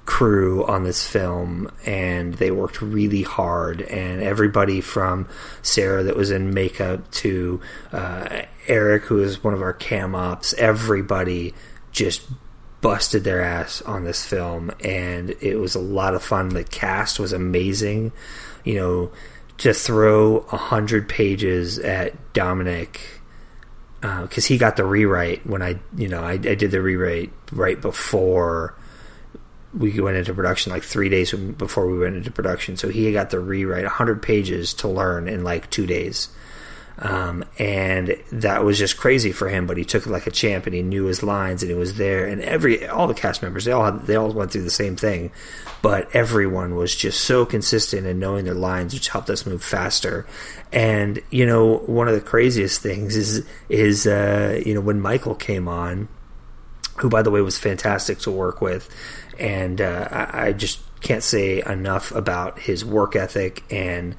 [0.05, 3.81] crew on this film and they worked really hard.
[3.81, 5.27] And everybody from
[5.61, 7.61] sarah that was in makeup to
[7.91, 11.53] uh, eric who is one of our cam ops everybody
[11.91, 12.27] just
[12.81, 14.69] busted their ass on this film.
[14.83, 16.49] And it was a lot of fun.
[16.49, 18.11] The cast was amazing.
[18.65, 19.11] You know
[19.59, 23.21] to throw a hundred pages at dominic
[24.03, 27.31] because uh, he got the rewrite when I, you know, I, I did the rewrite
[27.53, 28.75] right before
[29.73, 32.75] we went into production like three days before we went into production.
[32.75, 36.27] So he got the rewrite 100 pages to learn in like two days.
[36.99, 40.67] Um, and that was just crazy for him, but he took it like a champ
[40.67, 42.27] and he knew his lines and he was there.
[42.27, 44.95] And every, all the cast members, they all had, they all went through the same
[44.95, 45.31] thing,
[45.81, 50.27] but everyone was just so consistent in knowing their lines, which helped us move faster.
[50.71, 55.35] And, you know, one of the craziest things is, is, uh, you know, when Michael
[55.35, 56.07] came on,
[56.97, 58.87] who by the way was fantastic to work with,
[59.39, 63.63] and uh, I, I, just can't say enough about his work ethic.
[63.71, 64.15] And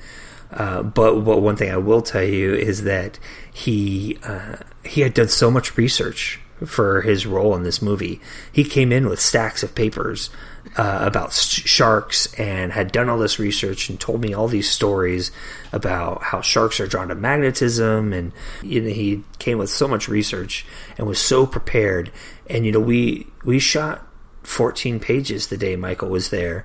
[0.54, 3.18] uh, but but one thing I will tell you is that
[3.52, 8.20] he uh, he had done so much research for his role in this movie.
[8.52, 10.30] He came in with stacks of papers
[10.76, 14.70] uh, about sh- sharks and had done all this research and told me all these
[14.70, 15.32] stories
[15.72, 18.12] about how sharks are drawn to magnetism.
[18.12, 18.32] And
[18.62, 20.64] you know, he came with so much research
[20.96, 22.12] and was so prepared.
[22.48, 24.06] And you know, we we shot
[24.44, 26.64] 14 pages the day Michael was there.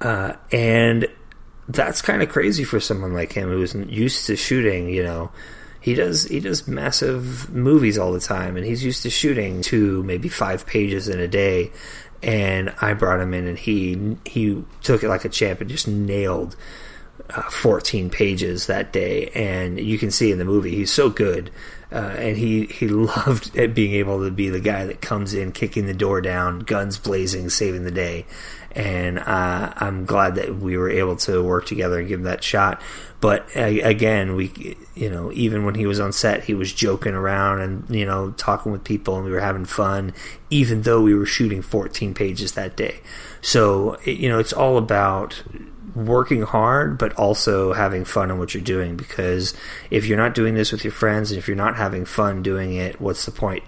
[0.00, 1.08] Uh, and
[1.68, 5.30] that's kind of crazy for someone like him who's used to shooting, you know.
[5.80, 10.02] He does he does massive movies all the time and he's used to shooting two
[10.04, 11.72] maybe 5 pages in a day
[12.22, 15.86] and I brought him in and he he took it like a champ and just
[15.86, 16.56] nailed
[17.28, 21.50] uh, 14 pages that day and you can see in the movie he's so good
[21.94, 25.86] uh, and he he loved being able to be the guy that comes in, kicking
[25.86, 28.26] the door down, guns blazing, saving the day.
[28.74, 32.42] And uh, I'm glad that we were able to work together and give him that
[32.42, 32.82] shot.
[33.20, 37.14] But uh, again, we you know even when he was on set, he was joking
[37.14, 40.12] around and you know talking with people, and we were having fun,
[40.50, 43.00] even though we were shooting 14 pages that day.
[43.40, 45.42] So you know it's all about
[45.94, 48.96] working hard, but also having fun in what you're doing.
[48.96, 49.54] Because
[49.90, 52.74] if you're not doing this with your friends, and if you're not having fun doing
[52.74, 53.62] it, what's the point?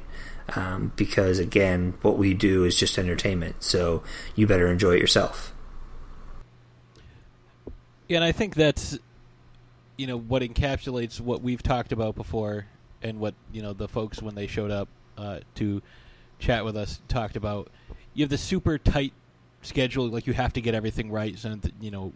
[0.55, 3.63] Um, because again, what we do is just entertainment.
[3.63, 4.03] So
[4.35, 5.53] you better enjoy it yourself.
[8.09, 8.99] Yeah, and I think that's
[9.97, 12.67] you know what encapsulates what we've talked about before,
[13.03, 15.83] and what you know the folks when they showed up uh, to
[16.39, 17.69] chat with us talked about.
[18.15, 19.13] You have the super tight
[19.67, 22.13] schedule like you have to get everything right so you know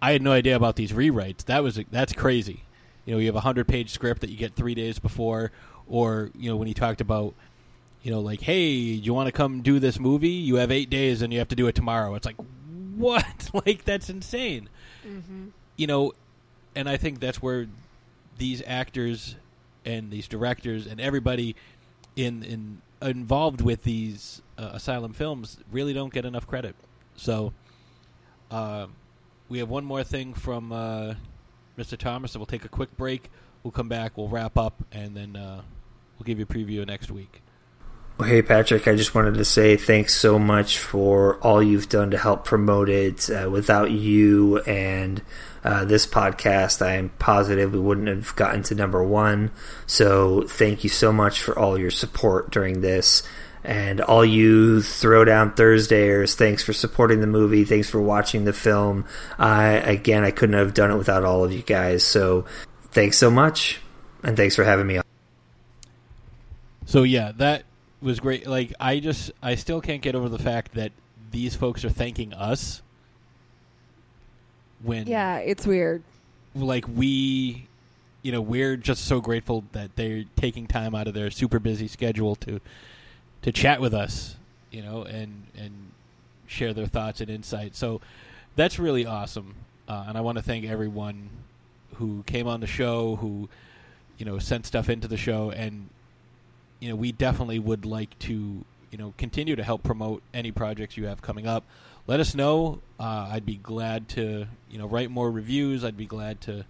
[0.00, 2.62] i had no idea about these rewrites that was that's crazy
[3.04, 5.50] you know you have a 100 page script that you get 3 days before
[5.88, 7.34] or you know when he talked about
[8.02, 11.22] you know like hey you want to come do this movie you have 8 days
[11.22, 12.36] and you have to do it tomorrow it's like
[12.96, 14.68] what like that's insane
[15.06, 15.48] mm-hmm.
[15.76, 16.12] you know
[16.74, 17.66] and i think that's where
[18.38, 19.36] these actors
[19.84, 21.56] and these directors and everybody
[22.16, 26.74] in in involved with these uh, asylum films really don't get enough credit.
[27.16, 27.52] So,
[28.50, 28.86] uh,
[29.48, 31.14] we have one more thing from uh,
[31.78, 31.96] Mr.
[31.96, 33.30] Thomas, and we'll take a quick break.
[33.62, 35.62] We'll come back, we'll wrap up, and then uh,
[36.18, 37.42] we'll give you a preview next week.
[38.18, 42.12] Well, hey, Patrick, I just wanted to say thanks so much for all you've done
[42.12, 43.28] to help promote it.
[43.28, 45.20] Uh, without you and
[45.62, 49.50] uh, this podcast, I am positive we wouldn't have gotten to number one.
[49.86, 53.22] So thank you so much for all your support during this.
[53.62, 57.64] And all you Throwdown Thursdayers, thanks for supporting the movie.
[57.64, 59.04] Thanks for watching the film.
[59.38, 62.04] I again, I couldn't have done it without all of you guys.
[62.04, 62.46] So
[62.92, 63.80] thanks so much,
[64.22, 65.15] and thanks for having me on.
[66.86, 67.64] So yeah, that
[68.00, 68.46] was great.
[68.46, 70.92] Like I just I still can't get over the fact that
[71.30, 72.80] these folks are thanking us
[74.82, 76.02] when Yeah, it's weird.
[76.54, 77.66] like we
[78.22, 81.86] you know we're just so grateful that they're taking time out of their super busy
[81.88, 82.60] schedule to
[83.42, 84.36] to chat with us
[84.70, 85.90] you know and and
[86.46, 88.00] share their thoughts and insights so
[88.56, 89.54] that's really awesome
[89.88, 91.28] uh, and i want to thank everyone
[91.96, 93.48] who came on the show who
[94.18, 95.88] you know sent stuff into the show and
[96.86, 100.96] you know we definitely would like to you know continue to help promote any projects
[100.96, 101.64] you have coming up.
[102.06, 102.80] Let us know.
[103.00, 105.84] Uh, i'd be glad to you know write more reviews.
[105.84, 106.64] I'd be glad to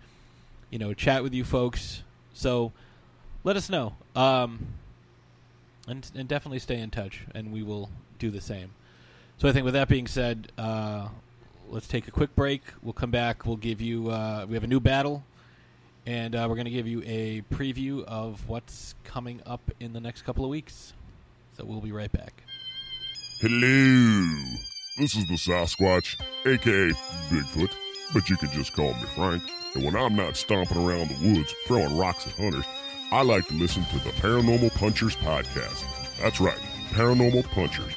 [0.71, 2.03] you know chat with you folks.
[2.33, 2.73] So
[3.45, 3.95] let us know.
[4.15, 4.69] Um,
[5.87, 8.71] and, and definitely stay in touch and we will do the same.
[9.37, 11.09] So i think with that being said uh,
[11.69, 12.63] let's take a quick break.
[12.83, 13.45] We'll come back.
[13.45, 15.25] We'll give you uh, we have a new battle
[16.07, 20.01] and uh, we're going to give you a preview of what's coming up in the
[20.01, 20.93] next couple of weeks
[21.57, 22.43] so we'll be right back
[23.41, 24.57] Hello.
[24.97, 26.17] This is the Sasquatch,
[26.47, 26.91] aka
[27.29, 27.71] Bigfoot,
[28.15, 29.43] but you can just call me Frank.
[29.75, 32.65] And when I'm not stomping around the woods throwing rocks at hunters,
[33.13, 35.85] I like to listen to the Paranormal Punchers podcast.
[36.19, 36.57] That's right,
[36.93, 37.93] Paranormal Punchers.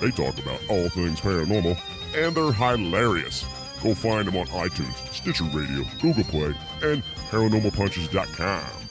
[0.00, 1.78] They talk about all things paranormal,
[2.16, 3.44] and they're hilarious.
[3.82, 8.88] Go find them on iTunes, Stitcher Radio, Google Play, and ParanormalPunchers.com.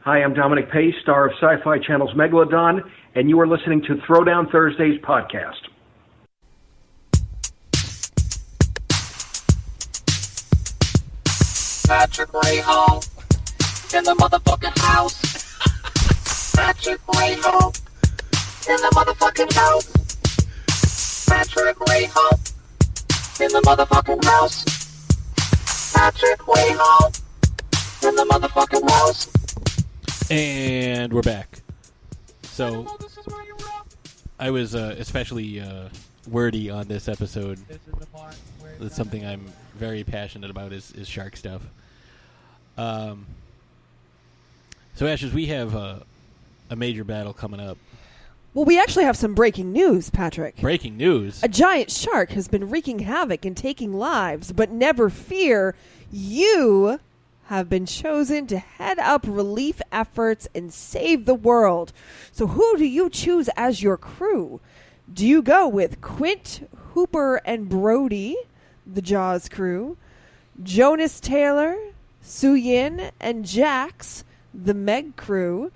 [0.00, 2.80] Hi, I'm Dominic Pace, star of Syfy Channel's Megalodon,
[3.14, 5.56] and you are listening to Throwdown Thursdays podcast.
[11.86, 13.04] Patrick Rahal
[13.94, 16.54] in the motherfucking house.
[16.54, 17.76] Patrick Rahal
[18.68, 21.26] in the motherfucking house.
[21.26, 22.49] Patrick Rahal
[23.40, 24.64] in the motherfucking house.
[25.94, 27.22] Patrick Rahal
[28.06, 30.30] in the motherfucking house.
[30.30, 31.62] And we're back.
[32.42, 32.86] So
[34.38, 35.88] I was uh, especially uh,
[36.28, 37.58] wordy on this episode.
[38.78, 41.62] That's something I'm very passionate about is, is shark stuff.
[42.76, 43.24] Um,
[44.94, 46.02] so Ashes, we have a,
[46.68, 47.78] a major battle coming up.
[48.52, 50.56] Well, we actually have some breaking news, Patrick.
[50.56, 51.40] Breaking news.
[51.42, 55.76] A giant shark has been wreaking havoc and taking lives, but never fear,
[56.10, 56.98] you
[57.44, 61.92] have been chosen to head up relief efforts and save the world.
[62.32, 64.60] So, who do you choose as your crew?
[65.12, 68.36] Do you go with Quint, Hooper, and Brody,
[68.84, 69.96] the Jaws crew,
[70.60, 71.76] Jonas Taylor,
[72.24, 75.70] Suyin, and Jax, the Meg crew,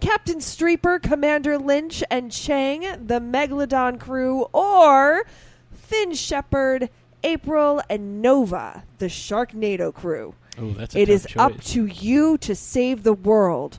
[0.00, 5.26] Captain Streeper, Commander Lynch, and Chang, the Megalodon crew, or
[5.72, 6.90] Fin Shepard,
[7.24, 10.34] April, and Nova, the Sharknado crew?
[10.58, 13.78] Oh, that's a It is up to you to save the world.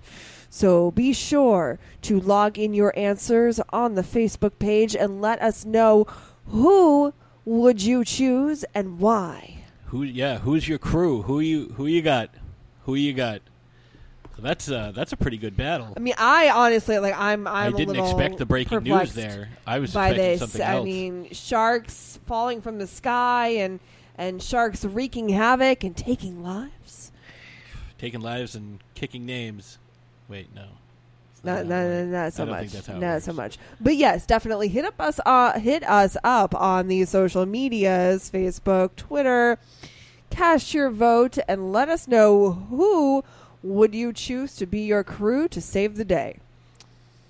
[0.49, 5.65] So be sure to log in your answers on the Facebook page and let us
[5.65, 6.07] know
[6.47, 7.13] who
[7.45, 9.65] would you choose and why.
[9.87, 10.03] Who?
[10.03, 11.21] Yeah, who's your crew?
[11.23, 11.73] Who you?
[11.77, 12.29] Who you got?
[12.83, 13.41] Who you got?
[14.39, 15.93] That's uh, that's a pretty good battle.
[15.97, 17.15] I mean, I honestly like.
[17.17, 17.47] I'm.
[17.47, 19.49] I'm I didn't little expect the breaking news there.
[19.65, 20.39] I was by expecting this.
[20.39, 23.79] something I mean, sharks falling from the sky and
[24.17, 27.11] and sharks wreaking havoc and taking lives.
[27.97, 29.79] Taking lives and kicking names.
[30.27, 30.65] Wait, no.
[31.33, 32.59] It's Not, not, not so much.
[32.61, 33.25] think that's how it not works.
[33.25, 33.57] so much.
[33.79, 35.19] But yes, definitely hit up us.
[35.25, 39.57] Uh, hit us up on these social medias: Facebook, Twitter.
[40.29, 43.23] Cast your vote and let us know who
[43.67, 46.39] would you choose to be your crew to save the day.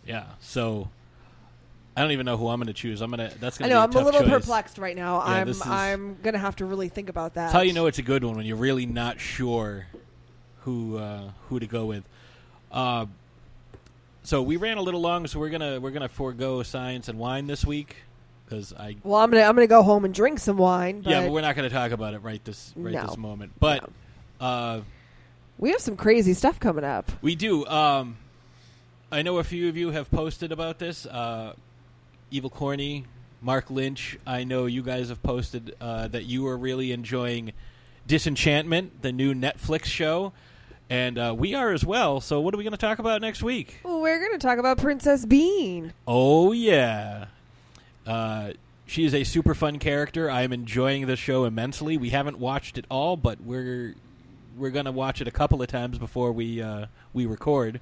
[0.05, 0.26] Yeah.
[0.39, 0.89] So
[1.95, 3.01] I don't even know who I'm going to choose.
[3.01, 3.38] I'm going to.
[3.39, 4.30] That's going to I know be a I'm a little choice.
[4.41, 5.18] perplexed right now.
[5.18, 7.45] Yeah, I'm is- I'm gonna have to really think about that.
[7.45, 9.88] That's how you know it's a good one when you're really not sure
[10.61, 12.03] who uh, who to go with.
[12.72, 13.07] Uh,
[14.23, 17.47] so we ran a little long, so we're gonna we're gonna forego science and wine
[17.47, 17.95] this week
[18.45, 21.01] because I Well, I'm gonna I'm gonna go home and drink some wine.
[21.01, 23.07] But yeah, but we're not gonna talk about it right this right No.
[23.07, 23.53] this moment.
[23.59, 23.89] But
[24.39, 24.81] uh,
[25.57, 27.11] we have some crazy stuff coming up.
[27.21, 27.65] we do.
[27.65, 28.17] Um,
[29.11, 31.05] I know a few of you have posted about this.
[31.05, 31.53] Uh,
[32.29, 33.05] Evil Corny,
[33.41, 34.17] Mark Lynch.
[34.27, 37.53] I know you guys have posted uh, that you are really enjoying
[38.05, 40.34] Disenchantment, the new Netflix show,
[40.89, 42.19] and uh, we are as well.
[42.21, 43.79] So, what are we going to talk about next week?
[43.84, 45.93] Well, we're gonna talk about Princess Bean.
[46.07, 47.25] Oh yeah,
[48.05, 48.51] uh,
[48.85, 50.29] she is a super fun character.
[50.29, 51.97] I am enjoying the show immensely.
[51.97, 53.95] We haven't watched it all, but we're
[54.57, 57.79] we're gonna watch it a couple of times before we uh, we record.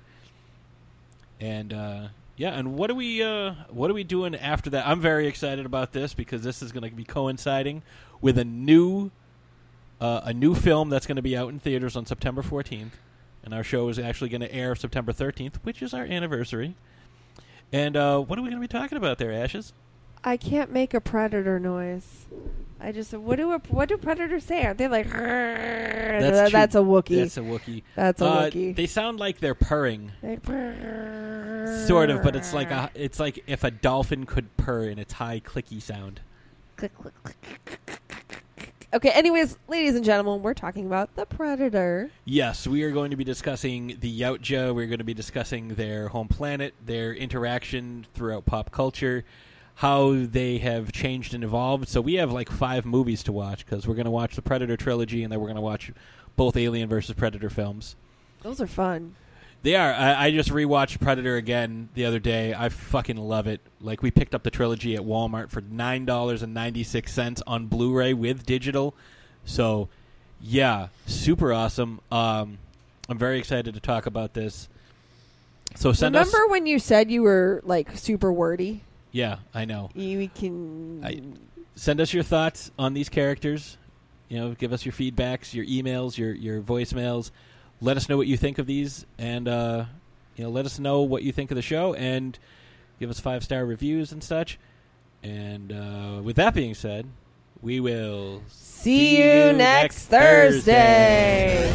[1.39, 2.07] And uh,
[2.37, 4.87] yeah, and what are we uh, what are we doing after that?
[4.87, 7.81] I'm very excited about this because this is going to be coinciding
[8.21, 9.11] with a new
[10.01, 12.91] uh, a new film that's going to be out in theaters on September 14th,
[13.43, 16.75] and our show is actually going to air September 13th, which is our anniversary.
[17.71, 19.73] And uh, what are we going to be talking about there, Ashes?
[20.23, 22.25] I can't make a predator noise.
[22.79, 24.65] I just what do a, what do predators say?
[24.65, 25.09] Aren't they like?
[25.09, 27.21] That's, that's a Wookiee.
[27.21, 27.83] That's a Wookiee.
[27.95, 28.75] That's a Uh, Wookiee.
[28.75, 30.11] They sound like they're purring,
[31.87, 35.13] sort of, but it's like a, it's like if a dolphin could purr in its
[35.13, 36.19] high clicky sound.
[38.93, 39.09] Okay.
[39.09, 42.11] Anyways, ladies and gentlemen, we're talking about the predator.
[42.23, 44.73] Yes, we are going to be discussing the Yautja.
[44.75, 49.25] We're going to be discussing their home planet, their interaction throughout pop culture,
[49.75, 51.87] how they have changed and evolved.
[51.89, 54.77] So we have like five movies to watch because we're going to watch the Predator
[54.77, 55.91] trilogy and then we're going to watch
[56.35, 57.95] both Alien versus Predator films.
[58.41, 59.15] Those are fun.
[59.63, 59.93] They are.
[59.93, 62.53] I, I just rewatched Predator again the other day.
[62.53, 63.61] I fucking love it.
[63.81, 67.41] Like we picked up the trilogy at Walmart for nine dollars and ninety six cents
[67.47, 68.93] on Blu-ray with digital.
[69.43, 69.89] So,
[70.39, 71.99] yeah, super awesome.
[72.11, 72.59] Um,
[73.09, 74.69] I'm very excited to talk about this.
[75.75, 76.27] So send us.
[76.27, 78.81] Remember when you said you were like super wordy?
[79.15, 79.91] Yeah, I know.
[79.95, 81.01] You can.
[81.01, 81.21] I-
[81.77, 83.77] Send us your thoughts on these characters.
[84.27, 87.31] You know, give us your feedbacks, your emails, your your voicemails.
[87.79, 89.85] Let us know what you think of these, and uh,
[90.35, 92.37] you know, let us know what you think of the show, and
[92.99, 94.57] give us five star reviews and such.
[95.23, 97.07] And uh, with that being said,
[97.61, 101.71] we will See you next Thursday.